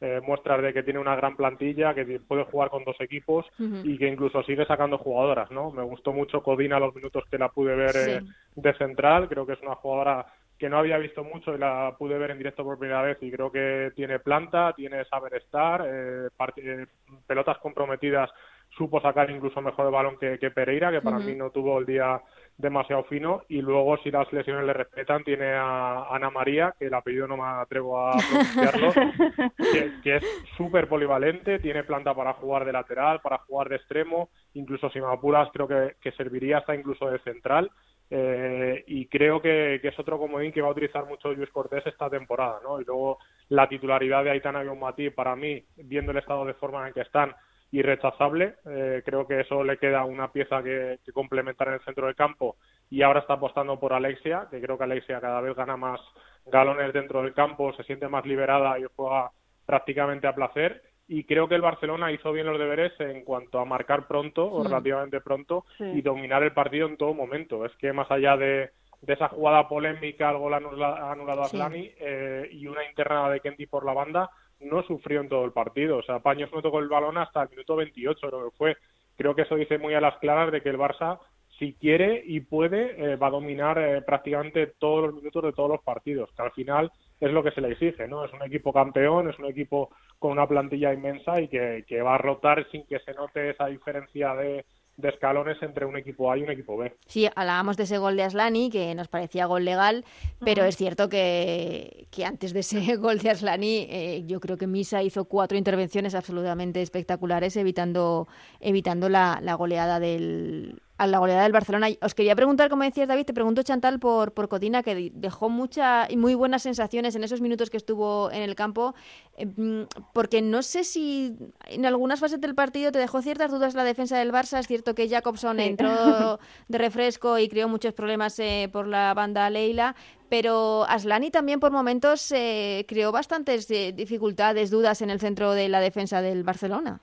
eh, 0.00 0.20
muestras 0.22 0.62
de 0.62 0.72
que 0.72 0.82
tiene 0.82 0.98
una 0.98 1.16
gran 1.16 1.36
plantilla, 1.36 1.94
que 1.94 2.20
puede 2.20 2.44
jugar 2.44 2.68
con 2.68 2.84
dos 2.84 2.96
equipos 3.00 3.46
y 3.58 3.96
que 3.96 4.08
incluso 4.08 4.42
sigue 4.42 4.66
sacando 4.66 4.98
jugadoras, 4.98 5.50
¿no? 5.50 5.70
Me 5.70 5.82
gustó 5.82 6.12
mucho 6.12 6.42
Codina 6.42 6.78
los 6.78 6.94
minutos 6.94 7.24
que 7.30 7.38
la 7.38 7.48
pude 7.48 7.74
ver 7.74 7.96
eh, 7.96 8.20
de 8.54 8.74
central, 8.74 9.28
creo 9.28 9.46
que 9.46 9.54
es 9.54 9.62
una 9.62 9.74
jugadora 9.76 10.26
que 10.58 10.68
no 10.68 10.78
había 10.78 10.98
visto 10.98 11.22
mucho 11.22 11.54
y 11.54 11.58
la 11.58 11.94
pude 11.98 12.18
ver 12.18 12.30
en 12.30 12.38
directo 12.38 12.64
por 12.64 12.78
primera 12.78 13.02
vez 13.02 13.18
y 13.20 13.30
creo 13.30 13.52
que 13.52 13.92
tiene 13.94 14.18
planta, 14.18 14.72
tiene 14.74 15.04
saber 15.04 15.34
estar, 15.34 15.82
eh, 15.86 16.28
eh 16.56 16.86
pelotas 17.26 17.58
comprometidas 17.58 18.30
supo 18.76 19.00
sacar 19.00 19.30
incluso 19.30 19.60
mejor 19.60 19.86
el 19.86 19.92
balón 19.92 20.18
que, 20.18 20.50
Pereira, 20.50 20.90
que 20.90 21.00
para 21.00 21.18
mí 21.18 21.34
no 21.34 21.50
tuvo 21.50 21.78
el 21.78 21.86
día 21.86 22.20
demasiado 22.58 23.04
fino. 23.04 23.42
Y 23.48 23.60
luego, 23.60 23.96
si 23.98 24.10
las 24.10 24.32
lesiones 24.32 24.64
le 24.64 24.72
respetan, 24.72 25.24
tiene 25.24 25.52
a 25.52 26.14
Ana 26.14 26.30
María, 26.30 26.74
que 26.78 26.86
el 26.86 26.94
apellido 26.94 27.26
no 27.26 27.36
me 27.36 27.44
atrevo 27.44 27.98
a 27.98 28.16
pronunciarlo, 28.16 28.92
que, 30.02 30.16
es 30.16 30.24
súper 30.56 30.88
polivalente, 30.88 31.58
tiene 31.58 31.84
planta 31.84 32.14
para 32.14 32.34
jugar 32.34 32.64
de 32.64 32.72
lateral, 32.72 33.20
para 33.20 33.38
jugar 33.38 33.68
de 33.68 33.76
extremo, 33.76 34.30
incluso 34.54 34.90
si 34.90 35.00
me 35.00 35.12
apuras, 35.12 35.48
creo 35.52 35.68
que, 35.68 35.96
que 36.00 36.12
serviría 36.12 36.58
hasta 36.58 36.74
incluso 36.74 37.10
de 37.10 37.18
central. 37.20 37.70
Eh, 38.08 38.84
y 38.86 39.06
creo 39.06 39.42
que, 39.42 39.80
es 39.82 39.98
otro 39.98 40.18
comodín 40.18 40.52
que 40.52 40.62
va 40.62 40.68
a 40.68 40.72
utilizar 40.72 41.04
mucho 41.06 41.32
Luis 41.32 41.50
Cortés 41.50 41.84
esta 41.86 42.08
temporada, 42.08 42.60
¿no? 42.62 42.80
Y 42.80 42.84
luego 42.84 43.18
la 43.48 43.68
titularidad 43.68 44.22
de 44.22 44.30
Aitana 44.30 44.64
y 44.96 45.10
para 45.10 45.34
mí, 45.34 45.64
viendo 45.76 46.12
el 46.12 46.18
estado 46.18 46.44
de 46.44 46.54
forma 46.54 46.82
en 46.82 46.88
el 46.88 46.94
que 46.94 47.00
están, 47.00 47.34
irrechazable. 47.78 48.54
Eh, 48.66 49.02
creo 49.04 49.26
que 49.26 49.40
eso 49.40 49.62
le 49.62 49.76
queda 49.76 50.04
una 50.04 50.32
pieza 50.32 50.62
que, 50.62 50.98
complementar 51.12 51.68
en 51.68 51.74
el 51.74 51.80
centro 51.80 52.06
del 52.06 52.16
campo 52.16 52.56
y 52.90 53.02
ahora 53.02 53.20
está 53.20 53.34
apostando 53.34 53.78
por 53.78 53.92
Alexia, 53.92 54.48
que 54.50 54.60
creo 54.60 54.78
que 54.78 54.84
Alexia 54.84 55.20
cada 55.20 55.40
vez 55.40 55.54
gana 55.54 55.76
más 55.76 56.00
galones 56.46 56.92
dentro 56.92 57.22
del 57.22 57.34
campo, 57.34 57.72
se 57.74 57.82
siente 57.84 58.08
más 58.08 58.24
liberada 58.24 58.78
y 58.78 58.84
juega 58.96 59.30
prácticamente 59.66 60.26
a 60.26 60.34
placer. 60.34 60.82
Y 61.08 61.24
creo 61.24 61.48
que 61.48 61.54
el 61.54 61.60
Barcelona 61.60 62.10
hizo 62.10 62.32
bien 62.32 62.46
los 62.46 62.58
deberes 62.58 62.92
en 62.98 63.22
cuanto 63.22 63.60
a 63.60 63.64
marcar 63.64 64.08
pronto 64.08 64.50
o 64.50 64.64
relativamente 64.64 65.20
pronto 65.20 65.64
y 65.78 66.02
dominar 66.02 66.42
el 66.42 66.52
partido 66.52 66.88
en 66.88 66.96
todo 66.96 67.14
momento. 67.14 67.64
Es 67.64 67.72
que 67.76 67.92
más 67.92 68.10
allá 68.10 68.36
de, 68.36 68.70
esa 69.06 69.28
jugada 69.28 69.68
polémica, 69.68 70.30
el 70.30 70.38
gol 70.38 70.54
anulado 70.54 71.44
a 71.44 71.48
Plani 71.48 71.92
eh, 72.00 72.48
y 72.50 72.66
una 72.66 72.84
interna 72.84 73.30
de 73.30 73.40
Kenty 73.40 73.66
por 73.66 73.84
la 73.84 73.92
banda, 73.92 74.30
no 74.60 74.82
sufrió 74.82 75.20
en 75.20 75.28
todo 75.28 75.44
el 75.44 75.52
partido. 75.52 75.98
O 75.98 76.02
sea, 76.02 76.20
Paños 76.20 76.50
no 76.52 76.62
tocó 76.62 76.78
el 76.80 76.88
balón 76.88 77.18
hasta 77.18 77.42
el 77.42 77.50
minuto 77.50 77.76
28, 77.76 78.28
creo 78.28 78.50
que 78.50 78.56
fue. 78.56 78.76
Creo 79.16 79.34
que 79.34 79.42
eso 79.42 79.56
dice 79.56 79.78
muy 79.78 79.94
a 79.94 80.00
las 80.00 80.18
claras 80.18 80.52
de 80.52 80.60
que 80.60 80.68
el 80.68 80.78
Barça 80.78 81.18
si 81.58 81.72
quiere 81.74 82.22
y 82.24 82.40
puede, 82.40 83.12
eh, 83.12 83.16
va 83.16 83.28
a 83.28 83.30
dominar 83.30 83.78
eh, 83.78 84.02
prácticamente 84.02 84.74
todos 84.78 85.06
los 85.06 85.14
minutos 85.14 85.42
de 85.42 85.52
todos 85.52 85.70
los 85.70 85.82
partidos, 85.82 86.30
que 86.36 86.42
al 86.42 86.52
final 86.52 86.92
es 87.18 87.32
lo 87.32 87.42
que 87.42 87.50
se 87.52 87.62
le 87.62 87.72
exige, 87.72 88.06
¿no? 88.06 88.24
Es 88.24 88.32
un 88.32 88.42
equipo 88.42 88.72
campeón, 88.72 89.30
es 89.30 89.38
un 89.38 89.46
equipo 89.46 89.90
con 90.18 90.32
una 90.32 90.46
plantilla 90.46 90.92
inmensa 90.92 91.40
y 91.40 91.48
que, 91.48 91.84
que 91.88 92.02
va 92.02 92.16
a 92.16 92.18
rotar 92.18 92.66
sin 92.70 92.86
que 92.86 92.98
se 93.00 93.14
note 93.14 93.50
esa 93.50 93.66
diferencia 93.66 94.34
de, 94.34 94.66
de 94.96 95.10
escalones 95.10 95.56
entre 95.62 95.84
un 95.84 95.96
equipo 95.96 96.30
A 96.30 96.38
y 96.38 96.42
un 96.42 96.50
equipo 96.50 96.76
B. 96.76 96.94
Sí, 97.06 97.28
hablábamos 97.34 97.76
de 97.76 97.84
ese 97.84 97.98
gol 97.98 98.16
de 98.16 98.22
Aslani, 98.22 98.70
que 98.70 98.94
nos 98.94 99.08
parecía 99.08 99.46
gol 99.46 99.64
legal, 99.64 100.04
pero 100.40 100.64
es 100.64 100.76
cierto 100.76 101.08
que, 101.08 102.06
que, 102.10 102.24
antes 102.24 102.52
de 102.52 102.60
ese 102.60 102.96
gol 102.96 103.18
de 103.18 103.30
Aslani, 103.30 103.86
eh, 103.90 104.22
yo 104.26 104.40
creo 104.40 104.56
que 104.56 104.66
Misa 104.66 105.02
hizo 105.02 105.26
cuatro 105.26 105.58
intervenciones 105.58 106.14
absolutamente 106.14 106.80
espectaculares, 106.80 107.56
evitando, 107.56 108.26
evitando 108.60 109.08
la, 109.08 109.38
la 109.42 109.54
goleada 109.54 110.00
del, 110.00 110.80
a 110.98 111.06
la 111.06 111.18
goleada 111.18 111.42
del 111.42 111.52
Barcelona. 111.52 111.88
Os 112.00 112.14
quería 112.14 112.34
preguntar, 112.34 112.70
como 112.70 112.82
decías 112.82 113.08
David, 113.08 113.26
te 113.26 113.34
pregunto 113.34 113.62
Chantal 113.62 113.98
por, 113.98 114.32
por 114.32 114.48
Codina, 114.48 114.82
que 114.82 115.10
dejó 115.14 115.48
muchas 115.48 116.10
y 116.10 116.16
muy 116.16 116.34
buenas 116.34 116.62
sensaciones 116.62 117.14
en 117.14 117.24
esos 117.24 117.40
minutos 117.40 117.70
que 117.70 117.76
estuvo 117.76 118.30
en 118.30 118.42
el 118.42 118.54
campo, 118.54 118.94
em, 119.36 119.86
porque 120.12 120.40
no 120.42 120.62
sé 120.62 120.84
si 120.84 121.36
en 121.66 121.84
algunas 121.86 122.20
fases 122.20 122.40
del 122.40 122.54
partido 122.54 122.92
te 122.92 122.98
dejó 122.98 123.20
ciertas 123.22 123.50
dudas 123.50 123.74
la 123.74 123.84
defensa 123.84 124.18
del 124.18 124.32
Barça. 124.32 124.58
Es 124.58 124.66
cierto 124.66 124.94
que 124.94 125.08
Jacobson 125.08 125.60
entró 125.60 126.38
de 126.68 126.78
refresco 126.78 127.38
y 127.38 127.48
creó 127.48 127.68
muchos 127.68 127.92
problemas 127.92 128.38
eh, 128.38 128.68
por 128.72 128.86
la 128.86 129.12
banda 129.14 129.50
Leila, 129.50 129.94
pero 130.28 130.84
Aslani 130.88 131.30
también 131.30 131.60
por 131.60 131.72
momentos 131.72 132.32
eh, 132.32 132.84
creó 132.88 133.12
bastantes 133.12 133.70
eh, 133.70 133.92
dificultades, 133.94 134.70
dudas 134.70 135.02
en 135.02 135.10
el 135.10 135.20
centro 135.20 135.52
de 135.52 135.68
la 135.68 135.80
defensa 135.80 136.22
del 136.22 136.42
Barcelona. 136.42 137.00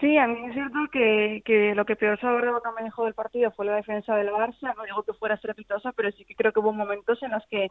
Sí, 0.00 0.16
a 0.16 0.26
mí 0.26 0.46
es 0.46 0.54
cierto 0.54 0.78
que, 0.90 1.42
que 1.44 1.74
lo 1.74 1.84
que 1.84 1.94
peor 1.94 2.18
sabor 2.20 2.42
de 2.42 2.50
boca 2.50 2.72
me 2.72 2.82
dejó 2.84 3.04
del 3.04 3.12
partido 3.14 3.50
fue 3.50 3.66
la 3.66 3.76
defensa 3.76 4.16
del 4.16 4.30
Barça. 4.30 4.74
No 4.74 4.84
digo 4.84 5.02
que 5.02 5.12
fuera 5.12 5.34
estrepitosa, 5.34 5.92
pero 5.92 6.10
sí 6.12 6.24
que 6.24 6.34
creo 6.34 6.52
que 6.52 6.60
hubo 6.60 6.72
momentos 6.72 7.22
en 7.22 7.32
los 7.32 7.46
que 7.48 7.68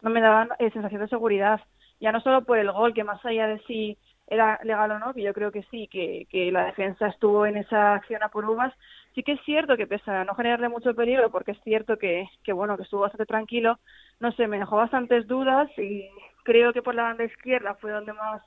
no 0.00 0.10
me 0.10 0.20
daban 0.20 0.50
eh, 0.60 0.70
sensación 0.70 1.00
de 1.00 1.08
seguridad. 1.08 1.60
Ya 1.98 2.12
no 2.12 2.20
solo 2.20 2.44
por 2.44 2.58
el 2.58 2.70
gol, 2.70 2.94
que 2.94 3.02
más 3.02 3.24
allá 3.24 3.48
de 3.48 3.58
si 3.66 3.98
era 4.28 4.60
legal 4.62 4.92
o 4.92 4.98
no, 5.00 5.12
que 5.12 5.22
yo 5.22 5.34
creo 5.34 5.50
que 5.50 5.64
sí, 5.72 5.88
que, 5.88 6.26
que 6.30 6.52
la 6.52 6.66
defensa 6.66 7.08
estuvo 7.08 7.46
en 7.46 7.56
esa 7.56 7.94
acción 7.94 8.22
a 8.22 8.28
por 8.28 8.48
uvas. 8.48 8.72
Sí 9.16 9.24
que 9.24 9.32
es 9.32 9.40
cierto 9.44 9.76
que 9.76 9.88
pese 9.88 10.10
a 10.10 10.24
no 10.24 10.36
generarle 10.36 10.68
mucho 10.68 10.94
peligro, 10.94 11.30
porque 11.30 11.50
es 11.50 11.60
cierto 11.64 11.96
que, 11.98 12.28
que 12.44 12.52
bueno, 12.52 12.76
que 12.76 12.84
estuvo 12.84 13.00
bastante 13.00 13.26
tranquilo, 13.26 13.80
no 14.20 14.30
sé, 14.32 14.46
me 14.46 14.58
dejó 14.60 14.76
bastantes 14.76 15.26
dudas 15.26 15.68
y 15.76 16.08
creo 16.44 16.72
que 16.72 16.82
por 16.82 16.94
la 16.94 17.02
banda 17.04 17.24
izquierda 17.24 17.74
fue 17.74 17.90
donde 17.90 18.12
más 18.12 18.40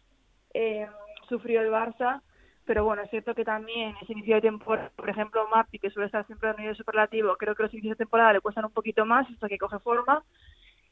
eh, 0.53 0.87
sufrió 1.27 1.61
el 1.61 1.69
Barça 1.69 2.21
pero 2.65 2.83
bueno, 2.83 3.03
es 3.03 3.09
cierto 3.09 3.35
que 3.35 3.45
también 3.45 3.95
ese 4.01 4.13
inicio 4.13 4.35
de 4.35 4.41
temporada, 4.41 4.91
por 4.95 5.09
ejemplo, 5.09 5.47
Mapi, 5.49 5.79
que 5.79 5.89
suele 5.89 6.07
estar 6.07 6.25
siempre 6.25 6.49
a 6.49 6.53
nivel 6.53 6.75
superlativo, 6.75 7.35
creo 7.37 7.55
que 7.55 7.63
los 7.63 7.73
inicios 7.73 7.97
de 7.97 8.03
temporada 8.03 8.33
le 8.33 8.41
cuestan 8.41 8.65
un 8.65 8.71
poquito 8.71 9.05
más 9.05 9.29
hasta 9.29 9.47
que 9.47 9.57
coge 9.57 9.79
forma. 9.79 10.23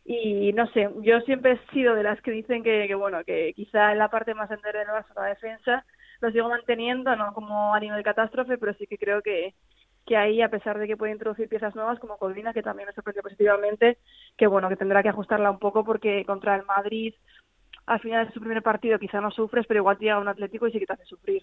Y 0.05 0.51
no 0.53 0.67
sé, 0.67 0.89
yo 1.01 1.21
siempre 1.21 1.53
he 1.53 1.73
sido 1.73 1.95
de 1.95 2.03
las 2.03 2.21
que 2.21 2.31
dicen 2.31 2.62
que, 2.62 2.93
bueno, 2.95 3.23
que 3.23 3.53
quizá 3.55 3.91
en 3.93 3.99
la 3.99 4.09
parte 4.09 4.33
más 4.33 4.51
entera 4.51 4.79
de 4.79 4.86
la 4.86 5.25
defensa 5.25 5.86
lo 6.19 6.31
sigo 6.31 6.49
manteniendo, 6.49 7.15
no 7.15 7.33
como 7.33 7.73
a 7.73 7.79
nivel 7.79 8.03
catástrofe, 8.03 8.57
pero 8.57 8.73
sí 8.75 8.88
que 8.88 8.97
creo 8.97 9.21
que, 9.21 9.53
que 10.05 10.17
ahí, 10.17 10.41
a 10.41 10.49
pesar 10.49 10.77
de 10.79 10.88
que 10.88 10.97
puede 10.97 11.13
introducir 11.13 11.49
piezas 11.49 11.75
nuevas 11.75 11.99
como 11.99 12.17
Colvina, 12.17 12.53
que 12.53 12.63
también 12.63 12.88
me 12.88 12.93
sorprende 12.93 13.21
positivamente, 13.21 13.97
que 14.38 14.47
bueno, 14.47 14.69
que 14.69 14.75
tendrá 14.75 15.03
que 15.03 15.09
ajustarla 15.09 15.51
un 15.51 15.59
poco 15.59 15.83
porque 15.83 16.25
contra 16.25 16.55
el 16.55 16.65
Madrid 16.65 17.13
al 17.85 17.99
final 17.99 18.27
de 18.27 18.33
su 18.33 18.39
primer 18.39 18.61
partido 18.63 18.99
quizá 18.99 19.19
no 19.21 19.31
sufres, 19.31 19.65
pero 19.67 19.79
igual 19.79 19.97
te 19.97 20.05
llega 20.05 20.19
un 20.19 20.27
Atlético 20.27 20.67
y 20.67 20.71
sí 20.71 20.79
que 20.79 20.85
te 20.85 20.93
hace 20.93 21.05
sufrir. 21.05 21.41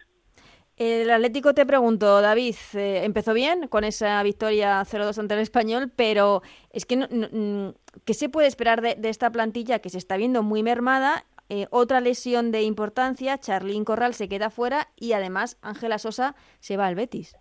El 0.77 1.11
Atlético, 1.11 1.53
te 1.53 1.67
pregunto, 1.67 2.23
David, 2.23 2.55
eh, 2.73 3.03
empezó 3.05 3.35
bien 3.35 3.69
con 3.69 3.85
esa 3.85 4.23
victoria 4.23 4.81
0-2 4.81 5.19
ante 5.19 5.35
el 5.35 5.41
Español, 5.41 5.93
pero 5.95 6.41
es 6.73 6.87
que, 6.87 6.97
no, 6.97 7.75
¿qué 8.07 8.15
se 8.15 8.31
puede 8.31 8.49
esperar 8.49 8.81
de, 8.81 8.97
esta 9.11 9.31
plantilla 9.31 9.81
que 9.81 9.91
se 9.91 9.99
está 9.99 10.17
viendo 10.17 10.43
muy 10.43 10.63
mermada? 10.63 11.25
Eh, 11.51 11.67
otra 11.71 12.01
lesión 12.01 12.51
de 12.51 12.63
importancia, 12.63 13.37
Charlín 13.37 13.85
Corral 13.85 14.15
se 14.15 14.29
queda 14.29 14.49
fuera 14.49 14.89
y 14.97 15.13
además 15.13 15.59
Ángela 15.61 15.99
Sosa 15.99 16.35
se 16.61 16.79
va 16.79 16.87
al 16.87 16.95
Betis. 16.95 17.37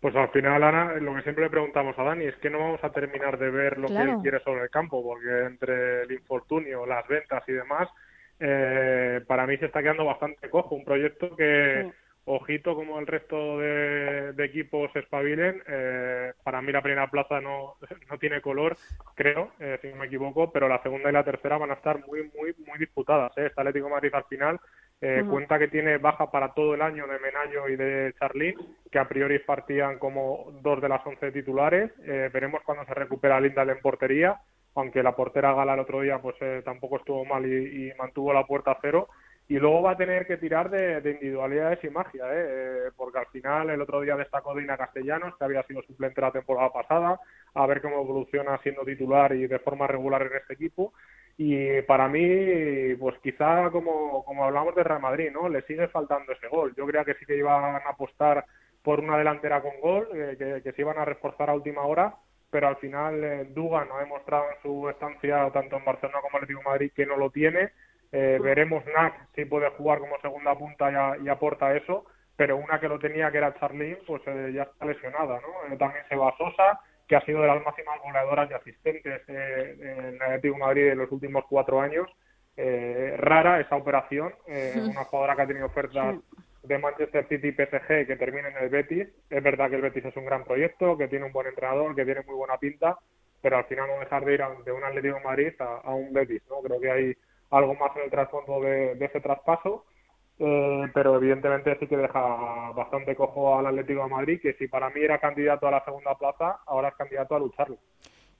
Pues 0.00 0.16
al 0.16 0.30
final, 0.30 0.62
Ana, 0.62 0.94
lo 1.00 1.14
que 1.16 1.22
siempre 1.22 1.44
le 1.44 1.50
preguntamos 1.50 1.98
a 1.98 2.02
Dani 2.02 2.26
es 2.26 2.36
que 2.36 2.48
no 2.48 2.58
vamos 2.58 2.84
a 2.84 2.92
terminar 2.92 3.38
de 3.38 3.50
ver 3.50 3.78
lo 3.78 3.88
que 3.88 3.96
él 3.96 4.16
quiere 4.22 4.38
sobre 4.40 4.62
el 4.62 4.70
campo, 4.70 5.02
porque 5.02 5.46
entre 5.46 6.02
el 6.02 6.12
infortunio, 6.12 6.86
las 6.86 7.06
ventas 7.08 7.42
y 7.46 7.52
demás, 7.52 7.88
eh, 8.40 9.20
para 9.26 9.46
mí 9.46 9.56
se 9.58 9.66
está 9.66 9.82
quedando 9.82 10.04
bastante 10.04 10.50
cojo. 10.50 10.74
Un 10.74 10.84
proyecto 10.84 11.34
que, 11.36 11.90
ojito 12.26 12.74
como 12.74 12.98
el 12.98 13.06
resto 13.06 13.58
de, 13.58 14.34
equipos 14.38 14.94
espabilen, 14.94 15.62
eh, 15.66 16.32
para 16.42 16.62
mí 16.62 16.72
la 16.72 16.82
primera 16.82 17.10
plaza 17.10 17.40
no, 17.40 17.74
no 18.10 18.18
tiene 18.18 18.40
color, 18.40 18.76
creo, 19.14 19.52
eh, 19.60 19.78
si 19.82 19.88
no 19.88 19.96
me 19.96 20.06
equivoco, 20.06 20.52
pero 20.52 20.68
la 20.68 20.82
segunda 20.82 21.10
y 21.10 21.12
la 21.12 21.24
tercera 21.24 21.58
van 21.58 21.70
a 21.70 21.74
estar 21.74 22.06
muy, 22.06 22.22
muy, 22.34 22.54
muy 22.66 22.78
disputadas. 22.78 23.32
¿eh? 23.36 23.46
Este 23.46 23.60
Atlético 23.60 23.90
Madrid 23.90 24.14
al 24.14 24.24
final 24.24 24.60
eh, 25.00 25.22
cuenta 25.28 25.58
que 25.58 25.68
tiene 25.68 25.98
baja 25.98 26.30
para 26.30 26.54
todo 26.54 26.74
el 26.74 26.80
año 26.80 27.06
de 27.06 27.18
Menayo 27.18 27.68
y 27.68 27.76
de 27.76 28.14
Charlín, 28.18 28.54
que 28.90 28.98
a 28.98 29.06
priori 29.06 29.38
partían 29.40 29.98
como 29.98 30.50
dos 30.62 30.80
de 30.80 30.88
las 30.88 31.04
once 31.06 31.30
titulares. 31.30 31.90
Eh, 32.04 32.30
veremos 32.32 32.62
cuando 32.64 32.86
se 32.86 32.94
recupera 32.94 33.38
Linda 33.38 33.64
en 33.64 33.80
portería 33.80 34.40
aunque 34.74 35.02
la 35.02 35.14
portera 35.14 35.54
Gala 35.54 35.74
el 35.74 35.80
otro 35.80 36.00
día 36.00 36.18
pues 36.20 36.36
eh, 36.40 36.62
tampoco 36.64 36.96
estuvo 36.98 37.24
mal 37.24 37.46
y, 37.46 37.92
mantuvo 37.98 38.32
la 38.32 38.46
puerta 38.46 38.72
a 38.72 38.78
cero. 38.80 39.08
Y 39.46 39.58
luego 39.58 39.82
va 39.82 39.90
a 39.90 39.96
tener 39.96 40.26
que 40.26 40.38
tirar 40.38 40.70
de, 40.70 40.98
individualidades 41.10 41.84
y 41.84 41.90
magia, 41.90 42.24
¿eh? 42.32 42.46
¿eh? 42.86 42.90
porque 42.96 43.18
al 43.18 43.26
final 43.26 43.68
el 43.68 43.80
otro 43.82 44.00
día 44.00 44.16
destacó 44.16 44.54
Dina 44.54 44.78
Castellanos, 44.78 45.36
que 45.36 45.44
había 45.44 45.62
sido 45.64 45.82
suplente 45.82 46.22
la 46.22 46.32
temporada 46.32 46.72
pasada, 46.72 47.20
a 47.52 47.66
ver 47.66 47.82
cómo 47.82 48.00
evoluciona 48.00 48.56
siendo 48.62 48.84
titular 48.86 49.34
y 49.34 49.46
de 49.46 49.58
forma 49.58 49.86
regular 49.86 50.22
en 50.22 50.36
este 50.38 50.54
equipo. 50.54 50.94
Y 51.36 51.82
para 51.82 52.08
mí, 52.08 52.94
pues 52.98 53.16
quizá 53.22 53.70
como, 53.70 54.24
como 54.24 54.44
hablamos 54.44 54.74
de 54.76 54.84
Real 54.84 55.02
Madrid, 55.02 55.30
¿no? 55.30 55.48
Le 55.50 55.60
sigue 55.62 55.88
faltando 55.88 56.32
ese 56.32 56.48
gol. 56.48 56.74
Yo 56.74 56.86
creo 56.86 57.04
que 57.04 57.14
sí 57.14 57.26
que 57.26 57.36
iban 57.36 57.76
a 57.76 57.90
apostar 57.90 58.46
por 58.82 59.00
una 59.00 59.18
delantera 59.18 59.60
con 59.60 59.78
gol, 59.80 60.08
eh, 60.14 60.36
que, 60.38 60.62
que 60.62 60.72
se 60.72 60.82
iban 60.82 60.96
a 60.96 61.04
reforzar 61.04 61.50
a 61.50 61.54
última 61.54 61.82
hora, 61.82 62.14
pero 62.54 62.68
al 62.68 62.76
final 62.76 63.24
eh, 63.24 63.46
Dugan 63.50 63.88
ha 63.92 63.98
demostrado 63.98 64.44
en 64.48 64.62
su 64.62 64.88
estancia 64.88 65.50
tanto 65.50 65.76
en 65.76 65.84
Barcelona 65.84 66.20
como 66.22 66.38
en 66.38 66.44
Atlético 66.44 66.60
de 66.60 66.70
Madrid 66.70 66.92
que 66.94 67.04
no 67.04 67.16
lo 67.16 67.28
tiene. 67.30 67.72
Eh, 68.12 68.38
veremos 68.40 68.84
Nack 68.94 69.26
si 69.34 69.44
puede 69.44 69.70
jugar 69.70 69.98
como 69.98 70.20
segunda 70.20 70.56
punta 70.56 71.18
y, 71.20 71.28
aporta 71.28 71.74
eso, 71.74 72.04
pero 72.36 72.56
una 72.56 72.78
que 72.78 72.86
lo 72.86 73.00
tenía 73.00 73.32
que 73.32 73.38
era 73.38 73.58
Charlín, 73.58 73.98
pues 74.06 74.22
eh, 74.26 74.52
ya 74.54 74.62
está 74.62 74.86
lesionada, 74.86 75.40
¿no? 75.40 75.76
también 75.76 76.04
se 76.08 76.14
va 76.14 76.32
Sosa, 76.38 76.78
que 77.08 77.16
ha 77.16 77.24
sido 77.24 77.40
de 77.40 77.48
las 77.48 77.64
máximas 77.64 78.00
goleadoras 78.04 78.48
y 78.48 78.54
asistentes 78.54 79.28
en 79.28 80.22
Atlético 80.22 80.54
de 80.54 80.60
Madrid 80.60 80.86
en 80.90 80.98
los 80.98 81.10
últimos 81.10 81.44
cuatro 81.50 81.80
años. 81.80 82.08
rara 83.16 83.58
esa 83.58 83.74
operación, 83.74 84.32
una 84.46 85.04
jugadora 85.06 85.34
que 85.34 85.42
ha 85.42 85.46
tenido 85.48 85.66
ofertas 85.66 86.18
de 86.64 86.78
Manchester 86.78 87.26
City 87.28 87.48
y 87.48 87.52
PSG 87.52 88.06
que 88.06 88.16
termine 88.16 88.48
en 88.48 88.56
el 88.56 88.68
Betis. 88.68 89.08
Es 89.30 89.42
verdad 89.42 89.68
que 89.68 89.76
el 89.76 89.82
Betis 89.82 90.04
es 90.04 90.16
un 90.16 90.24
gran 90.24 90.44
proyecto, 90.44 90.96
que 90.96 91.08
tiene 91.08 91.26
un 91.26 91.32
buen 91.32 91.46
entrenador, 91.46 91.94
que 91.94 92.04
tiene 92.04 92.22
muy 92.22 92.34
buena 92.34 92.58
pinta, 92.58 92.98
pero 93.42 93.58
al 93.58 93.64
final 93.64 93.88
no 93.88 94.00
dejar 94.00 94.24
de 94.24 94.34
ir 94.34 94.42
de 94.64 94.72
un 94.72 94.84
Atlético 94.84 95.16
de 95.16 95.24
Madrid 95.24 95.52
a, 95.58 95.94
un 95.94 96.12
Betis. 96.12 96.42
¿no? 96.48 96.60
Creo 96.62 96.80
que 96.80 96.90
hay 96.90 97.14
algo 97.50 97.74
más 97.74 97.94
en 97.96 98.04
el 98.04 98.10
trasfondo 98.10 98.60
de, 98.60 98.92
ese 98.92 99.20
traspaso, 99.20 99.84
eh, 100.38 100.88
pero 100.92 101.16
evidentemente 101.16 101.76
sí 101.78 101.86
que 101.86 101.96
deja 101.96 102.72
bastante 102.72 103.14
cojo 103.14 103.58
al 103.58 103.66
Atlético 103.66 104.04
de 104.04 104.10
Madrid, 104.10 104.40
que 104.40 104.54
si 104.54 104.66
para 104.66 104.90
mí 104.90 105.02
era 105.02 105.18
candidato 105.18 105.68
a 105.68 105.70
la 105.70 105.84
segunda 105.84 106.16
plaza, 106.16 106.60
ahora 106.66 106.88
es 106.88 106.94
candidato 106.94 107.36
a 107.36 107.38
lucharlo. 107.38 107.76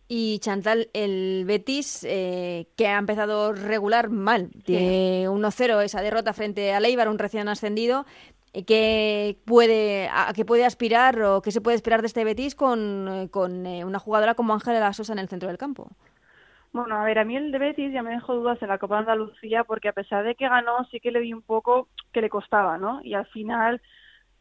Y 0.06 0.38
Chantal, 0.40 0.88
el 0.92 1.44
Betis, 1.46 2.04
eh, 2.08 2.66
que 2.76 2.88
ha 2.88 2.98
empezado 2.98 3.54
regular 3.54 4.10
mal, 4.10 4.50
de 4.66 5.28
1-0 5.30 5.82
esa 5.82 6.02
derrota 6.02 6.34
frente 6.34 6.74
a 6.74 6.80
Leibar, 6.80 7.08
un 7.08 7.18
recién 7.18 7.48
ascendido, 7.48 8.04
eh, 8.52 8.64
¿qué 8.64 9.38
puede, 9.46 10.10
¿a 10.12 10.32
qué 10.34 10.44
puede 10.44 10.66
aspirar 10.66 11.22
o 11.22 11.40
qué 11.40 11.50
se 11.50 11.62
puede 11.62 11.76
esperar 11.76 12.02
de 12.02 12.08
este 12.08 12.24
Betis 12.24 12.54
con, 12.54 13.08
eh, 13.08 13.30
con 13.30 13.66
una 13.66 13.98
jugadora 13.98 14.34
como 14.34 14.52
Ángela 14.52 14.92
Sosa 14.92 15.14
en 15.14 15.20
el 15.20 15.28
centro 15.28 15.48
del 15.48 15.58
campo? 15.58 15.88
Bueno, 16.74 16.96
a 16.96 17.04
ver, 17.04 17.20
a 17.20 17.24
mí 17.24 17.36
el 17.36 17.50
de 17.50 17.58
Betis 17.58 17.92
ya 17.92 18.02
me 18.02 18.10
dejó 18.10 18.34
dudas 18.34 18.60
en 18.60 18.68
la 18.68 18.78
Copa 18.78 18.96
de 18.96 19.00
Andalucía 19.00 19.64
porque 19.64 19.88
a 19.88 19.92
pesar 19.92 20.24
de 20.24 20.34
que 20.34 20.48
ganó, 20.48 20.84
sí 20.90 21.00
que 21.00 21.12
le 21.12 21.20
vi 21.20 21.32
un 21.32 21.42
poco 21.42 21.88
que 22.12 22.20
le 22.20 22.28
costaba, 22.28 22.76
¿no? 22.76 23.00
Y 23.02 23.14
al 23.14 23.26
final 23.26 23.80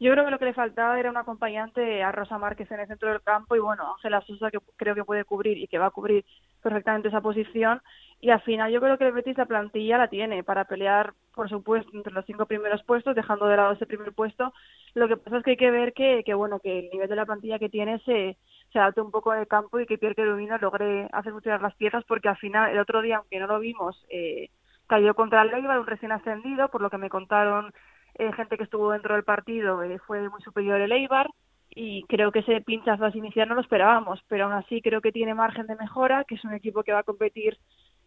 yo 0.04 0.12
creo 0.12 0.26
que 0.26 0.32
lo 0.32 0.40
que 0.40 0.46
le 0.46 0.54
faltaba 0.54 1.00
era 1.00 1.10
un 1.10 1.16
acompañante 1.16 2.04
a 2.04 2.12
Rosa 2.12 2.38
Márquez 2.38 2.70
en 2.72 2.82
el 2.82 2.88
centro 2.88 3.10
del 3.10 3.22
campo 3.22 3.56
y 3.56 3.60
bueno, 3.60 3.94
Ángela 3.94 4.20
Sosa 4.22 4.52
que 4.52 4.60
creo 4.76 4.96
que 4.96 5.06
puede 5.06 5.24
cubrir 5.24 5.58
y 5.58 5.68
que 5.68 5.78
va 5.78 5.86
a 5.86 5.92
cubrir 5.92 6.26
perfectamente 6.62 7.08
esa 7.08 7.22
posición. 7.22 7.82
Y 8.20 8.30
al 8.30 8.42
final 8.42 8.70
yo 8.70 8.82
creo 8.82 8.98
que 8.98 9.08
el 9.08 9.14
Betis 9.14 9.38
la 9.38 9.46
plantilla 9.46 9.98
la 9.98 10.10
tiene 10.10 10.44
para 10.44 10.66
pelear 10.66 11.14
por 11.34 11.48
supuesto 11.48 11.90
entre 11.94 12.12
los 12.12 12.26
cinco 12.26 12.46
primeros 12.46 12.84
puestos 12.84 13.16
dejando 13.16 13.48
de 13.48 13.56
lado 13.56 13.74
ese 13.74 13.86
primer 13.86 14.12
puesto. 14.12 14.54
Lo 14.94 15.08
que 15.08 15.16
pasa 15.16 15.38
es 15.38 15.44
que 15.44 15.52
hay 15.52 15.58
que 15.58 15.72
ver 15.72 15.94
que, 15.94 16.24
que 16.26 16.34
bueno 16.34 16.60
que 16.60 16.80
el 16.80 16.90
nivel 16.90 17.08
de 17.08 17.16
la 17.16 17.26
plantilla 17.26 17.58
que 17.58 17.70
tiene 17.70 18.00
se, 18.00 18.38
se 18.74 18.80
adapte 18.80 19.00
un 19.00 19.12
poco 19.12 19.34
en 19.34 19.40
el 19.40 19.48
campo 19.48 19.80
y 19.80 19.86
que 19.86 19.98
Pierre 19.98 20.16
Querubino 20.16 20.58
logre 20.58 21.08
hacer 21.14 21.32
funcionar 21.32 21.62
las 21.62 21.76
piezas 21.76 22.04
porque 22.04 22.28
al 22.28 22.38
final 22.38 22.72
el 22.72 22.80
otro 22.80 23.02
día 23.02 23.18
aunque 23.18 23.40
no 23.40 23.48
lo 23.48 23.60
vimos 23.60 24.06
eh, 24.10 24.50
cayó 24.88 25.16
contra 25.16 25.44
el 25.44 25.50
Leibar 25.50 25.80
un 25.80 25.88
recién 25.88 26.12
ascendido 26.12 26.68
por 26.68 26.82
lo 26.82 26.90
que 26.90 26.98
me 26.98 27.10
contaron 27.10 27.74
eh, 28.16 28.32
gente 28.34 28.58
que 28.58 28.64
estuvo 28.64 28.92
dentro 28.92 29.16
del 29.16 29.24
partido 29.24 29.82
eh, 29.84 30.00
fue 30.00 30.28
muy 30.30 30.42
superior 30.42 30.80
el 30.80 30.92
Eibar 30.92 31.30
y 31.70 32.04
creo 32.04 32.32
que 32.32 32.40
ese 32.40 32.62
pinchazo 32.62 33.08
inicial 33.18 33.50
no 33.50 33.56
lo 33.56 33.62
esperábamos, 33.62 34.24
pero 34.28 34.46
aún 34.46 34.54
así 34.54 34.82
creo 34.82 35.02
que 35.02 35.12
tiene 35.12 35.34
margen 35.34 35.66
de 35.66 35.76
mejora, 35.76 36.24
que 36.24 36.36
es 36.36 36.44
un 36.44 36.54
equipo 36.54 36.84
que 36.84 36.94
va 36.94 37.00
a 37.00 37.04
competir, 37.04 37.58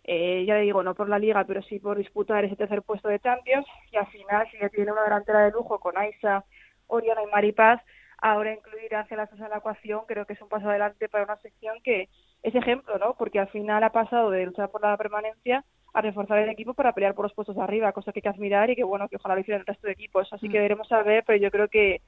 eh, 0.05 0.45
ya 0.47 0.57
digo, 0.57 0.85
no 0.85 0.95
por 0.95 1.09
la 1.09 1.19
liga, 1.19 1.45
pero 1.45 1.63
sí 1.63 1.81
por 1.81 1.99
disputar 1.99 2.45
ese 2.45 2.55
tercer 2.55 2.83
puesto 2.83 3.09
de 3.09 3.19
Champions 3.19 3.67
y 3.91 3.97
al 3.97 4.07
final 4.07 4.49
si 4.51 4.59
ya 4.59 4.69
tiene 4.69 4.93
una 4.93 5.03
delantera 5.03 5.41
de 5.41 5.51
lujo 5.51 5.81
con 5.81 5.99
Aisa, 5.99 6.45
Oriana 6.87 7.23
y 7.25 7.27
Maripaz, 7.27 7.83
ahora 8.19 8.55
incluir 8.55 8.95
a 8.95 9.07
las 9.11 9.33
en 9.33 9.51
la 9.51 9.59
ecuación 9.59 10.03
creo 10.07 10.27
que 10.27 10.35
es 10.35 10.43
un 10.43 10.49
paso 10.49 10.69
adelante 10.69 11.09
para 11.09 11.25
una 11.25 11.37
sección 11.39 11.77
que 11.83 12.09
es 12.45 12.55
ejemplo, 12.55 12.99
¿no? 12.99 13.15
Porque 13.19 13.41
al 13.41 13.49
final 13.49 13.83
ha 13.83 13.91
pasado 13.91 14.31
de 14.31 14.47
luchar 14.47 14.71
por 14.71 14.81
la 14.81 14.97
permanencia 14.97 15.65
a 15.97 16.03
reforzar 16.03 16.39
el 16.39 16.51
equipo 16.51 16.75
para 16.75 16.93
pelear 16.93 17.15
por 17.15 17.25
los 17.25 17.33
puestos 17.33 17.57
de 17.57 17.63
arriba, 17.63 17.93
cosa 17.93 18.13
que 18.13 18.19
hay 18.19 18.23
que 18.23 18.29
admirar 18.29 18.69
y 18.71 18.77
que 18.77 18.85
bueno, 18.85 19.09
que 19.09 19.17
ojalá 19.17 19.35
lo 19.35 19.41
hicieran 19.41 19.61
el 19.61 19.67
resto 19.67 19.87
de 19.87 19.95
equipos. 19.95 20.29
Así 20.33 20.49
que 20.49 20.61
veremos 20.61 20.91
a 20.93 21.03
ver, 21.03 21.25
pero 21.27 21.39
yo 21.39 21.51
creo 21.51 21.69
que 21.69 22.03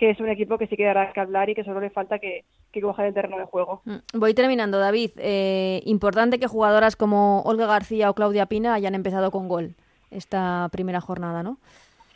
que 0.00 0.08
es 0.08 0.18
un 0.18 0.30
equipo 0.30 0.56
que 0.56 0.66
sí 0.66 0.78
que 0.78 0.86
dará 0.86 1.12
que 1.12 1.20
hablar 1.20 1.50
y 1.50 1.54
que 1.54 1.62
solo 1.62 1.78
le 1.78 1.90
falta 1.90 2.18
que, 2.18 2.46
que 2.72 2.80
coja 2.80 3.06
el 3.06 3.12
terreno 3.12 3.36
de 3.36 3.44
juego. 3.44 3.82
Mm, 3.84 4.18
voy 4.18 4.32
terminando, 4.32 4.78
David. 4.78 5.10
Eh, 5.18 5.82
importante 5.84 6.38
que 6.38 6.46
jugadoras 6.46 6.96
como 6.96 7.42
Olga 7.42 7.66
García 7.66 8.08
o 8.08 8.14
Claudia 8.14 8.46
Pina 8.46 8.72
hayan 8.72 8.94
empezado 8.94 9.30
con 9.30 9.46
gol 9.46 9.74
esta 10.10 10.70
primera 10.72 11.02
jornada, 11.02 11.42
¿no? 11.42 11.58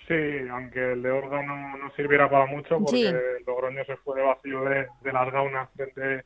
Sí, 0.08 0.14
aunque 0.50 0.92
el 0.92 1.02
de 1.02 1.10
Olga 1.10 1.42
no, 1.42 1.76
no 1.76 1.90
sirviera 1.94 2.28
para 2.28 2.46
mucho 2.46 2.78
porque 2.78 3.08
el 3.08 3.44
Logroño 3.46 3.84
se 3.84 3.96
fue 3.96 4.16
de 4.16 4.26
vacío 4.26 4.64
de, 4.64 5.12
las 5.12 5.30
gaunas 5.30 5.68
frente, 5.76 6.24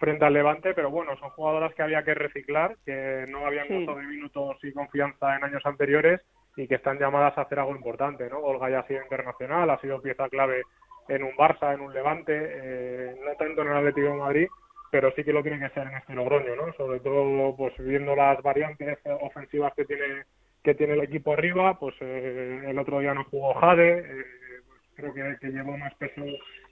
frente 0.00 0.24
al 0.24 0.32
Levante, 0.32 0.72
pero 0.72 0.90
bueno, 0.90 1.14
son 1.18 1.28
jugadoras 1.30 1.74
que 1.74 1.82
había 1.82 2.02
que 2.02 2.14
reciclar, 2.14 2.76
que 2.86 3.26
no 3.28 3.46
habían 3.46 3.68
sí. 3.68 3.86
de 3.86 4.06
minutos 4.06 4.56
y 4.62 4.72
confianza 4.72 5.36
en 5.36 5.44
años 5.44 5.64
anteriores 5.66 6.22
y 6.56 6.66
que 6.66 6.76
están 6.76 6.98
llamadas 6.98 7.36
a 7.36 7.42
hacer 7.42 7.58
algo 7.58 7.76
importante, 7.76 8.28
¿no? 8.30 8.38
Olga 8.38 8.70
ya 8.70 8.80
ha 8.80 8.86
sido 8.86 9.02
internacional, 9.02 9.68
ha 9.68 9.78
sido 9.80 10.00
pieza 10.00 10.28
clave 10.30 10.62
en 11.08 11.22
un 11.22 11.32
Barça, 11.32 11.74
en 11.74 11.82
un 11.82 11.92
Levante, 11.92 12.32
eh, 12.34 13.14
no 13.22 13.34
tanto 13.36 13.60
en 13.60 13.68
el 13.68 13.76
Atlético 13.76 14.08
de 14.08 14.14
Madrid, 14.14 14.48
pero 14.90 15.12
sí 15.12 15.22
que 15.22 15.34
lo 15.34 15.42
tiene 15.42 15.58
que 15.58 15.72
ser 15.74 15.86
en 15.86 15.94
este 15.94 16.14
Logroño, 16.14 16.56
¿no? 16.56 16.72
Sobre 16.72 17.00
todo, 17.00 17.54
pues 17.54 17.76
viendo 17.78 18.16
las 18.16 18.42
variantes 18.42 18.98
ofensivas 19.20 19.74
que 19.74 19.84
tiene 19.84 20.24
que 20.62 20.74
tiene 20.74 20.92
el 20.92 21.00
equipo 21.00 21.32
arriba, 21.32 21.78
pues 21.78 21.94
eh, 22.00 22.64
el 22.66 22.78
otro 22.78 23.00
día 23.00 23.14
no 23.14 23.24
jugó 23.24 23.54
Jade, 23.54 23.98
eh, 24.00 24.24
pues 24.66 24.80
creo 24.94 25.14
que, 25.14 25.38
que 25.40 25.52
llevó 25.52 25.76
más 25.78 25.94
peso 25.94 26.22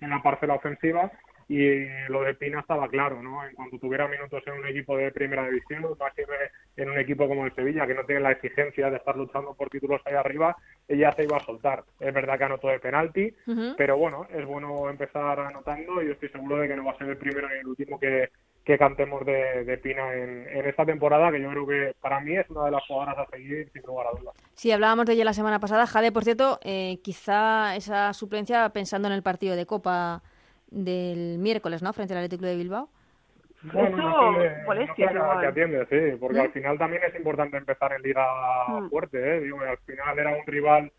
en 0.01 0.11
la 0.11 0.23
parcela 0.23 0.55
ofensiva 0.55 1.11
y 1.49 1.87
lo 2.09 2.23
de 2.23 2.35
Pina 2.35 2.61
estaba 2.61 2.89
claro, 2.89 3.23
¿no? 3.23 3.43
En 3.45 3.55
cuanto 3.55 3.79
tuviera 3.79 4.07
minutos 4.07 4.43
en 4.47 4.53
un 4.53 4.67
equipo 4.67 4.99
de 4.99 5.11
primera 5.11 5.49
división, 5.49 5.83
más 5.99 6.13
en 6.77 6.91
un 6.91 6.99
equipo 6.99 7.27
como 7.27 7.47
el 7.47 7.55
Sevilla, 7.55 7.87
que 7.87 7.95
no 7.95 8.05
tiene 8.05 8.21
la 8.21 8.33
exigencia 8.33 8.91
de 8.91 8.99
estar 8.99 9.17
luchando 9.17 9.55
por 9.55 9.71
títulos 9.71 10.03
ahí 10.05 10.15
arriba, 10.15 10.57
ella 10.87 11.11
se 11.13 11.25
iba 11.25 11.39
a 11.39 11.45
soltar. 11.45 11.85
Es 11.99 12.13
verdad 12.13 12.37
que 12.37 12.45
anotó 12.45 12.69
de 12.69 12.81
penalti, 12.81 13.35
pero 13.79 13.97
bueno, 13.97 14.27
es 14.31 14.45
bueno 14.45 14.91
empezar 14.91 15.41
anotando 15.41 16.03
y 16.03 16.11
estoy 16.11 16.29
seguro 16.29 16.59
de 16.59 16.69
que 16.69 16.77
no 16.77 16.85
va 16.85 16.93
a 16.93 16.99
ser 16.99 17.09
el 17.09 17.17
primero 17.17 17.49
ni 17.49 17.61
el 17.61 17.67
último 17.67 17.99
que, 17.99 18.29
que 18.63 18.77
cantemos 18.77 19.25
de, 19.25 19.81
Pina 19.83 20.13
en, 20.13 20.67
esta 20.67 20.85
temporada, 20.85 21.33
que 21.33 21.41
yo 21.41 21.49
creo 21.49 21.67
que 21.67 21.95
para 21.99 22.21
mí 22.21 22.37
es 22.37 22.49
una 22.51 22.67
de 22.67 22.73
las 22.73 22.85
jugadoras 22.87 23.17
a 23.17 23.31
seguir 23.31 23.71
sin 23.73 23.81
lugar 23.83 24.09
a 24.09 24.19
dudas. 24.19 24.35
Sí, 24.53 24.71
hablábamos 24.71 25.07
de 25.07 25.15
ella 25.15 25.25
la 25.25 25.33
semana 25.33 25.59
pasada. 25.59 25.87
Jade, 25.87 26.13
por 26.13 26.25
cierto, 26.25 26.61
eh, 26.63 26.99
quizá 27.03 27.75
esa 27.75 28.13
suplencia 28.13 28.69
pensando 28.69 29.09
en 29.09 29.15
el 29.15 29.23
partido 29.23 29.57
de 29.57 29.65
Copa 29.65 30.23
del 30.71 31.39
miércoles, 31.39 31.83
¿no? 31.83 31.93
Frente 31.93 32.15
al 32.15 32.25
Atlético 32.25 32.47
de 32.47 32.57
Bilbao. 32.57 32.89
Bueno, 33.63 33.97
no 33.97 34.33
molestia, 34.65 35.11
que 35.41 35.47
atiende, 35.47 35.87
sí, 35.91 36.17
porque 36.21 36.41
al 36.41 36.53
final 36.53 36.79
también 36.79 37.03
es 37.03 37.15
importante 37.17 37.57
empezar 37.57 37.93
en 37.93 38.03
liga 38.03 38.25
mm. 38.69 38.89
fuerte, 38.89 39.19
¿eh? 39.19 39.41
Digo, 39.41 39.61
al 39.61 39.79
final 39.79 40.19
era 40.19 40.31
un 40.31 40.47
rival 40.47 40.93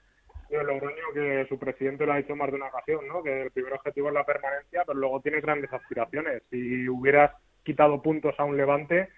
de 0.49 0.63
Logroño 0.63 1.13
que 1.13 1.45
su 1.47 1.57
presidente 1.57 2.05
lo 2.05 2.13
ha 2.13 2.17
dicho 2.17 2.36
más 2.36 2.49
de 2.49 2.57
una 2.57 2.67
ocasión, 2.67 3.07
¿no? 3.07 3.24
Que 3.24 3.43
el 3.43 3.51
primer 3.51 3.74
objetivo 3.74 4.09
es 4.09 4.13
la 4.13 4.26
permanencia, 4.26 4.84
pero 4.86 4.99
luego 4.99 5.22
tiene 5.22 5.41
grandes 5.41 5.72
aspiraciones. 5.72 6.43
Si 6.49 6.89
hubieras 6.89 7.32
quitado 7.63 8.01
puntos 8.01 8.36
a 8.38 8.43
un 8.43 8.57
Levante, 8.57 9.09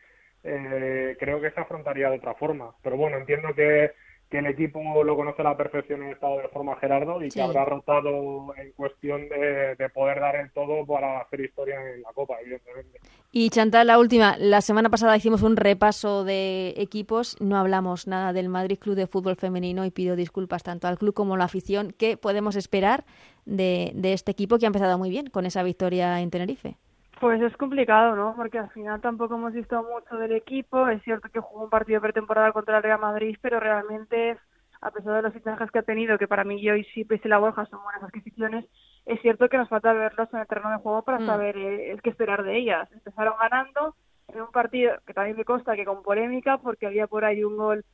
eh, 0.43 1.15
creo 1.19 1.41
que 1.41 1.51
se 1.51 1.59
afrontaría 1.59 2.09
de 2.09 2.17
otra 2.17 2.35
forma. 2.35 2.75
Pero 2.83 2.97
bueno, 2.97 3.17
entiendo 3.17 3.53
que 3.55 3.91
que 4.31 4.37
el 4.37 4.45
equipo 4.47 5.03
lo 5.03 5.15
conoce 5.17 5.41
a 5.41 5.45
la 5.45 5.57
perfección 5.57 6.03
en 6.03 6.13
estado 6.13 6.37
de 6.37 6.47
forma 6.47 6.77
Gerardo 6.77 7.21
y 7.21 7.27
que 7.27 7.41
habrá 7.41 7.65
rotado 7.65 8.55
en 8.55 8.71
cuestión 8.71 9.27
de, 9.27 9.89
poder 9.93 10.21
dar 10.21 10.37
el 10.37 10.51
todo 10.51 10.85
para 10.85 11.19
hacer 11.19 11.41
historia 11.41 11.75
en 11.93 12.01
la 12.01 12.13
Copa, 12.13 12.35
evidentemente. 12.41 12.99
Y 13.33 13.49
Chantal, 13.49 13.87
la 13.87 13.99
última. 13.99 14.37
La 14.37 14.61
semana 14.61 14.89
pasada 14.89 15.17
hicimos 15.17 15.41
un 15.41 15.57
repaso 15.57 16.23
de 16.23 16.73
equipos, 16.77 17.35
no 17.41 17.57
hablamos 17.57 18.07
nada 18.07 18.31
del 18.31 18.47
Madrid 18.47 18.79
Club 18.79 18.95
de 18.95 19.05
Fútbol 19.05 19.35
Femenino 19.35 19.83
y 19.83 19.91
pido 19.91 20.15
disculpas 20.15 20.63
tanto 20.63 20.87
al 20.87 20.97
club 20.97 21.13
como 21.13 21.35
a 21.35 21.37
la 21.37 21.43
afición. 21.43 21.93
¿Qué 21.97 22.15
podemos 22.15 22.55
esperar 22.55 23.03
de, 23.45 23.91
de 23.95 24.13
este 24.13 24.31
equipo 24.31 24.57
que 24.57 24.65
ha 24.65 24.67
empezado 24.67 24.97
muy 24.97 25.09
bien 25.09 25.27
con 25.27 25.45
esa 25.45 25.61
victoria 25.61 26.21
en 26.21 26.31
Tenerife? 26.31 26.77
Pues 27.21 27.39
es 27.39 27.55
complicado, 27.55 28.15
¿no? 28.15 28.35
Porque 28.35 28.57
al 28.57 28.71
final 28.71 28.99
tampoco 28.99 29.35
hemos 29.35 29.53
visto 29.53 29.83
mucho 29.83 30.17
del 30.17 30.31
equipo. 30.31 30.87
Es 30.87 31.03
cierto 31.03 31.29
que 31.29 31.39
jugó 31.39 31.65
un 31.65 31.69
partido 31.69 32.01
pretemporada 32.01 32.51
contra 32.51 32.77
el 32.77 32.83
Real 32.83 32.99
Madrid, 32.99 33.37
pero 33.39 33.59
realmente, 33.59 34.39
a 34.81 34.89
pesar 34.89 35.17
de 35.17 35.21
los 35.21 35.33
fichajes 35.33 35.69
que 35.69 35.77
ha 35.77 35.83
tenido, 35.83 36.17
que 36.17 36.27
para 36.27 36.43
mí 36.43 36.59
yo 36.63 36.75
y 36.75 36.83
sí, 36.85 37.05
y 37.07 37.27
la 37.27 37.37
Borja 37.37 37.67
son 37.67 37.83
buenas 37.83 38.01
adquisiciones, 38.01 38.65
es 39.05 39.21
cierto 39.21 39.49
que 39.49 39.57
nos 39.59 39.69
falta 39.69 39.93
verlos 39.93 40.33
en 40.33 40.39
el 40.39 40.47
terreno 40.47 40.71
de 40.71 40.77
juego 40.77 41.03
para 41.03 41.19
mm. 41.19 41.25
saber 41.27 41.57
eh, 41.57 41.95
qué 42.01 42.09
esperar 42.09 42.41
de 42.41 42.57
ellas. 42.57 42.91
Empezaron 42.91 43.35
ganando 43.39 43.95
en 44.29 44.41
un 44.41 44.51
partido 44.51 44.93
que 45.05 45.13
también 45.13 45.37
me 45.37 45.45
consta 45.45 45.75
que 45.75 45.85
con 45.85 46.01
polémica, 46.01 46.57
porque 46.57 46.87
había 46.87 47.05
por 47.05 47.23
ahí 47.23 47.43
un 47.43 47.55
gol 47.55 47.85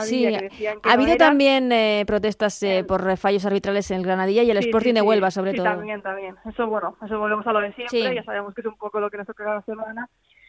sí, 0.00 0.26
ha 0.26 0.92
habido 0.92 1.16
también 1.16 1.72
eh, 1.72 2.04
protestas 2.06 2.62
eh, 2.62 2.84
por 2.86 3.16
fallos 3.16 3.46
arbitrales 3.46 3.90
en 3.90 3.98
el 3.98 4.04
Granadilla 4.04 4.42
y 4.42 4.50
el 4.50 4.58
Sporting 4.58 4.94
de 4.94 5.02
Huelva, 5.02 5.30
sobre 5.30 5.54
todo. 5.54 5.64
también, 5.64 6.02
también. 6.02 6.36
Eso, 6.44 6.66
bueno, 6.66 6.96
eso 7.04 7.18
volvemos 7.18 7.46
a 7.46 7.52
lo 7.52 7.60
de 7.60 7.72
siempre, 7.72 8.14
ya 8.14 8.24
sabemos 8.24 8.54
que 8.54 8.60
es 8.60 8.66
un 8.66 8.76
poco 8.76 9.00
lo 9.00 9.10
que 9.10 9.16
nos 9.16 9.26
toca 9.26 9.44
cada 9.44 9.62
semana. 9.62 10.08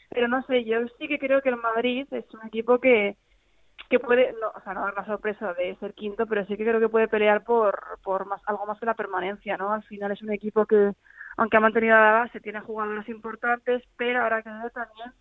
Pero 0.10 0.28
no 0.28 0.44
sé, 0.44 0.66
yo 0.66 0.80
sí 1.00 1.08
que 1.08 1.18
creo 1.18 1.42
que 1.42 1.50
el 1.50 1.56
Madrid 1.56 2.06
es 2.12 2.26
un 2.34 2.46
equipo 2.48 2.80
que 2.80 3.16
que 3.90 4.00
puede, 4.00 4.34
no, 4.40 4.48
o 4.56 4.62
sea, 4.64 4.74
no 4.74 4.82
dar 4.82 4.94
la 4.94 5.06
sorpresa 5.06 5.54
de 5.54 5.76
ser 5.76 5.94
quinto, 5.94 6.26
pero 6.26 6.46
sí 6.46 6.56
que 6.56 6.64
creo 6.64 6.80
que 6.80 6.88
puede 6.88 7.10
pelear 7.10 7.44
por, 7.44 8.00
por 8.04 8.26
más, 8.26 8.42
algo 8.46 8.66
más 8.66 8.80
que 8.80 8.86
la 8.86 8.94
permanencia, 8.94 9.58
¿no? 9.58 9.74
Al 9.74 9.84
final 9.84 10.12
es 10.12 10.22
un 10.22 10.32
equipo 10.32 10.66
que, 10.66 10.94
aunque 11.36 11.58
ha 11.58 11.60
mantenido 11.60 11.98
la 11.98 12.12
base, 12.12 12.40
tiene 12.40 12.62
jugadores 12.62 13.08
importantes, 13.10 13.84
pero 13.98 14.24
ahora 14.24 14.42
que 14.44 14.50
también 14.74 15.12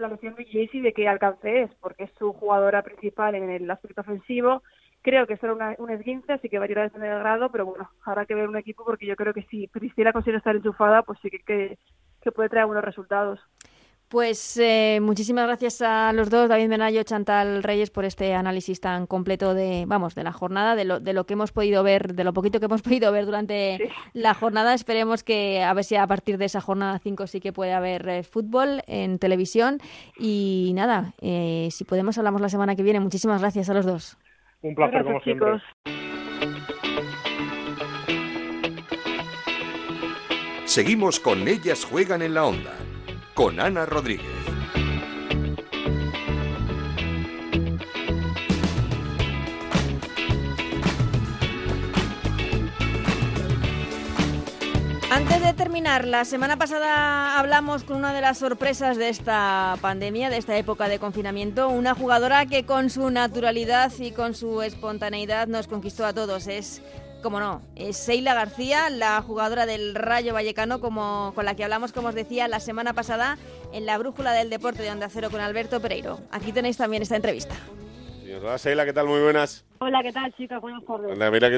la 0.00 0.08
lesión 0.08 0.34
de 0.34 0.44
Jaycee 0.44 0.82
de 0.82 0.92
que 0.92 1.08
alcance 1.08 1.62
es, 1.62 1.74
porque 1.76 2.04
es 2.04 2.10
su 2.18 2.32
jugadora 2.32 2.82
principal 2.82 3.34
en 3.34 3.50
el 3.50 3.70
aspecto 3.70 4.00
ofensivo. 4.00 4.62
Creo 5.02 5.26
que 5.26 5.36
solo 5.36 5.54
una, 5.54 5.74
un 5.78 5.90
esguince, 5.90 6.32
así 6.32 6.48
que 6.48 6.58
va 6.58 6.64
a 6.64 6.68
tirar 6.68 6.90
desde 6.90 7.06
el 7.06 7.18
grado, 7.18 7.50
pero 7.50 7.66
bueno, 7.66 7.90
habrá 8.04 8.26
que 8.26 8.34
ver 8.34 8.48
un 8.48 8.56
equipo 8.56 8.84
porque 8.84 9.06
yo 9.06 9.16
creo 9.16 9.32
que 9.32 9.44
si 9.44 9.66
Priscila 9.68 10.12
consigue 10.12 10.36
estar 10.36 10.56
enchufada, 10.56 11.02
pues 11.02 11.18
sí 11.22 11.30
que, 11.30 11.78
que 12.20 12.32
puede 12.32 12.48
traer 12.48 12.66
buenos 12.66 12.84
resultados. 12.84 13.40
Pues 14.10 14.58
eh, 14.60 14.98
muchísimas 15.00 15.46
gracias 15.46 15.80
a 15.82 16.12
los 16.12 16.30
dos, 16.30 16.48
David 16.48 16.66
Menayo, 16.66 17.04
Chantal 17.04 17.62
Reyes, 17.62 17.92
por 17.92 18.04
este 18.04 18.34
análisis 18.34 18.80
tan 18.80 19.06
completo 19.06 19.54
de, 19.54 19.84
vamos, 19.86 20.16
de 20.16 20.24
la 20.24 20.32
jornada, 20.32 20.74
de 20.74 20.84
lo, 20.84 20.98
de 20.98 21.12
lo 21.12 21.26
que 21.26 21.34
hemos 21.34 21.52
podido 21.52 21.84
ver, 21.84 22.14
de 22.14 22.24
lo 22.24 22.32
poquito 22.32 22.58
que 22.58 22.64
hemos 22.64 22.82
podido 22.82 23.12
ver 23.12 23.24
durante 23.24 23.92
la 24.12 24.34
jornada. 24.34 24.74
Esperemos 24.74 25.22
que 25.22 25.62
a 25.62 25.72
ver 25.74 25.84
si 25.84 25.94
a 25.94 26.08
partir 26.08 26.38
de 26.38 26.46
esa 26.46 26.60
jornada 26.60 26.98
5 26.98 27.28
sí 27.28 27.38
que 27.38 27.52
puede 27.52 27.72
haber 27.72 28.08
eh, 28.08 28.22
fútbol 28.24 28.82
en 28.88 29.20
televisión. 29.20 29.78
Y 30.18 30.72
nada, 30.74 31.14
eh, 31.20 31.68
si 31.70 31.84
podemos 31.84 32.18
hablamos 32.18 32.40
la 32.40 32.48
semana 32.48 32.74
que 32.74 32.82
viene. 32.82 32.98
Muchísimas 32.98 33.40
gracias 33.40 33.70
a 33.70 33.74
los 33.74 33.86
dos. 33.86 34.18
Un 34.62 34.74
placer 34.74 35.04
como 35.04 35.20
siempre. 35.20 35.62
Seguimos 40.64 41.20
con 41.20 41.46
Ellas 41.46 41.84
Juegan 41.84 42.22
en 42.22 42.34
la 42.34 42.44
Onda 42.44 42.72
con 43.34 43.60
Ana 43.60 43.86
Rodríguez. 43.86 44.26
Antes 55.10 55.42
de 55.42 55.52
terminar, 55.54 56.06
la 56.06 56.24
semana 56.24 56.56
pasada 56.56 57.38
hablamos 57.38 57.82
con 57.82 57.96
una 57.96 58.14
de 58.14 58.20
las 58.20 58.38
sorpresas 58.38 58.96
de 58.96 59.08
esta 59.08 59.76
pandemia, 59.80 60.30
de 60.30 60.36
esta 60.36 60.56
época 60.56 60.88
de 60.88 61.00
confinamiento, 61.00 61.68
una 61.68 61.94
jugadora 61.94 62.46
que 62.46 62.64
con 62.64 62.90
su 62.90 63.10
naturalidad 63.10 63.92
y 63.98 64.12
con 64.12 64.34
su 64.34 64.62
espontaneidad 64.62 65.48
nos 65.48 65.66
conquistó 65.66 66.06
a 66.06 66.12
todos. 66.12 66.46
Es 66.46 66.80
como 67.20 67.40
no, 67.40 67.62
es 67.76 67.96
Seila 67.96 68.34
García, 68.34 68.90
la 68.90 69.20
jugadora 69.22 69.66
del 69.66 69.94
Rayo 69.94 70.34
Vallecano, 70.34 70.80
como, 70.80 71.32
con 71.34 71.44
la 71.44 71.54
que 71.54 71.64
hablamos, 71.64 71.92
como 71.92 72.08
os 72.08 72.14
decía, 72.14 72.48
la 72.48 72.60
semana 72.60 72.92
pasada 72.92 73.36
en 73.72 73.86
la 73.86 73.98
Brújula 73.98 74.32
del 74.32 74.50
Deporte 74.50 74.82
de 74.82 74.90
Onda 74.90 75.08
Cero 75.08 75.28
con 75.30 75.40
Alberto 75.40 75.80
Pereiro. 75.80 76.18
Aquí 76.30 76.52
tenéis 76.52 76.76
también 76.76 77.02
esta 77.02 77.16
entrevista. 77.16 77.54
Hola 78.36 78.58
Seila, 78.58 78.84
¿qué 78.84 78.92
tal? 78.92 79.06
Muy 79.06 79.20
buenas. 79.20 79.66
Hola, 79.80 80.02
¿qué 80.02 80.12
tal, 80.12 80.32
chicas? 80.34 80.60
Buenas 80.60 80.84
tardes. 80.84 81.18
mira 81.32 81.50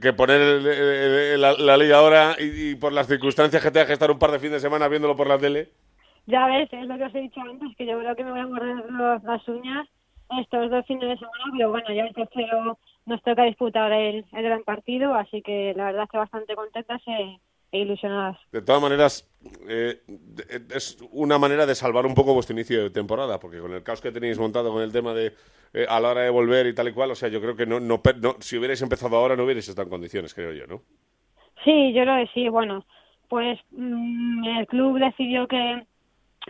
que, 0.00 0.12
poner 0.12 0.40
la, 1.38 1.76
liga 1.76 1.98
ahora 1.98 2.34
y, 2.38 2.74
por 2.74 2.92
las 2.92 3.06
circunstancias 3.06 3.62
que 3.62 3.70
tengas 3.70 3.86
que 3.86 3.92
estar 3.92 4.10
un 4.10 4.18
par 4.18 4.30
de 4.30 4.38
fines 4.38 4.54
de 4.54 4.60
semana 4.60 4.88
viéndolo 4.88 5.14
por 5.14 5.28
la 5.28 5.38
tele. 5.38 5.68
Ya 6.26 6.46
ves, 6.46 6.68
es 6.72 6.86
lo 6.88 6.96
que 6.96 7.04
os 7.04 7.14
he 7.14 7.20
dicho 7.20 7.40
antes, 7.40 7.76
que 7.76 7.86
yo 7.86 7.98
creo 7.98 8.16
que 8.16 8.24
me 8.24 8.32
voy 8.32 8.40
a 8.40 8.46
morder 8.46 9.22
las 9.22 9.46
uñas 9.46 9.86
estos 10.40 10.70
dos 10.70 10.86
fines 10.86 11.08
de 11.08 11.16
semana, 11.16 11.44
pero 11.52 11.70
bueno, 11.70 11.92
ya 11.94 12.04
el 12.04 12.14
tercero 12.14 12.78
nos 13.06 13.22
toca 13.22 13.44
disputar 13.44 13.92
el, 13.92 14.24
el 14.32 14.42
gran 14.42 14.62
partido, 14.64 15.14
así 15.14 15.42
que 15.42 15.72
la 15.76 15.86
verdad 15.86 16.04
estoy 16.04 16.20
bastante 16.20 16.54
contenta. 16.54 16.98
Se, 17.00 17.40
e 17.72 17.80
ilusionadas. 17.80 18.38
De 18.52 18.62
todas 18.62 18.80
maneras, 18.80 19.28
eh, 19.68 20.00
es 20.74 20.98
una 21.10 21.38
manera 21.38 21.66
de 21.66 21.74
salvar 21.74 22.06
un 22.06 22.14
poco 22.14 22.34
vuestro 22.34 22.54
inicio 22.54 22.82
de 22.82 22.90
temporada, 22.90 23.40
porque 23.40 23.58
con 23.58 23.72
el 23.72 23.82
caos 23.82 24.00
que 24.00 24.12
tenéis 24.12 24.38
montado 24.38 24.72
con 24.72 24.82
el 24.82 24.92
tema 24.92 25.14
de 25.14 25.32
eh, 25.74 25.86
a 25.88 26.00
la 26.00 26.10
hora 26.10 26.22
de 26.22 26.30
volver 26.30 26.66
y 26.66 26.74
tal 26.74 26.88
y 26.88 26.92
cual, 26.92 27.10
o 27.10 27.14
sea, 27.14 27.28
yo 27.28 27.40
creo 27.40 27.56
que 27.56 27.66
no, 27.66 27.80
no, 27.80 28.00
si 28.38 28.56
hubierais 28.56 28.82
empezado 28.82 29.16
ahora 29.16 29.36
no 29.36 29.44
hubierais 29.44 29.68
estado 29.68 29.84
en 29.86 29.90
condiciones, 29.90 30.34
creo 30.34 30.52
yo, 30.52 30.66
¿no? 30.66 30.82
Sí, 31.64 31.92
yo 31.92 32.04
lo 32.04 32.14
decía, 32.14 32.50
bueno, 32.50 32.84
pues 33.28 33.58
mm, 33.72 34.44
el 34.58 34.66
club 34.66 34.98
decidió 34.98 35.48
que, 35.48 35.84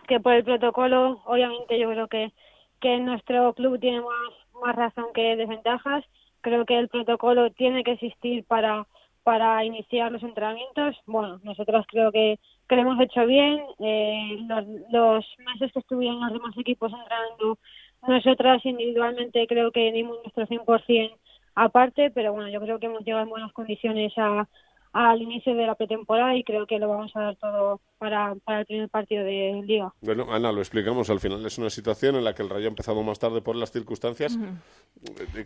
que 0.09 0.21
por 0.21 0.35
el 0.35 0.45
protocolo, 0.45 1.23
obviamente 1.25 1.79
yo 1.79 1.91
creo 1.91 2.09
que, 2.09 2.33
que 2.81 2.99
nuestro 2.99 3.55
club 3.55 3.81
tiene 3.81 4.03
más, 4.03 4.63
más 4.63 4.77
razón 4.77 5.07
que 5.15 5.37
desventajas, 5.37 6.05
creo 6.47 6.65
que 6.65 6.79
el 6.79 6.89
protocolo 6.89 7.51
tiene 7.51 7.83
que 7.83 7.93
existir 7.93 8.45
para 8.45 8.87
para 9.25 9.65
iniciar 9.65 10.13
los 10.13 10.23
entrenamientos. 10.23 10.95
Bueno, 11.05 11.41
nosotros 11.43 11.85
creo 11.89 12.13
que, 12.13 12.39
que 12.69 12.77
lo 12.77 12.83
hemos 12.83 13.01
hecho 13.01 13.27
bien. 13.27 13.61
Eh, 13.81 14.39
los, 14.47 14.65
los, 14.93 15.25
meses 15.45 15.73
que 15.73 15.81
estuvieron 15.81 16.21
los 16.21 16.33
demás 16.33 16.57
equipos 16.57 16.93
entrenando, 16.93 17.59
nosotras 18.07 18.65
individualmente 18.65 19.49
creo 19.49 19.73
que 19.73 19.91
dimos 19.91 20.19
nuestro 20.23 20.47
100% 20.47 21.17
aparte, 21.57 22.13
pero 22.13 22.35
bueno, 22.35 22.49
yo 22.51 22.61
creo 22.61 22.79
que 22.79 22.87
hemos 22.87 23.05
llegado 23.05 23.25
en 23.25 23.31
buenas 23.31 23.53
condiciones 23.53 24.13
a, 24.17 24.47
al 24.93 25.21
inicio 25.21 25.57
de 25.57 25.67
la 25.67 25.75
pretemporada 25.75 26.37
y 26.37 26.45
creo 26.45 26.65
que 26.69 26.79
lo 26.79 26.89
vamos 26.89 27.11
a 27.17 27.23
dar 27.23 27.37
todo 27.37 27.81
para, 27.99 28.35
para 28.45 28.61
el 28.61 28.67
primer 28.67 28.89
partido 28.89 29.25
de 29.25 29.63
Liga. 29.65 29.93
Bueno, 30.01 30.33
Ana, 30.33 30.53
lo 30.53 30.61
explicamos. 30.61 31.11
Al 31.11 31.21
final 31.21 31.45
es 31.45 31.59
una 31.59 31.71
situación 31.71 32.17
en 32.17 32.25
la 32.25 32.35
que 32.35 32.43
el 32.43 32.51
Rayo 32.51 32.67
ha 32.67 32.69
empezado 32.69 33.03
más 33.03 33.19
tarde 33.19 33.41
por 33.41 33.57
las 33.57 33.73
circunstancias, 33.73 34.39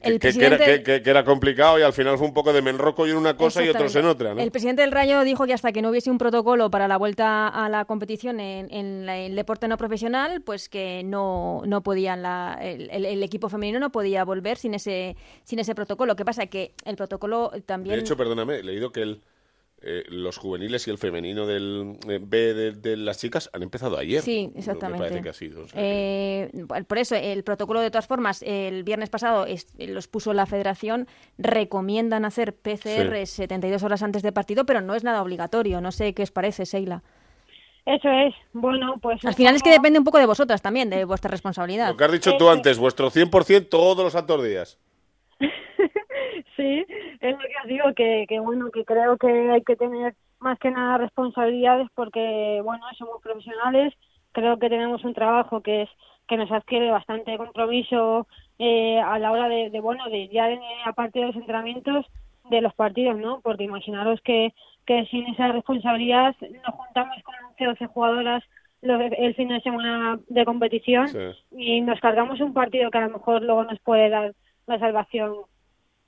eh, 0.02 0.18
que, 0.82 1.02
era, 1.10 1.24
complicado 1.24 1.78
y 1.78 1.82
al 1.82 1.92
final 1.92 2.18
fue 2.18 2.26
un 2.26 2.34
poco 2.34 2.52
de 2.52 2.62
menroco 2.62 3.06
y 3.06 3.10
en 3.10 3.16
una 3.16 3.36
cosa 3.36 3.64
y 3.64 3.68
otros 3.68 3.94
en 3.96 4.06
otra. 4.06 4.32
El 4.32 4.50
presidente 4.50 4.82
del 4.82 4.92
Rayo 4.92 5.22
dijo 5.22 5.46
que 5.46 5.52
hasta 5.52 5.72
que 5.72 5.82
no 5.82 5.90
hubiese 5.90 6.10
un 6.10 6.18
protocolo 6.18 6.70
para 6.70 6.88
la 6.88 6.96
vuelta 6.96 7.48
a 7.48 7.68
la 7.68 7.84
competición 7.84 8.40
en, 8.40 9.08
el 9.08 9.34
deporte 9.34 9.68
no 9.68 9.76
profesional, 9.76 10.42
pues 10.42 10.68
que 10.68 11.02
no, 11.04 11.62
no 11.66 11.82
podían 11.82 12.22
la, 12.22 12.58
el, 12.60 13.22
equipo 13.22 13.48
femenino 13.48 13.78
no 13.78 13.90
podía 13.90 14.24
volver 14.24 14.56
sin 14.56 14.74
ese, 14.74 15.16
sin 15.44 15.58
ese 15.58 15.74
protocolo. 15.74 16.16
¿Qué 16.16 16.24
pasa? 16.24 16.46
Que 16.46 16.72
el 16.84 16.96
protocolo 16.96 17.50
también... 17.66 17.96
De 17.96 18.02
hecho, 18.02 18.16
perdóname, 18.16 18.56
he 18.56 18.62
leído 18.62 18.92
que 18.92 19.02
el 19.02 19.20
eh, 19.82 20.04
los 20.08 20.36
juveniles 20.36 20.86
y 20.86 20.90
el 20.90 20.98
femenino 20.98 21.46
del 21.46 21.96
eh, 22.06 22.18
B 22.20 22.52
de, 22.72 22.96
las 22.98 23.18
chicas 23.18 23.48
han 23.54 23.62
empezado 23.62 23.96
ayer. 23.96 24.20
Sí, 24.20 24.52
exactamente. 24.54 25.22
Eh, 25.74 26.50
por 26.86 26.98
eso, 26.98 27.16
el 27.16 27.42
protocolo, 27.44 27.80
de 27.80 27.90
todas 27.90 28.06
formas, 28.06 28.42
el 28.42 28.84
viernes 28.84 29.08
pasado 29.08 29.46
los 29.78 30.06
puso 30.06 30.34
la 30.34 30.44
federación, 30.44 31.08
recomiendan 31.38 32.26
hacer 32.26 32.54
PCR 32.54 33.26
72 33.26 33.82
horas 33.82 34.02
antes 34.02 34.22
de 34.22 34.32
partido, 34.32 34.66
pero 34.66 34.82
no 34.82 34.94
es 34.94 35.02
nada 35.02 35.22
obligatorio. 35.22 35.80
No 35.80 35.92
sé 35.92 36.12
qué 36.12 36.24
os 36.24 36.30
parece, 36.30 36.66
Seila. 36.66 37.02
Eso 37.86 38.10
es, 38.10 38.34
bueno, 38.52 38.96
pues... 39.00 39.24
Al 39.24 39.34
final 39.34 39.56
es 39.56 39.62
que 39.62 39.70
depende 39.70 39.98
un 39.98 40.04
poco 40.04 40.18
de 40.18 40.26
vosotras 40.26 40.60
también, 40.60 40.90
de 40.90 41.06
vuestra 41.06 41.30
responsabilidad. 41.30 41.88
Lo 41.88 41.96
que 41.96 42.04
has 42.04 42.12
dicho 42.12 42.36
tú 42.36 42.50
antes, 42.50 42.78
vuestro 42.78 43.10
100% 43.10 43.68
todos 43.70 44.04
los 44.04 44.12
santos 44.12 44.44
días. 44.44 44.78
sí, 46.60 46.86
es 47.20 47.32
lo 47.32 47.38
que 47.38 47.56
os 47.62 47.68
digo, 47.68 47.94
que, 47.94 48.26
que 48.28 48.40
bueno, 48.40 48.70
que 48.70 48.84
creo 48.84 49.16
que 49.16 49.50
hay 49.50 49.62
que 49.62 49.76
tener 49.76 50.14
más 50.38 50.58
que 50.58 50.70
nada 50.70 50.98
responsabilidades 50.98 51.88
porque, 51.94 52.60
bueno, 52.64 52.84
somos 52.98 53.20
profesionales, 53.22 53.94
creo 54.32 54.58
que 54.58 54.68
tenemos 54.68 55.04
un 55.04 55.14
trabajo 55.14 55.60
que 55.60 55.82
es 55.82 55.90
que 56.28 56.36
nos 56.36 56.50
adquiere 56.52 56.90
bastante 56.90 57.36
compromiso 57.36 58.28
eh, 58.58 59.00
a 59.00 59.18
la 59.18 59.32
hora 59.32 59.48
de, 59.48 59.80
bueno, 59.80 60.08
de 60.08 60.28
ya 60.28 60.46
de, 60.46 60.60
aparte 60.84 61.18
de 61.18 61.26
los 61.26 61.36
entrenamientos, 61.36 62.06
de 62.48 62.60
los 62.60 62.72
partidos, 62.74 63.18
¿no? 63.18 63.40
Porque 63.40 63.64
imaginaros 63.64 64.20
que, 64.22 64.54
que 64.86 65.06
sin 65.06 65.26
esa 65.26 65.48
responsabilidad 65.48 66.36
nos 66.40 66.74
juntamos 66.74 67.16
con 67.24 67.34
11 67.50 67.64
12 67.64 67.86
jugadoras 67.86 68.44
el 68.82 69.34
fin 69.34 69.48
de 69.48 69.60
semana 69.60 70.20
de 70.28 70.44
competición 70.44 71.08
y 71.50 71.80
nos 71.82 72.00
cargamos 72.00 72.40
un 72.40 72.54
partido 72.54 72.90
que 72.90 72.98
a 72.98 73.08
lo 73.08 73.10
mejor 73.10 73.42
luego 73.42 73.64
nos 73.64 73.78
puede 73.80 74.08
dar 74.08 74.32
la 74.66 74.78
salvación 74.78 75.34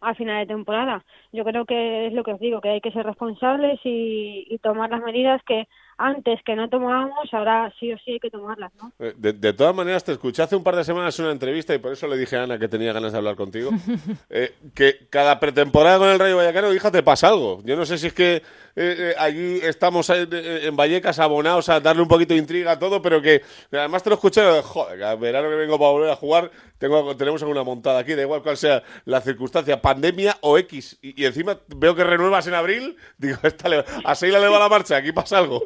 a 0.03 0.15
final 0.15 0.41
de 0.41 0.53
temporada. 0.55 1.05
Yo 1.33 1.45
creo 1.45 1.65
que 1.65 2.07
es 2.09 2.13
lo 2.13 2.25
que 2.25 2.33
os 2.35 2.41
digo, 2.41 2.61
que 2.61 2.71
hay 2.71 2.81
que 2.81 2.93
ser 2.93 3.07
responsables 3.07 3.81
y, 3.85 4.47
y 4.49 4.59
tomar 4.59 4.91
las 4.91 5.01
medidas 5.03 5.43
que 5.45 5.69
antes 5.99 6.41
que 6.45 6.57
no 6.57 6.69
tomábamos, 6.69 7.33
ahora 7.33 7.73
sí 7.79 7.93
o 7.93 7.99
sí 7.99 8.13
hay 8.13 8.21
que 8.21 8.31
tomarlas, 8.31 8.73
¿no? 8.81 8.93
Eh, 8.99 9.15
de, 9.17 9.53
todas 9.53 9.75
maneras, 9.75 10.05
te 10.05 10.13
escuché 10.13 10.43
hace 10.43 10.57
un 10.57 10.65
par 10.65 10.77
de 10.77 10.85
semanas 10.85 11.19
una 11.19 11.31
entrevista 11.31 11.75
y 11.75 11.79
por 11.79 11.93
eso 11.93 12.07
le 12.07 12.17
dije 12.17 12.37
a 12.37 12.45
Ana 12.45 12.59
que 12.59 12.69
tenía 12.69 12.93
ganas 12.93 13.13
de 13.13 13.19
hablar 13.19 13.37
contigo, 13.37 13.71
eh, 14.31 14.55
que 14.75 15.07
cada 15.11 15.39
pretemporada 15.39 15.99
con 15.99 16.09
el 16.09 16.19
Rayo 16.19 16.37
Vallecano, 16.37 16.73
hija, 16.73 16.91
te 16.91 17.03
pasa 17.03 17.29
algo. 17.29 17.61
Yo 17.65 17.77
no 17.77 17.85
sé 17.85 17.99
si 17.99 18.09
es 18.09 18.15
que 18.15 18.43
eh, 18.75 19.15
allí 19.19 19.61
estamos 19.63 20.09
en, 20.11 20.77
Vallecas 20.77 21.19
abonados 21.19 21.69
a 21.69 21.81
darle 21.81 22.03
un 22.03 22.09
poquito 22.09 22.35
de 22.35 22.41
intriga 22.41 22.73
a 22.73 22.79
todo, 22.79 23.03
pero 23.03 23.21
que 23.21 23.43
además 23.71 24.03
te 24.03 24.11
lo 24.11 24.15
escuché, 24.15 24.43
joder, 24.63 24.99
que 24.99 25.15
verano 25.17 25.51
que 25.51 25.57
vengo 25.57 25.79
para 25.79 25.91
volver 25.91 26.11
a 26.11 26.17
jugar, 26.17 26.51
tengo, 26.79 27.15
tenemos 27.17 27.43
alguna 27.43 27.63
montada 27.63 28.01
aquí, 28.01 28.15
da 28.15 28.23
igual 28.23 28.43
cuál 28.43 28.57
sea 28.57 28.83
la 29.05 29.21
circunstancia, 29.21 29.81
pandemia 29.81 30.37
o 30.41 30.59
X. 30.59 30.99
Y, 31.03 31.25
encima 31.25 31.59
veo 31.77 31.95
que 31.95 32.05
renuevas 32.05 32.47
en 32.47 32.55
abril, 32.55 32.97
digo, 33.19 33.39
esta 33.43 33.69
a 34.05 34.15
Seila 34.15 34.39
le 34.41 34.49
va 34.49 34.59
la 34.59 34.69
marcha, 34.69 34.97
aquí 34.97 35.13
pasa 35.13 35.39
algo. 35.39 35.65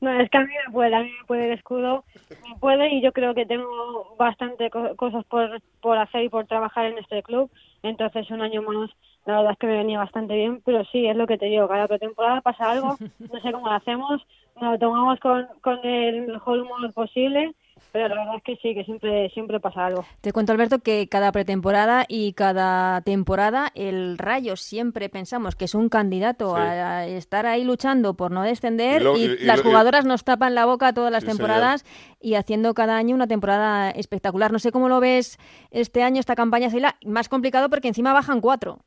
No, 0.00 0.10
es 0.20 0.28
que 0.30 0.38
a 0.38 0.40
mí 0.40 0.52
me 0.66 0.72
puede, 0.72 0.94
a 0.94 1.00
me 1.00 1.10
puede 1.26 1.46
el 1.46 1.52
escudo, 1.52 2.04
me 2.48 2.56
puede 2.58 2.94
y 2.94 3.00
yo 3.00 3.12
creo 3.12 3.34
que 3.34 3.46
tengo 3.46 4.16
bastante 4.18 4.68
cosas 4.70 5.24
por, 5.26 5.60
por 5.80 5.98
hacer 5.98 6.24
y 6.24 6.28
por 6.28 6.46
trabajar 6.46 6.86
en 6.86 6.98
este 6.98 7.22
club, 7.22 7.50
entonces 7.82 8.28
un 8.30 8.42
año 8.42 8.62
más 8.62 8.90
la 9.24 9.36
verdad 9.36 9.52
es 9.52 9.58
que 9.58 9.68
me 9.68 9.76
venía 9.76 9.98
bastante 9.98 10.34
bien, 10.34 10.60
pero 10.64 10.84
sí, 10.86 11.06
es 11.06 11.14
lo 11.14 11.28
que 11.28 11.38
te 11.38 11.46
digo, 11.46 11.68
cada 11.68 11.86
temporada 11.98 12.40
pasa 12.40 12.72
algo, 12.72 12.98
no 13.20 13.40
sé 13.40 13.52
cómo 13.52 13.68
lo 13.68 13.74
hacemos, 13.74 14.20
nos 14.60 14.72
lo 14.72 14.78
tomamos 14.78 15.20
con, 15.20 15.46
con 15.60 15.84
el 15.84 16.26
mejor 16.26 16.60
humor 16.60 16.92
posible 16.92 17.54
pero 17.92 18.08
la 18.08 18.16
verdad 18.16 18.36
es 18.36 18.42
que 18.42 18.56
sí, 18.56 18.74
que 18.74 18.84
siempre, 18.84 19.28
siempre 19.30 19.60
pasa 19.60 19.86
algo. 19.86 20.04
Te 20.22 20.32
cuento, 20.32 20.52
Alberto, 20.52 20.78
que 20.78 21.08
cada 21.08 21.30
pretemporada 21.30 22.04
y 22.08 22.32
cada 22.32 23.02
temporada 23.02 23.68
el 23.74 24.16
Rayo 24.18 24.56
siempre 24.56 25.10
pensamos 25.10 25.54
que 25.54 25.66
es 25.66 25.74
un 25.74 25.88
candidato 25.88 26.56
a 26.56 27.06
estar 27.06 27.46
ahí 27.46 27.64
luchando 27.64 28.14
por 28.14 28.30
no 28.30 28.42
descender 28.42 29.02
y, 29.16 29.44
las 29.44 29.60
jugadoras 29.60 30.06
nos 30.06 30.24
tapan 30.24 30.54
la 30.54 30.64
boca 30.64 30.94
todas 30.94 31.12
las 31.12 31.24
temporadas 31.24 31.84
y 32.20 32.34
haciendo 32.34 32.72
cada 32.74 32.96
año 32.96 33.14
una 33.14 33.26
temporada 33.26 33.90
espectacular. 33.90 34.52
No 34.52 34.58
sé 34.58 34.72
cómo 34.72 34.88
lo 34.88 35.00
ves 35.00 35.38
este 35.70 36.02
año, 36.02 36.18
esta 36.18 36.34
campaña, 36.34 36.70
Celia, 36.70 36.96
más 37.04 37.28
complicado 37.28 37.68
porque 37.68 37.88
encima 37.88 38.12
bajan 38.12 38.40
cuatro. 38.40 38.78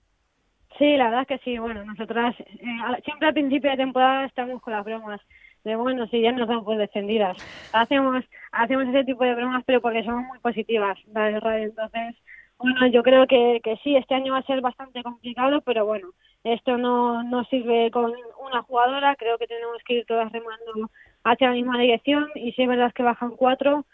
Sí, 0.77 0.97
la 0.97 1.05
verdad 1.05 1.21
es 1.21 1.27
que 1.27 1.37
sí. 1.39 1.57
Bueno, 1.57 1.85
nosotras 1.85 2.35
eh, 2.39 3.01
siempre 3.03 3.27
al 3.27 3.33
principio 3.33 3.71
de 3.71 3.77
temporada 3.77 4.25
estamos 4.25 4.61
con 4.61 4.73
las 4.73 4.83
bromas 4.83 5.21
de 5.65 5.75
bueno, 5.75 6.07
si 6.07 6.21
ya 6.21 6.31
nos 6.31 6.47
dan 6.47 6.63
pues 6.63 6.77
descendidas. 6.77 7.35
Hacemos, 7.73 8.23
hacemos 8.51 8.87
ese 8.87 9.03
tipo 9.03 9.23
de 9.23 9.33
bromas, 9.33 9.63
pero 9.65 9.81
porque 9.81 10.03
somos 10.03 10.23
muy 10.25 10.39
positivas, 10.39 10.97
Entonces, 11.07 12.15
bueno, 12.57 12.87
yo 12.87 13.03
creo 13.03 13.25
que, 13.27 13.59
que 13.63 13.75
sí, 13.83 13.95
este 13.95 14.13
año 14.13 14.33
va 14.33 14.39
a 14.39 14.43
ser 14.43 14.61
bastante 14.61 15.01
complicado, 15.03 15.61
pero 15.61 15.85
bueno, 15.85 16.09
esto 16.43 16.77
no, 16.77 17.23
no 17.23 17.43
sirve 17.45 17.89
con 17.91 18.13
una 18.39 18.61
jugadora, 18.61 19.15
creo 19.15 19.37
que 19.39 19.47
tenemos 19.47 19.77
que 19.85 19.95
ir 19.95 20.05
todas 20.05 20.31
remando 20.31 20.91
hacia 21.23 21.47
la 21.47 21.55
misma 21.55 21.79
dirección 21.79 22.29
y 22.35 22.51
si 22.51 22.61
es 22.61 22.67
verdad 22.69 22.93
que 22.93 23.03
bajan 23.03 23.35
cuatro, 23.35 23.85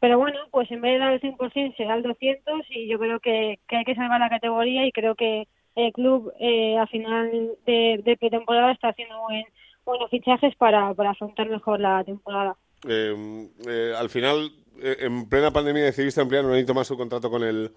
pero 0.00 0.18
bueno, 0.18 0.38
pues 0.50 0.70
en 0.70 0.80
vez 0.80 0.94
de 0.94 0.98
dar 0.98 1.12
el 1.12 1.20
100% 1.20 1.76
será 1.76 1.94
el 1.94 2.02
200 2.02 2.62
y 2.70 2.88
yo 2.88 2.98
creo 2.98 3.20
que, 3.20 3.60
que 3.68 3.76
hay 3.76 3.84
que 3.84 3.94
salvar 3.94 4.18
la 4.18 4.30
categoría 4.30 4.86
y 4.86 4.92
creo 4.92 5.14
que 5.14 5.46
el 5.74 5.92
club 5.92 6.32
eh, 6.40 6.78
a 6.78 6.86
final 6.86 7.30
de, 7.66 8.00
de 8.02 8.16
pretemporada 8.16 8.72
está 8.72 8.88
haciendo 8.88 9.20
buen 9.20 9.44
buenos 9.84 10.10
fichajes 10.10 10.54
para, 10.56 10.94
para 10.94 11.10
afrontar 11.10 11.48
mejor 11.48 11.80
la 11.80 12.02
temporada. 12.04 12.56
Eh, 12.88 13.48
eh, 13.66 13.94
al 13.96 14.10
final, 14.10 14.52
eh, 14.80 14.96
en 15.00 15.28
plena 15.28 15.52
pandemia 15.52 15.84
decidiste 15.84 16.20
ampliar 16.20 16.44
un 16.44 16.52
añito 16.52 16.74
más 16.74 16.86
su 16.86 16.96
contrato 16.96 17.30
con 17.30 17.42
el, 17.42 17.72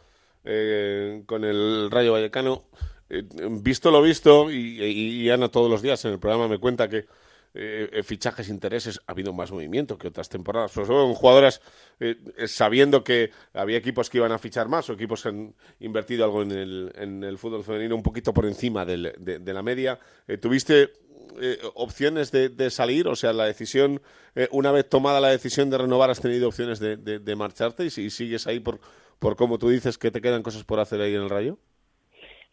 con 1.25 1.43
el 1.43 1.89
Rayo 1.91 2.13
Vallecano. 2.13 2.63
visto 3.61 3.91
lo 3.91 4.01
visto, 4.01 4.51
y, 4.51 5.29
Ana 5.29 5.49
todos 5.49 5.69
los 5.69 5.81
días 5.81 6.03
en 6.05 6.13
el 6.13 6.19
programa 6.19 6.47
me 6.47 6.59
cuenta 6.59 6.89
que 6.89 7.05
fichajes, 8.03 8.49
intereses, 8.49 8.99
ha 9.07 9.13
habido 9.13 9.31
más 9.31 9.49
movimiento 9.49 9.97
que 9.97 10.09
otras 10.09 10.27
temporadas. 10.27 10.71
Sobre 10.71 10.87
todo 10.89 11.07
en 11.07 11.13
jugadoras 11.13 11.61
sabiendo 12.47 13.01
que 13.01 13.31
había 13.53 13.77
equipos 13.77 14.09
que 14.09 14.17
iban 14.17 14.33
a 14.33 14.37
fichar 14.37 14.67
más 14.67 14.89
o 14.89 14.93
equipos 14.93 15.23
que 15.23 15.29
han 15.29 15.55
invertido 15.79 16.25
algo 16.25 16.41
en 16.41 16.51
el, 16.51 16.91
en 16.95 17.23
el 17.23 17.37
fútbol 17.37 17.63
femenino 17.63 17.95
un 17.95 18.03
poquito 18.03 18.33
por 18.33 18.45
encima 18.45 18.83
de 18.85 19.53
la 19.53 19.63
media. 19.63 19.97
¿Tuviste 20.41 21.04
eh, 21.41 21.57
opciones 21.73 22.31
de, 22.31 22.69
salir? 22.69 23.07
O 23.07 23.15
sea, 23.15 23.33
la 23.33 23.45
decisión, 23.45 24.01
eh, 24.35 24.47
una 24.51 24.71
vez 24.71 24.89
tomada 24.89 25.19
la 25.19 25.29
decisión 25.29 25.69
de 25.69 25.77
renovar, 25.77 26.09
has 26.09 26.21
tenido 26.21 26.47
opciones 26.47 26.79
de, 26.79 26.97
de, 26.97 27.35
marcharte 27.35 27.85
y 27.85 27.89
si 27.89 28.09
sigues 28.09 28.47
ahí 28.47 28.59
por, 28.59 28.79
por 29.19 29.35
como 29.35 29.57
tú 29.57 29.69
dices 29.69 29.97
que 29.97 30.11
te 30.11 30.21
quedan 30.21 30.43
cosas 30.43 30.63
por 30.63 30.79
hacer 30.79 31.01
ahí 31.01 31.15
en 31.15 31.21
el 31.21 31.29
Rayo. 31.29 31.57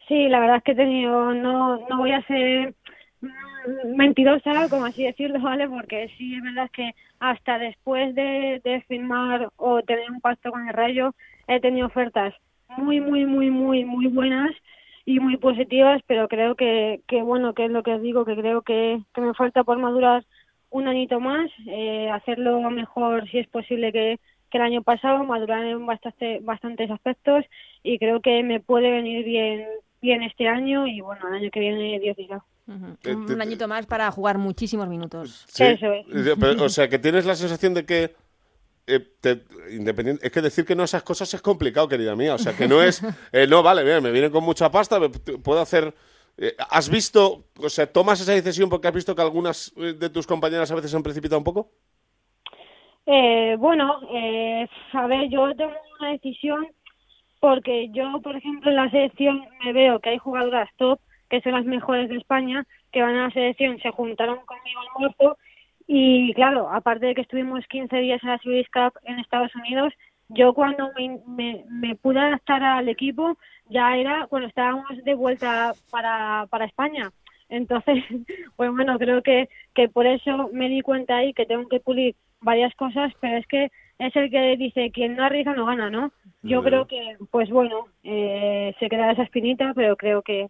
Sí, 0.07 0.27
la 0.27 0.39
verdad 0.39 0.57
es 0.57 0.63
que 0.63 0.71
he 0.73 0.75
tenido, 0.75 1.33
no, 1.33 1.77
no 1.87 1.97
voy 1.97 2.11
a 2.11 2.25
ser 2.27 2.73
mentirosa, 3.95 4.69
como 4.69 4.85
así 4.85 5.03
decirlo, 5.03 5.39
¿vale? 5.41 5.67
Porque 5.67 6.09
sí, 6.17 6.35
es 6.35 6.43
verdad 6.43 6.69
que 6.71 6.93
hasta 7.19 7.57
después 7.57 8.13
de, 8.15 8.61
de 8.63 8.81
firmar 8.87 9.49
o 9.55 9.81
tener 9.81 10.11
un 10.11 10.19
pacto 10.21 10.51
con 10.51 10.67
el 10.67 10.73
Rayo, 10.73 11.15
he 11.47 11.59
tenido 11.59 11.87
ofertas 11.87 12.33
muy, 12.77 12.99
muy, 12.99 13.25
muy, 13.25 13.49
muy, 13.49 13.85
muy 13.85 14.07
buenas 14.07 14.51
y 15.05 15.19
muy 15.19 15.37
positivas, 15.37 16.01
pero 16.07 16.27
creo 16.27 16.55
que, 16.55 17.01
que 17.07 17.21
bueno, 17.21 17.53
que 17.53 17.65
es 17.65 17.71
lo 17.71 17.83
que 17.83 17.93
os 17.93 18.01
digo, 18.01 18.25
que 18.25 18.35
creo 18.35 18.61
que, 18.61 19.01
que 19.13 19.21
me 19.21 19.33
falta 19.33 19.63
por 19.63 19.77
madurar 19.77 20.25
un 20.69 20.87
añito 20.87 21.19
más, 21.19 21.51
eh, 21.67 22.09
hacerlo 22.09 22.59
mejor 22.71 23.29
si 23.29 23.39
es 23.39 23.47
posible 23.47 23.91
que, 23.91 24.19
que 24.49 24.57
el 24.57 24.63
año 24.63 24.81
pasado, 24.81 25.23
madurar 25.23 25.63
en 25.65 25.85
bastante, 25.85 26.39
bastantes 26.41 26.89
aspectos 26.89 27.45
y 27.83 27.99
creo 27.99 28.21
que 28.21 28.41
me 28.43 28.59
puede 28.59 28.89
venir 28.89 29.25
bien 29.25 29.65
bien 30.03 30.21
este 30.21 30.47
año 30.47 30.85
y 30.85 30.99
bueno, 30.99 31.27
el 31.29 31.35
año 31.35 31.49
que 31.49 31.61
viene 31.61 31.99
Dios 31.99 32.15
dirá. 32.17 32.43
Un 32.67 33.41
añito 33.41 33.67
más 33.67 33.87
para 33.87 34.11
jugar 34.11 34.37
muchísimos 34.37 34.87
minutos. 34.87 35.45
Eso 35.57 35.93
es. 35.93 36.07
o 36.61 36.69
sea, 36.69 36.87
que 36.87 36.99
tienes 36.99 37.25
la 37.25 37.35
sensación 37.35 37.73
de 37.73 37.85
que 37.85 38.13
eh, 38.85 38.99
independiente, 39.71 40.25
es 40.25 40.31
que 40.31 40.41
decir 40.41 40.65
que 40.65 40.75
no 40.75 40.83
esas 40.83 41.03
cosas 41.03 41.33
es 41.33 41.41
complicado, 41.41 41.87
querida 41.87 42.15
mía. 42.15 42.35
O 42.35 42.37
sea, 42.37 42.55
que 42.55 42.67
no 42.67 42.81
es, 42.81 43.01
eh, 43.31 43.47
no, 43.47 43.63
vale, 43.63 44.01
me 44.01 44.11
viene 44.11 44.29
con 44.29 44.43
mucha 44.43 44.69
pasta, 44.71 44.99
puedo 45.43 45.61
hacer... 45.61 45.93
Eh, 46.35 46.55
¿Has 46.71 46.89
visto, 46.89 47.45
o 47.57 47.69
sea, 47.69 47.85
tomas 47.85 48.19
esa 48.19 48.33
decisión 48.33 48.67
porque 48.67 48.87
has 48.87 48.93
visto 48.93 49.15
que 49.15 49.21
algunas 49.21 49.71
de 49.75 50.09
tus 50.09 50.25
compañeras 50.25 50.71
a 50.71 50.75
veces 50.75 50.89
se 50.89 50.97
han 50.97 51.03
precipitado 51.03 51.37
un 51.37 51.43
poco? 51.43 51.69
bueno, 53.59 53.99
a 54.93 55.07
ver, 55.07 55.29
yo 55.29 55.53
tengo 55.55 55.73
una 55.99 56.11
decisión 56.11 56.67
porque 57.39 57.89
yo, 57.89 58.19
por 58.23 58.35
ejemplo, 58.35 58.71
en 58.71 58.77
la 58.77 58.89
selección 58.89 59.45
me 59.63 59.73
veo 59.73 59.99
que 59.99 60.09
hay 60.09 60.17
jugadoras 60.17 60.69
top, 60.77 60.99
que 61.29 61.41
son 61.41 61.51
las 61.51 61.65
mejores 61.65 62.09
de 62.09 62.17
España, 62.17 62.65
que 62.91 63.01
van 63.01 63.15
a 63.15 63.27
la 63.27 63.31
selección, 63.31 63.79
se 63.79 63.91
juntaron 63.91 64.39
conmigo 64.45 64.79
al 64.79 64.99
muerto 64.99 65.37
y 65.87 66.33
claro, 66.33 66.69
aparte 66.69 67.07
de 67.07 67.15
que 67.15 67.21
estuvimos 67.21 67.65
15 67.67 67.97
días 67.97 68.23
en 68.23 68.29
la 68.29 68.37
Series 68.39 68.67
Cup 68.69 68.93
en 69.03 69.19
Estados 69.19 69.53
Unidos, 69.55 69.93
yo 70.29 70.53
cuando 70.53 70.91
me, 71.27 71.63
me, 71.69 71.95
pude 71.95 72.19
adaptar 72.19 72.63
al 72.63 72.89
equipo 72.89 73.37
ya 73.69 73.95
era 73.97 74.27
cuando 74.27 74.47
estábamos 74.47 74.85
de 75.03 75.13
vuelta 75.13 75.73
para, 75.91 76.47
para 76.49 76.65
España. 76.65 77.11
Entonces, 77.49 78.03
pues 78.55 78.71
bueno, 78.71 78.97
creo 78.97 79.21
que, 79.21 79.49
que 79.73 79.89
por 79.89 80.07
eso 80.07 80.49
me 80.53 80.69
di 80.69 80.81
cuenta 80.81 81.17
ahí 81.17 81.33
que 81.33 81.45
tengo 81.45 81.67
que 81.67 81.79
pulir 81.79 82.15
varias 82.41 82.73
cosas, 82.75 83.13
pero 83.19 83.37
es 83.37 83.47
que 83.47 83.71
es 83.99 84.15
el 84.15 84.29
que 84.29 84.57
dice 84.57 84.91
quien 84.91 85.15
no 85.15 85.23
arriesga 85.23 85.53
no 85.53 85.65
gana, 85.65 85.89
¿no? 85.89 86.11
Yo 86.41 86.61
creo 86.61 86.87
que, 86.87 87.15
pues 87.31 87.49
bueno, 87.49 87.85
eh, 88.03 88.75
se 88.79 88.89
queda 88.89 89.11
esa 89.11 89.23
espinita, 89.23 89.73
pero 89.73 89.95
creo 89.95 90.21
que, 90.23 90.49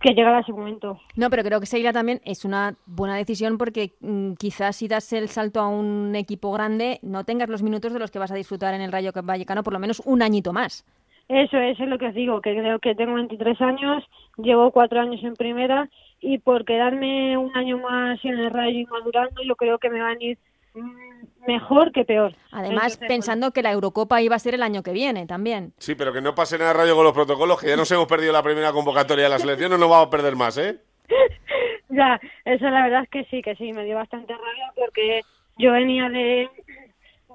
que 0.00 0.14
llegará 0.14 0.40
ese 0.40 0.52
momento. 0.52 0.98
No, 1.16 1.28
pero 1.30 1.42
creo 1.42 1.60
que 1.60 1.66
Seila 1.66 1.92
también 1.92 2.20
es 2.24 2.44
una 2.44 2.74
buena 2.86 3.16
decisión 3.16 3.58
porque 3.58 3.92
mm, 4.00 4.32
quizás 4.34 4.76
si 4.76 4.88
das 4.88 5.12
el 5.12 5.28
salto 5.28 5.60
a 5.60 5.68
un 5.68 6.14
equipo 6.16 6.50
grande 6.52 6.98
no 7.02 7.24
tengas 7.24 7.48
los 7.48 7.62
minutos 7.62 7.92
de 7.92 7.98
los 7.98 8.10
que 8.10 8.18
vas 8.18 8.32
a 8.32 8.36
disfrutar 8.36 8.74
en 8.74 8.80
el 8.80 8.92
Rayo 8.92 9.12
Vallecano 9.22 9.62
por 9.62 9.72
lo 9.72 9.78
menos 9.78 10.02
un 10.04 10.22
añito 10.22 10.52
más. 10.52 10.84
Eso, 11.28 11.58
eso 11.58 11.84
es 11.84 11.88
lo 11.88 11.98
que 11.98 12.08
os 12.08 12.14
digo, 12.14 12.40
que 12.40 12.56
creo 12.56 12.80
que 12.80 12.96
tengo 12.96 13.14
23 13.14 13.60
años, 13.60 14.02
llevo 14.36 14.72
cuatro 14.72 15.00
años 15.00 15.22
en 15.22 15.36
primera 15.36 15.88
y 16.20 16.38
por 16.38 16.64
quedarme 16.64 17.38
un 17.38 17.56
año 17.56 17.78
más 17.78 18.18
en 18.24 18.38
el 18.38 18.50
Rayo 18.50 18.80
y 18.80 18.86
madurando 18.86 19.42
yo 19.42 19.54
creo 19.54 19.78
que 19.78 19.90
me 19.90 20.00
van 20.00 20.18
a 20.18 20.24
ir 20.24 20.38
mejor 21.46 21.92
que 21.92 22.04
peor. 22.04 22.34
Además, 22.52 22.96
pensando 22.96 23.50
que 23.52 23.62
la 23.62 23.72
Eurocopa 23.72 24.20
iba 24.22 24.36
a 24.36 24.38
ser 24.38 24.54
el 24.54 24.62
año 24.62 24.82
que 24.82 24.92
viene 24.92 25.26
también. 25.26 25.72
Sí, 25.78 25.94
pero 25.94 26.12
que 26.12 26.20
no 26.20 26.34
pase 26.34 26.58
nada 26.58 26.72
rayo 26.72 26.94
con 26.94 27.04
los 27.04 27.12
protocolos, 27.12 27.60
que 27.60 27.68
ya 27.68 27.76
nos 27.76 27.90
hemos 27.90 28.06
perdido 28.06 28.32
la 28.32 28.42
primera 28.42 28.72
convocatoria 28.72 29.24
de 29.24 29.30
la 29.30 29.38
selección, 29.38 29.70
no 29.70 29.78
nos 29.78 29.90
vamos 29.90 30.06
a 30.06 30.10
perder 30.10 30.36
más, 30.36 30.58
¿eh? 30.58 30.78
ya, 31.88 32.20
eso 32.44 32.68
la 32.68 32.84
verdad 32.84 33.02
es 33.04 33.10
que 33.10 33.24
sí, 33.24 33.42
que 33.42 33.56
sí, 33.56 33.72
me 33.72 33.84
dio 33.84 33.96
bastante 33.96 34.32
rabia 34.32 34.72
porque 34.76 35.22
yo 35.58 35.72
venía 35.72 36.08
de, 36.08 36.48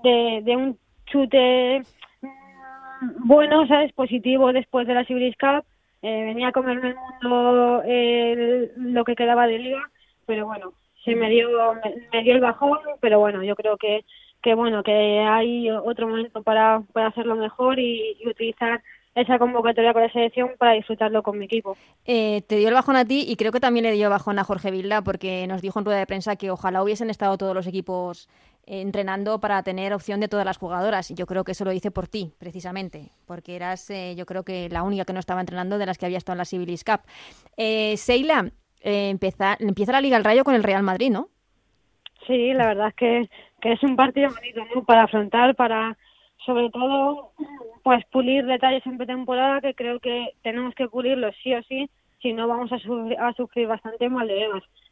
de, 0.04 0.56
un 0.56 0.78
chute 1.06 1.82
mm, 2.22 3.28
bueno, 3.28 3.68
¿sabes? 3.68 3.92
Positivo 3.94 4.54
después 4.54 4.88
de 4.88 4.94
la 4.94 5.06
Civilis 5.06 5.36
Cup. 5.38 5.66
Eh, 6.02 6.24
venía 6.26 6.50
a 6.50 6.52
comerme 6.52 6.90
el 6.90 6.96
mundo 6.96 7.82
lo 8.78 9.04
que 9.06 9.16
quedaba 9.16 9.48
de 9.48 9.58
liga, 9.58 9.90
pero 10.28 10.46
bueno, 10.46 10.74
se 11.06 11.16
me 11.16 11.30
dio, 11.30 11.48
me, 12.12 12.24
dio 12.24 12.34
el 12.34 12.42
bajón, 12.42 12.80
pero 13.00 13.20
bueno, 13.20 13.44
yo 13.44 13.56
creo 13.56 13.78
que, 13.78 14.04
que 14.42 14.56
bueno, 14.56 14.84
que 14.84 14.92
hay 14.92 15.70
otro 15.70 16.10
momento 16.10 16.44
para, 16.44 16.82
para 16.92 17.08
hacerlo 17.08 17.36
mejor 17.36 17.80
y, 17.80 18.18
utilizar 18.26 18.82
esa 19.14 19.40
convocatoria 19.40 19.94
con 19.94 20.02
la 20.02 20.12
selección 20.12 20.52
para 20.58 20.74
disfrutarlo 20.74 21.24
con 21.24 21.38
mi 21.40 21.46
equipo. 21.46 21.78
Eh, 22.04 22.42
te 22.48 22.58
dio 22.58 22.68
el 22.68 22.74
bajón 22.74 22.98
a 22.98 23.06
ti 23.06 23.24
y 23.26 23.38
creo 23.38 23.54
que 23.54 23.62
también 23.62 23.86
le 23.86 23.94
dio 23.94 24.10
bajón 24.10 24.40
a 24.40 24.44
Jorge 24.44 24.72
Vilda 24.72 25.04
porque 25.04 25.48
nos 25.48 25.62
dijo 25.62 25.80
en 25.80 25.86
rueda 25.86 26.00
de 26.00 26.06
prensa 26.06 26.36
que 26.36 26.52
ojalá 26.52 26.84
hubiesen 26.84 27.10
estado 27.10 27.38
todos 27.38 27.56
los 27.56 27.66
equipos 27.66 28.28
eh, 28.68 28.82
entrenando 28.82 29.40
para 29.40 29.62
tener 29.62 29.94
opción 29.94 30.20
de 30.20 30.28
todas 30.28 30.46
las 30.46 30.58
jugadoras. 30.58 31.10
Yo 31.10 31.28
creo 31.28 31.44
que 31.44 31.52
eso 31.52 31.66
lo 31.66 31.72
hice 31.72 31.92
por 31.92 32.08
ti, 32.08 32.34
precisamente, 32.40 33.12
porque 33.28 33.56
eras, 33.56 33.88
eh, 33.92 34.16
yo 34.18 34.26
creo 34.26 34.44
que 34.44 34.70
la 34.70 34.82
única 34.82 35.06
que 35.06 35.14
no 35.14 35.20
estaba 35.20 35.40
entrenando 35.40 35.78
de 35.78 35.86
las 35.86 36.00
que 36.00 36.08
había 36.08 36.18
estado 36.18 36.34
en 36.34 36.40
la 36.40 36.46
Civilis 36.46 36.84
Cup. 36.84 37.02
Eh, 37.58 37.96
Seila, 37.96 38.52
eh, 38.82 39.10
empieza, 39.10 39.58
empieza 39.60 39.92
la 39.92 40.02
Liga 40.02 40.18
al 40.18 40.24
Rayo 40.24 40.44
con 40.44 40.56
el 40.56 40.64
Real 40.64 40.84
Madrid, 40.84 41.12
¿no? 41.12 41.30
Sí, 42.28 42.54
la 42.54 42.68
verdad 42.68 42.88
es 42.90 42.96
que, 42.96 43.30
que 43.62 43.74
es 43.74 43.84
un 43.84 43.96
partido 43.96 44.30
bonito 44.30 44.84
para 44.84 45.04
afrontar, 45.04 45.56
para 45.56 45.98
sobre 46.46 46.70
todo 46.70 47.32
pues 47.84 48.04
pulir 48.12 48.46
detalles 48.46 48.86
en 48.86 48.98
pretemporada 48.98 49.62
que 49.62 49.74
creo 49.74 50.00
que 50.00 50.34
tenemos 50.44 50.74
que 50.76 50.88
pulirlos 50.88 51.36
sí 51.44 51.54
o 51.54 51.62
sí, 51.64 51.90
si 52.22 52.34
no 52.34 52.48
vamos 52.48 52.72
a, 52.72 52.80
sufrir, 52.80 53.20
a 53.20 53.34
sufrir 53.34 53.68
bastante 53.68 54.10
mal 54.10 54.28
de 54.28 54.48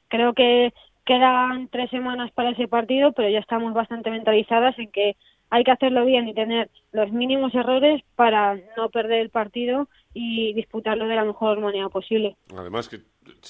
Creo 0.08 0.34
que 0.34 0.74
quedan 1.06 1.68
tres 1.70 1.90
semanas 1.90 2.32
para 2.32 2.52
ese 2.52 2.68
partido, 2.68 3.12
pero 3.12 3.30
ya 3.30 3.40
estamos 3.40 3.74
bastante 3.74 4.12
mentalizadas 4.12 4.78
en 4.78 4.92
que 4.92 5.16
hay 5.54 5.64
que 5.64 5.72
hacerlo 5.72 6.04
bien 6.04 6.28
y 6.28 6.34
tener 6.34 6.72
los 6.94 7.12
mínimos 7.12 7.54
errores 7.54 8.02
para 8.16 8.56
no 8.76 8.90
perder 8.90 9.20
el 9.20 9.30
partido 9.30 9.88
y 10.12 10.52
disputarlo 10.54 11.08
de 11.08 11.14
la 11.14 11.26
mejor 11.26 11.60
manera 11.60 11.90
posible. 11.90 12.36
Además 12.58 12.90
que 12.90 13.02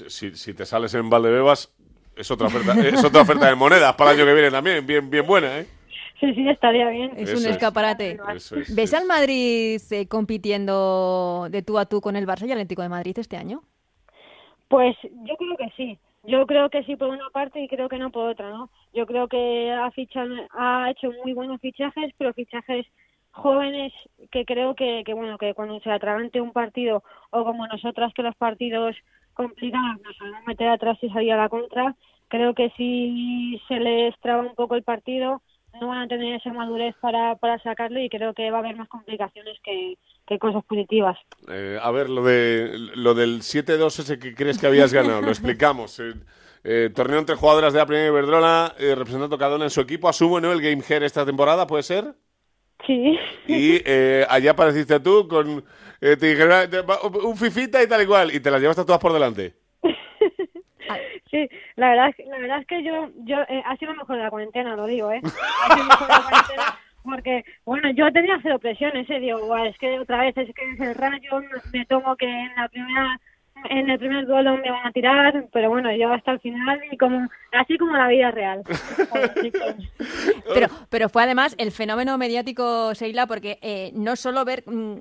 si, 0.09 0.35
si 0.35 0.53
te 0.53 0.65
sales 0.65 0.93
en 0.95 1.09
Valdebebas 1.09 1.73
es 2.17 2.29
otra 2.29 2.47
oferta, 2.47 2.73
es 2.87 3.01
otra 3.05 3.21
oferta 3.21 3.47
de 3.47 3.55
monedas 3.55 3.95
para 3.95 4.11
el 4.11 4.17
año 4.17 4.25
que 4.25 4.33
viene 4.33 4.51
también, 4.51 4.85
bien, 4.85 5.09
bien 5.09 5.25
buena, 5.25 5.59
¿eh? 5.59 5.67
Sí, 6.19 6.33
sí, 6.33 6.49
estaría 6.49 6.89
bien. 6.89 7.13
Es 7.15 7.33
un 7.33 7.49
escaparate. 7.49 8.19
¿Ves 8.75 8.93
al 8.93 9.05
Madrid 9.05 9.79
eh, 9.91 10.05
compitiendo 10.09 11.47
de 11.49 11.61
tú 11.61 11.79
a 11.79 11.85
tú 11.85 12.01
con 12.01 12.17
el 12.17 12.27
Barça 12.27 12.45
y 12.45 12.51
Atlético 12.51 12.81
de 12.81 12.89
Madrid 12.89 13.17
este 13.17 13.37
año? 13.37 13.63
Pues 14.67 14.97
yo 15.03 15.37
creo 15.37 15.55
que 15.57 15.71
sí. 15.77 15.97
Yo 16.23 16.47
creo 16.47 16.69
que 16.69 16.83
sí 16.83 16.95
por 16.95 17.09
una 17.09 17.29
parte 17.31 17.61
y 17.61 17.67
creo 17.67 17.89
que 17.89 17.97
no 17.97 18.09
por 18.11 18.29
otra, 18.29 18.49
¿no? 18.49 18.69
Yo 18.93 19.05
creo 19.05 19.27
que 19.27 19.71
ha, 19.71 19.91
fichado, 19.91 20.33
ha 20.51 20.89
hecho 20.89 21.11
muy 21.23 21.33
buenos 21.33 21.59
fichajes, 21.59 22.13
pero 22.17 22.33
fichajes 22.33 22.85
jóvenes 23.31 23.91
que 24.31 24.45
creo 24.45 24.75
que, 24.75 25.03
que 25.05 25.13
bueno 25.13 25.37
que 25.37 25.53
cuando 25.53 25.79
se 25.81 25.91
atragante 25.91 26.39
un 26.39 26.53
partido 26.53 27.03
o 27.31 27.43
como 27.43 27.67
nosotras 27.67 28.13
que 28.13 28.23
los 28.23 28.35
partidos 28.35 28.95
complicados 29.33 29.99
nos 30.01 30.21
a 30.21 30.41
meter 30.45 30.69
atrás 30.69 30.97
y 31.01 31.09
salir 31.09 31.33
a 31.33 31.37
la 31.37 31.49
contra 31.49 31.95
creo 32.27 32.53
que 32.53 32.69
si 32.77 33.59
se 33.67 33.79
les 33.79 34.17
traba 34.19 34.43
un 34.43 34.55
poco 34.55 34.75
el 34.75 34.83
partido 34.83 35.41
no 35.79 35.87
van 35.87 36.03
a 36.03 36.07
tener 36.07 36.35
esa 36.35 36.53
madurez 36.53 36.95
para, 37.01 37.35
para 37.35 37.59
sacarlo 37.59 37.99
y 37.99 38.09
creo 38.09 38.33
que 38.33 38.51
va 38.51 38.57
a 38.57 38.59
haber 38.59 38.75
más 38.75 38.87
complicaciones 38.87 39.57
que, 39.63 39.97
que 40.27 40.39
cosas 40.39 40.63
positivas. 40.65 41.17
Eh, 41.49 41.77
a 41.81 41.91
ver, 41.91 42.09
lo, 42.09 42.23
de, 42.23 42.71
lo 42.95 43.13
del 43.13 43.41
7-2 43.41 43.99
ese 43.99 44.19
que 44.19 44.35
crees 44.35 44.57
que 44.59 44.67
habías 44.67 44.93
ganado, 44.93 45.21
lo 45.21 45.29
explicamos. 45.29 45.99
Eh, 45.99 46.13
eh, 46.63 46.89
torneo 46.95 47.19
entre 47.19 47.35
jugadoras 47.35 47.73
de 47.73 47.79
la 47.79 47.85
Primera 47.85 48.07
Iberdrola, 48.07 48.75
representando 48.77 49.37
cada 49.37 49.55
una 49.55 49.65
en 49.65 49.69
su 49.69 49.81
equipo. 49.81 50.07
Asumo, 50.07 50.39
¿no? 50.39 50.51
El 50.51 50.61
Game 50.61 50.83
Hair 50.87 51.03
esta 51.03 51.25
temporada, 51.25 51.67
¿puede 51.67 51.83
ser? 51.83 52.13
Sí. 52.85 53.17
Y 53.47 53.81
allá 54.29 54.51
apareciste 54.51 54.99
tú 54.99 55.27
con... 55.27 55.63
te 55.99 56.15
dijeron, 56.15 56.69
un 57.23 57.37
fifita 57.37 57.81
y 57.81 57.87
tal 57.87 58.03
y 58.03 58.05
cual, 58.05 58.33
y 58.33 58.39
te 58.39 58.51
las 58.51 58.61
llevaste 58.61 58.85
todas 58.85 59.01
por 59.01 59.13
delante. 59.13 59.62
Sí, 61.33 61.49
la 61.77 61.89
verdad, 61.89 62.13
la 62.27 62.37
verdad 62.37 62.59
es 62.59 62.67
que 62.67 62.83
yo, 62.83 63.09
yo 63.23 63.41
eh, 63.49 63.63
ha 63.65 63.75
sido 63.77 63.95
mejor 63.95 64.17
de 64.17 64.21
la 64.21 64.29
cuarentena, 64.29 64.75
lo 64.75 64.85
digo, 64.85 65.11
¿eh? 65.11 65.19
Ha 65.23 65.73
sido 65.73 65.85
mejor 65.87 66.07
de 66.07 66.13
la 66.13 66.21
cuarentena 66.21 66.79
porque, 67.03 67.43
bueno, 67.65 67.89
yo 67.89 68.13
tenía 68.13 68.39
cero 68.43 68.59
presión 68.59 68.95
ese, 68.95 69.19
digo, 69.19 69.57
es 69.57 69.75
que 69.79 69.99
otra 69.99 70.19
vez 70.19 70.37
es 70.37 70.53
que 70.53 70.71
es 70.73 70.79
el 70.79 70.93
rayo, 70.93 71.41
me 71.73 71.85
tomo 71.87 72.15
que 72.17 72.27
en 72.27 72.53
la 72.55 72.69
primera 72.69 73.19
en 73.69 73.89
el 73.89 73.99
primer 73.99 74.25
duelo 74.25 74.57
me 74.57 74.69
van 74.69 74.87
a 74.87 74.91
tirar, 74.91 75.47
pero 75.51 75.69
bueno, 75.69 75.93
yo 75.95 76.11
hasta 76.11 76.31
el 76.31 76.39
final 76.39 76.79
y 76.91 76.97
como 76.97 77.27
así 77.51 77.77
como 77.77 77.95
la 77.95 78.07
vida 78.07 78.31
real. 78.31 78.63
pero, 80.53 80.67
pero 80.89 81.09
fue 81.09 81.23
además 81.23 81.55
el 81.57 81.71
fenómeno 81.71 82.17
mediático, 82.17 82.93
Sheila, 82.93 83.27
porque 83.27 83.59
eh, 83.61 83.91
no 83.93 84.15
solo 84.15 84.45
ver 84.45 84.63
mm, 84.65 84.95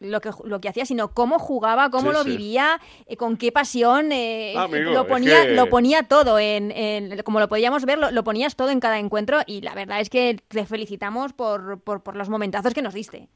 lo, 0.00 0.20
que, 0.20 0.30
lo 0.44 0.60
que 0.60 0.68
hacía, 0.68 0.86
sino 0.86 1.08
cómo 1.08 1.38
jugaba, 1.38 1.90
cómo 1.90 2.12
lo 2.12 2.24
vivía, 2.24 2.80
eh, 3.06 3.16
con 3.16 3.36
qué 3.36 3.52
pasión, 3.52 4.12
eh, 4.12 4.54
lo, 4.54 5.06
ponía, 5.06 5.44
lo 5.46 5.68
ponía 5.68 6.04
todo, 6.04 6.38
en, 6.38 7.22
como 7.24 7.40
lo 7.40 7.48
podíamos 7.48 7.84
ver, 7.84 7.98
lo, 7.98 8.24
ponías 8.24 8.56
todo 8.56 8.70
en 8.70 8.80
cada 8.80 8.98
encuentro 8.98 9.38
y 9.46 9.60
la 9.60 9.74
verdad 9.74 10.00
es 10.00 10.10
que 10.10 10.38
te 10.48 10.64
felicitamos 10.66 11.32
por, 11.32 11.80
por, 11.80 12.02
por 12.02 12.16
los 12.16 12.28
momentazos 12.28 12.74
que 12.74 12.82
nos 12.82 12.94
diste. 12.94 13.28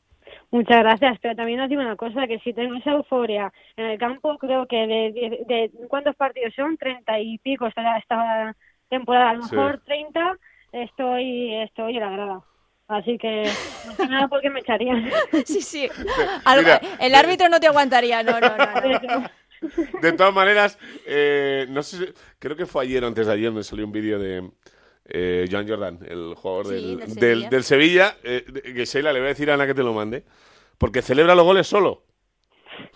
Muchas 0.53 0.80
gracias, 0.80 1.18
pero 1.22 1.34
también 1.34 1.61
os 1.61 1.70
digo 1.70 1.80
una 1.80 1.96
cosa, 1.96 2.26
que 2.26 2.38
si 2.40 2.53
tengo 2.53 2.74
esa 2.74 2.90
euforia 2.90 3.50
en 3.74 3.86
el 3.86 3.98
campo, 3.98 4.36
creo 4.36 4.66
que 4.66 4.86
de, 4.86 5.40
de, 5.48 5.70
¿cuántos 5.88 6.14
partidos 6.14 6.53
son? 6.55 6.76
Treinta 6.76 7.18
y 7.18 7.38
pico 7.38 7.66
esta, 7.66 7.96
esta 7.96 8.55
temporada, 8.90 9.30
a 9.30 9.34
lo 9.34 9.44
mejor 9.44 9.80
treinta, 9.82 10.36
estoy, 10.70 11.55
estoy 11.55 11.96
en 11.96 12.03
la 12.03 12.11
grada. 12.11 12.40
Así 12.86 13.16
que 13.16 13.44
no 13.86 13.92
sé 13.94 14.07
nada 14.07 14.28
porque 14.28 14.50
me 14.50 14.61
echarían. 14.61 15.11
sí, 15.46 15.62
sí. 15.62 15.88
el 17.00 17.14
árbitro 17.14 17.48
no 17.48 17.59
te 17.59 17.68
aguantaría, 17.68 18.22
no, 18.22 18.38
no, 18.38 18.55
no. 18.55 19.30
De 20.03 20.12
todas 20.12 20.34
maneras, 20.34 20.78
eh, 21.07 21.64
no 21.70 21.82
sé, 21.82 22.12
creo 22.38 22.57
que 22.57 22.66
fue 22.66 22.84
ayer 22.84 23.05
o 23.05 23.07
antes 23.07 23.26
de 23.26 23.32
ayer 23.32 23.50
me 23.50 23.62
salió 23.62 23.86
un 23.86 23.92
vídeo 23.92 24.18
de 24.18 24.50
eh, 25.14 25.46
Joan 25.50 25.68
Jordan, 25.68 25.98
el 26.08 26.34
jugador 26.34 26.68
del, 26.68 27.64
Sevilla, 27.64 28.16
eh, 28.24 28.44
que 28.74 28.86
Sheila 28.86 29.12
le 29.12 29.20
voy 29.20 29.26
a 29.26 29.28
decir 29.28 29.50
a 29.50 29.54
Ana 29.54 29.66
que 29.66 29.74
te 29.74 29.82
lo 29.82 29.92
mande, 29.92 30.24
porque 30.78 31.02
celebra 31.02 31.34
los 31.34 31.44
goles 31.44 31.66
solo. 31.66 32.04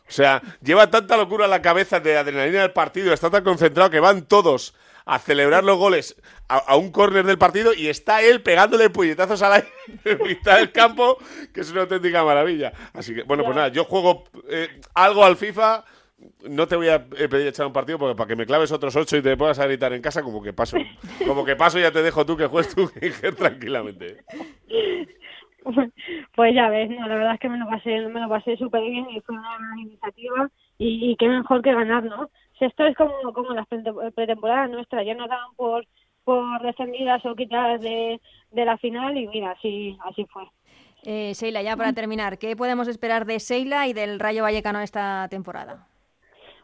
O 0.08 0.10
sea, 0.10 0.40
lleva 0.62 0.88
tanta 0.88 1.18
locura 1.18 1.44
en 1.44 1.50
la 1.50 1.60
cabeza 1.60 2.00
de 2.00 2.16
adrenalina 2.16 2.62
del 2.62 2.72
partido, 2.72 3.12
está 3.12 3.28
tan 3.28 3.44
concentrado 3.44 3.90
que 3.90 4.00
van 4.00 4.26
todos 4.26 4.74
a 5.04 5.18
celebrar 5.18 5.62
los 5.62 5.76
goles 5.76 6.16
a, 6.48 6.74
un 6.76 6.90
córner 6.90 7.26
del 7.26 7.38
partido 7.38 7.74
y 7.74 7.88
está 7.88 8.22
él 8.22 8.42
pegándole 8.42 8.88
puñetazos 8.90 9.42
al 9.42 9.52
aire 9.52 9.68
en 10.04 10.22
mitad 10.22 10.56
del 10.56 10.72
campo, 10.72 11.18
que 11.52 11.60
es 11.60 11.70
una 11.70 11.82
auténtica 11.82 12.24
maravilla. 12.24 12.72
Así 12.94 13.14
que, 13.14 13.24
bueno, 13.24 13.44
pues 13.44 13.54
nada, 13.54 13.68
yo 13.68 13.84
juego 13.84 14.24
eh, 14.48 14.80
algo 14.94 15.22
al 15.22 15.36
FIFA. 15.36 15.84
No 16.48 16.66
te 16.66 16.76
voy 16.76 16.88
a 16.88 17.04
pedir 17.06 17.46
echar 17.46 17.66
un 17.66 17.72
partido 17.72 17.98
porque 17.98 18.14
para 18.16 18.28
que 18.28 18.36
me 18.36 18.46
claves 18.46 18.72
otros 18.72 18.96
ocho 18.96 19.16
y 19.16 19.22
te 19.22 19.36
puedas 19.36 19.58
gritar 19.58 19.92
en 19.92 20.00
casa, 20.00 20.22
como 20.22 20.42
que 20.42 20.52
paso. 20.52 20.78
Como 21.26 21.44
que 21.44 21.56
paso 21.56 21.78
ya 21.78 21.90
te 21.90 22.02
dejo 22.02 22.24
tú 22.24 22.36
que 22.36 22.46
juegues 22.46 22.74
tú 22.74 22.90
que 23.00 23.32
tranquilamente. 23.32 24.24
Pues 26.34 26.54
ya 26.54 26.68
ves, 26.68 26.88
no, 26.88 27.08
la 27.08 27.16
verdad 27.16 27.34
es 27.34 27.40
que 27.40 27.48
me 27.48 27.58
lo 27.58 27.66
pasé, 27.66 28.00
me 28.06 28.20
lo 28.20 28.28
pasé 28.28 28.56
súper 28.56 28.82
bien 28.82 29.10
y 29.10 29.20
fue 29.20 29.34
una 29.34 29.58
gran 29.58 29.78
iniciativa 29.80 30.48
y, 30.78 31.10
y 31.10 31.16
qué 31.16 31.28
mejor 31.28 31.60
que 31.60 31.74
ganar, 31.74 32.04
¿no? 32.04 32.30
esto 32.60 32.86
es 32.86 32.96
como, 32.96 33.32
como 33.34 33.52
las 33.52 33.66
pretemporadas 33.66 34.70
nuestras, 34.70 35.04
ya 35.04 35.14
nos 35.14 35.28
daban 35.28 35.54
por, 35.56 35.86
por 36.24 36.62
descendidas 36.62 37.24
o 37.26 37.34
quitadas 37.34 37.80
de, 37.80 38.20
de 38.52 38.64
la 38.64 38.78
final 38.78 39.16
y 39.16 39.26
mira, 39.28 39.50
así, 39.50 39.98
así 40.04 40.24
fue. 40.26 40.44
Eh, 41.02 41.34
Seila, 41.34 41.62
ya 41.62 41.76
para 41.76 41.92
terminar, 41.92 42.38
¿qué 42.38 42.56
podemos 42.56 42.88
esperar 42.88 43.26
de 43.26 43.38
Seila 43.40 43.86
y 43.86 43.92
del 43.92 44.18
Rayo 44.18 44.42
Vallecano 44.42 44.80
esta 44.80 45.28
temporada? 45.28 45.86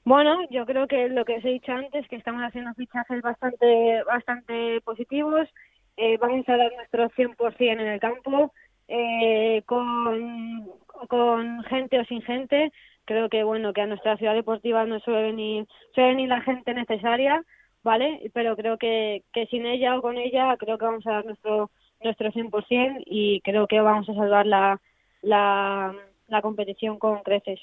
Bueno, 0.04 0.38
yo 0.50 0.66
creo 0.66 0.86
que 0.88 1.08
lo 1.08 1.24
que 1.24 1.36
os 1.36 1.44
he 1.44 1.50
dicho 1.50 1.72
antes, 1.72 2.08
que 2.08 2.16
estamos 2.16 2.42
haciendo 2.42 2.74
fichajes 2.74 3.22
bastante, 3.22 4.02
bastante 4.04 4.80
positivos, 4.80 5.48
eh, 5.96 6.16
vamos 6.18 6.48
a 6.48 6.56
dar 6.56 6.72
nuestro 6.74 7.08
100% 7.10 7.56
en 7.58 7.80
el 7.80 8.00
campo, 8.00 8.52
eh, 8.88 9.62
con, 9.66 10.68
con 11.08 11.62
gente 11.64 12.00
o 12.00 12.04
sin 12.04 12.22
gente, 12.22 12.72
creo 13.04 13.28
que 13.28 13.44
bueno 13.44 13.72
que 13.72 13.80
a 13.80 13.86
nuestra 13.86 14.16
ciudad 14.16 14.34
deportiva 14.34 14.84
no 14.84 15.00
suele 15.00 15.22
venir 15.22 15.66
suele 15.94 16.10
venir 16.10 16.28
la 16.28 16.40
gente 16.42 16.74
necesaria 16.74 17.42
vale 17.82 18.30
pero 18.32 18.56
creo 18.56 18.78
que, 18.78 19.22
que 19.32 19.46
sin 19.46 19.66
ella 19.66 19.98
o 19.98 20.02
con 20.02 20.16
ella 20.18 20.56
creo 20.56 20.78
que 20.78 20.84
vamos 20.84 21.06
a 21.06 21.12
dar 21.12 21.24
nuestro 21.24 21.70
nuestro 22.02 22.30
100% 22.30 23.02
y 23.06 23.40
creo 23.42 23.66
que 23.66 23.80
vamos 23.80 24.08
a 24.08 24.14
salvar 24.14 24.46
la 24.46 24.80
la, 25.22 25.94
la 26.28 26.42
competición 26.42 26.98
con 26.98 27.22
creces 27.22 27.60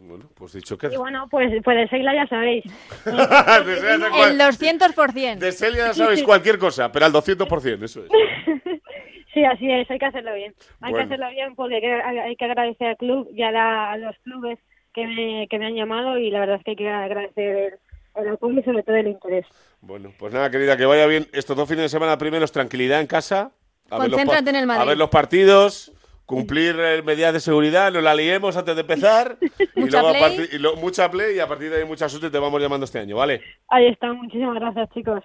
bueno, 0.00 0.30
pues 0.34 0.52
dicho 0.52 0.78
que... 0.78 0.88
Y 0.88 0.96
bueno, 0.96 1.26
pues, 1.30 1.50
pues 1.64 1.76
de 1.76 1.88
Seila 1.88 2.14
ya 2.14 2.26
sabéis. 2.26 2.64
el 3.06 4.38
200%. 4.38 5.38
De 5.38 5.52
Seila 5.52 5.78
ya 5.78 5.94
sabéis 5.94 6.22
cualquier 6.22 6.58
cosa, 6.58 6.90
pero 6.92 7.06
al 7.06 7.12
200%, 7.12 7.84
eso 7.84 8.04
es. 8.04 8.10
Sí, 9.34 9.44
así 9.44 9.70
es, 9.70 9.88
hay 9.90 9.98
que 9.98 10.06
hacerlo 10.06 10.34
bien. 10.34 10.54
Hay 10.80 10.92
que 10.94 11.00
hacerlo 11.00 11.28
bien 11.30 11.54
porque 11.54 11.76
hay 11.76 12.34
que 12.34 12.44
agradecer 12.44 12.88
al 12.88 12.96
club 12.96 13.28
y 13.32 13.42
a, 13.42 13.96
los 13.98 14.16
clubes 14.24 14.58
que 14.94 15.06
me, 15.06 15.46
que 15.48 15.58
me 15.58 15.66
han 15.66 15.74
llamado 15.74 16.18
y 16.18 16.30
la 16.30 16.40
verdad 16.40 16.56
es 16.56 16.64
que 16.64 16.70
hay 16.70 16.76
que 16.76 16.88
agradecer 16.88 17.78
el, 18.16 18.28
apoyo 18.28 18.58
y 18.58 18.62
sobre 18.62 18.82
todo 18.82 18.96
el 18.96 19.08
interés. 19.08 19.46
Bueno, 19.80 20.12
pues 20.18 20.32
nada, 20.32 20.50
querida, 20.50 20.76
que 20.76 20.86
vaya 20.86 21.06
bien 21.06 21.28
estos 21.32 21.56
dos 21.56 21.68
fines 21.68 21.82
de 21.82 21.88
semana 21.88 22.18
primeros, 22.18 22.50
tranquilidad 22.50 23.00
en 23.00 23.06
casa. 23.06 23.52
A 23.90 23.98
Concéntrate 23.98 24.50
en 24.50 24.56
el 24.56 24.66
Madrid. 24.66 24.82
A 24.82 24.86
ver 24.86 24.98
los 24.98 25.10
partidos, 25.10 25.92
cumplir 26.28 26.76
medidas 27.04 27.32
de 27.32 27.40
seguridad, 27.40 27.90
nos 27.90 28.02
la 28.02 28.14
liemos 28.14 28.54
antes 28.54 28.74
de 28.74 28.82
empezar. 28.82 29.38
y 29.74 29.80
mucha 29.80 30.02
luego 30.02 30.12
play. 30.12 30.48
y 30.52 30.80
mucha 30.80 31.10
play 31.10 31.36
y 31.36 31.40
a 31.40 31.48
partir 31.48 31.70
de 31.70 31.78
ahí 31.78 31.84
mucha 31.86 32.06
suerte 32.06 32.28
te 32.28 32.38
vamos 32.38 32.60
llamando 32.60 32.84
este 32.84 32.98
año, 32.98 33.16
¿vale? 33.16 33.40
Ahí 33.68 33.86
está, 33.86 34.12
muchísimas 34.12 34.54
gracias, 34.56 34.90
chicos. 34.90 35.24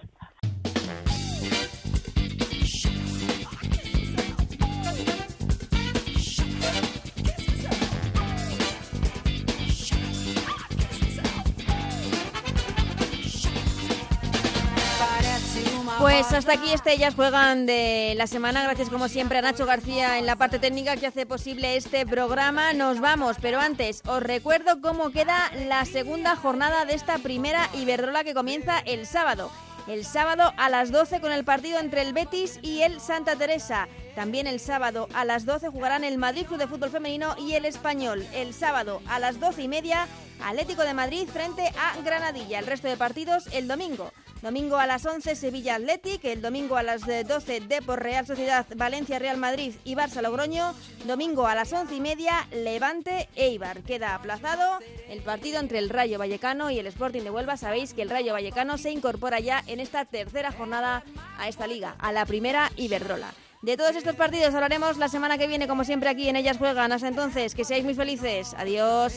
Pues 16.03 16.33
hasta 16.33 16.55
aquí 16.55 16.73
Estrellas 16.73 17.15
juegan 17.15 17.65
de 17.65 18.13
la 18.17 18.27
semana. 18.27 18.61
Gracias 18.61 18.89
como 18.89 19.07
siempre 19.07 19.37
a 19.37 19.41
Nacho 19.41 19.65
García 19.65 20.19
en 20.19 20.25
la 20.25 20.35
parte 20.35 20.59
técnica 20.59 20.97
que 20.97 21.07
hace 21.07 21.25
posible 21.25 21.77
este 21.77 22.05
programa. 22.05 22.73
Nos 22.73 22.99
vamos, 22.99 23.37
pero 23.41 23.61
antes 23.61 24.01
os 24.05 24.21
recuerdo 24.21 24.81
cómo 24.81 25.11
queda 25.11 25.49
la 25.65 25.85
segunda 25.85 26.35
jornada 26.35 26.83
de 26.83 26.95
esta 26.95 27.19
primera 27.19 27.69
Iberdrola 27.75 28.25
que 28.25 28.33
comienza 28.33 28.79
el 28.79 29.05
sábado. 29.05 29.49
El 29.87 30.03
sábado 30.03 30.51
a 30.57 30.69
las 30.69 30.91
12 30.91 31.21
con 31.21 31.31
el 31.31 31.45
partido 31.45 31.79
entre 31.79 32.01
el 32.01 32.11
Betis 32.11 32.59
y 32.61 32.81
el 32.81 32.99
Santa 32.99 33.37
Teresa. 33.37 33.87
También 34.15 34.47
el 34.47 34.59
sábado 34.59 35.07
a 35.13 35.25
las 35.25 35.45
12 35.45 35.69
jugarán 35.69 36.03
el 36.03 36.17
Madrid 36.17 36.45
Club 36.45 36.59
de 36.59 36.67
Fútbol 36.67 36.91
Femenino 36.91 37.35
y 37.37 37.53
el 37.53 37.65
Español. 37.65 38.25
El 38.33 38.53
sábado 38.53 39.01
a 39.07 39.19
las 39.19 39.39
12 39.39 39.63
y 39.63 39.67
media 39.67 40.07
Atlético 40.43 40.83
de 40.83 40.93
Madrid 40.93 41.27
frente 41.27 41.71
a 41.79 41.99
Granadilla. 42.01 42.59
El 42.59 42.67
resto 42.67 42.87
de 42.87 42.97
partidos 42.97 43.47
el 43.53 43.67
domingo. 43.67 44.11
Domingo 44.41 44.75
a 44.75 44.85
las 44.85 45.05
11 45.05 45.37
Sevilla 45.37 45.75
Athletic, 45.75 46.25
el 46.25 46.41
domingo 46.41 46.75
a 46.75 46.83
las 46.83 47.03
12 47.05 47.61
Depor 47.61 48.03
Real 48.03 48.27
Sociedad, 48.27 48.65
Valencia 48.75 49.17
Real 49.17 49.37
Madrid 49.37 49.73
y 49.85 49.95
Barça 49.95 50.21
Logroño, 50.21 50.75
domingo 51.05 51.47
a 51.47 51.55
las 51.55 51.71
11 51.71 51.95
y 51.95 52.01
media 52.01 52.45
Levante 52.51 53.29
Eibar. 53.35 53.83
Queda 53.83 54.15
aplazado 54.15 54.79
el 55.07 55.21
partido 55.21 55.61
entre 55.61 55.79
el 55.79 55.89
Rayo 55.89 56.19
Vallecano 56.19 56.69
y 56.71 56.77
el 56.77 56.87
Sporting 56.87 57.21
de 57.21 57.31
Huelva. 57.31 57.55
Sabéis 57.55 57.93
que 57.93 58.01
el 58.01 58.09
Rayo 58.09 58.33
Vallecano 58.33 58.77
se 58.77 58.91
incorpora 58.91 59.39
ya 59.39 59.63
en 59.65 59.79
esta 59.79 60.03
tercera 60.03 60.51
jornada 60.51 61.05
a 61.39 61.47
esta 61.47 61.65
liga, 61.65 61.95
a 61.99 62.11
la 62.11 62.25
primera 62.25 62.69
Iberdrola. 62.75 63.33
De 63.63 63.77
todos 63.77 63.95
estos 63.95 64.17
partidos 64.17 64.53
hablaremos 64.53 64.97
la 64.97 65.07
semana 65.07 65.37
que 65.37 65.47
viene, 65.47 65.69
como 65.69 65.85
siempre 65.85 66.09
aquí 66.09 66.27
en 66.27 66.35
Ellas 66.35 66.57
Juegan. 66.57 66.91
Hasta 66.91 67.07
entonces, 67.07 67.55
que 67.55 67.63
seáis 67.63 67.85
muy 67.85 67.93
felices. 67.95 68.53
Adiós. 68.57 69.13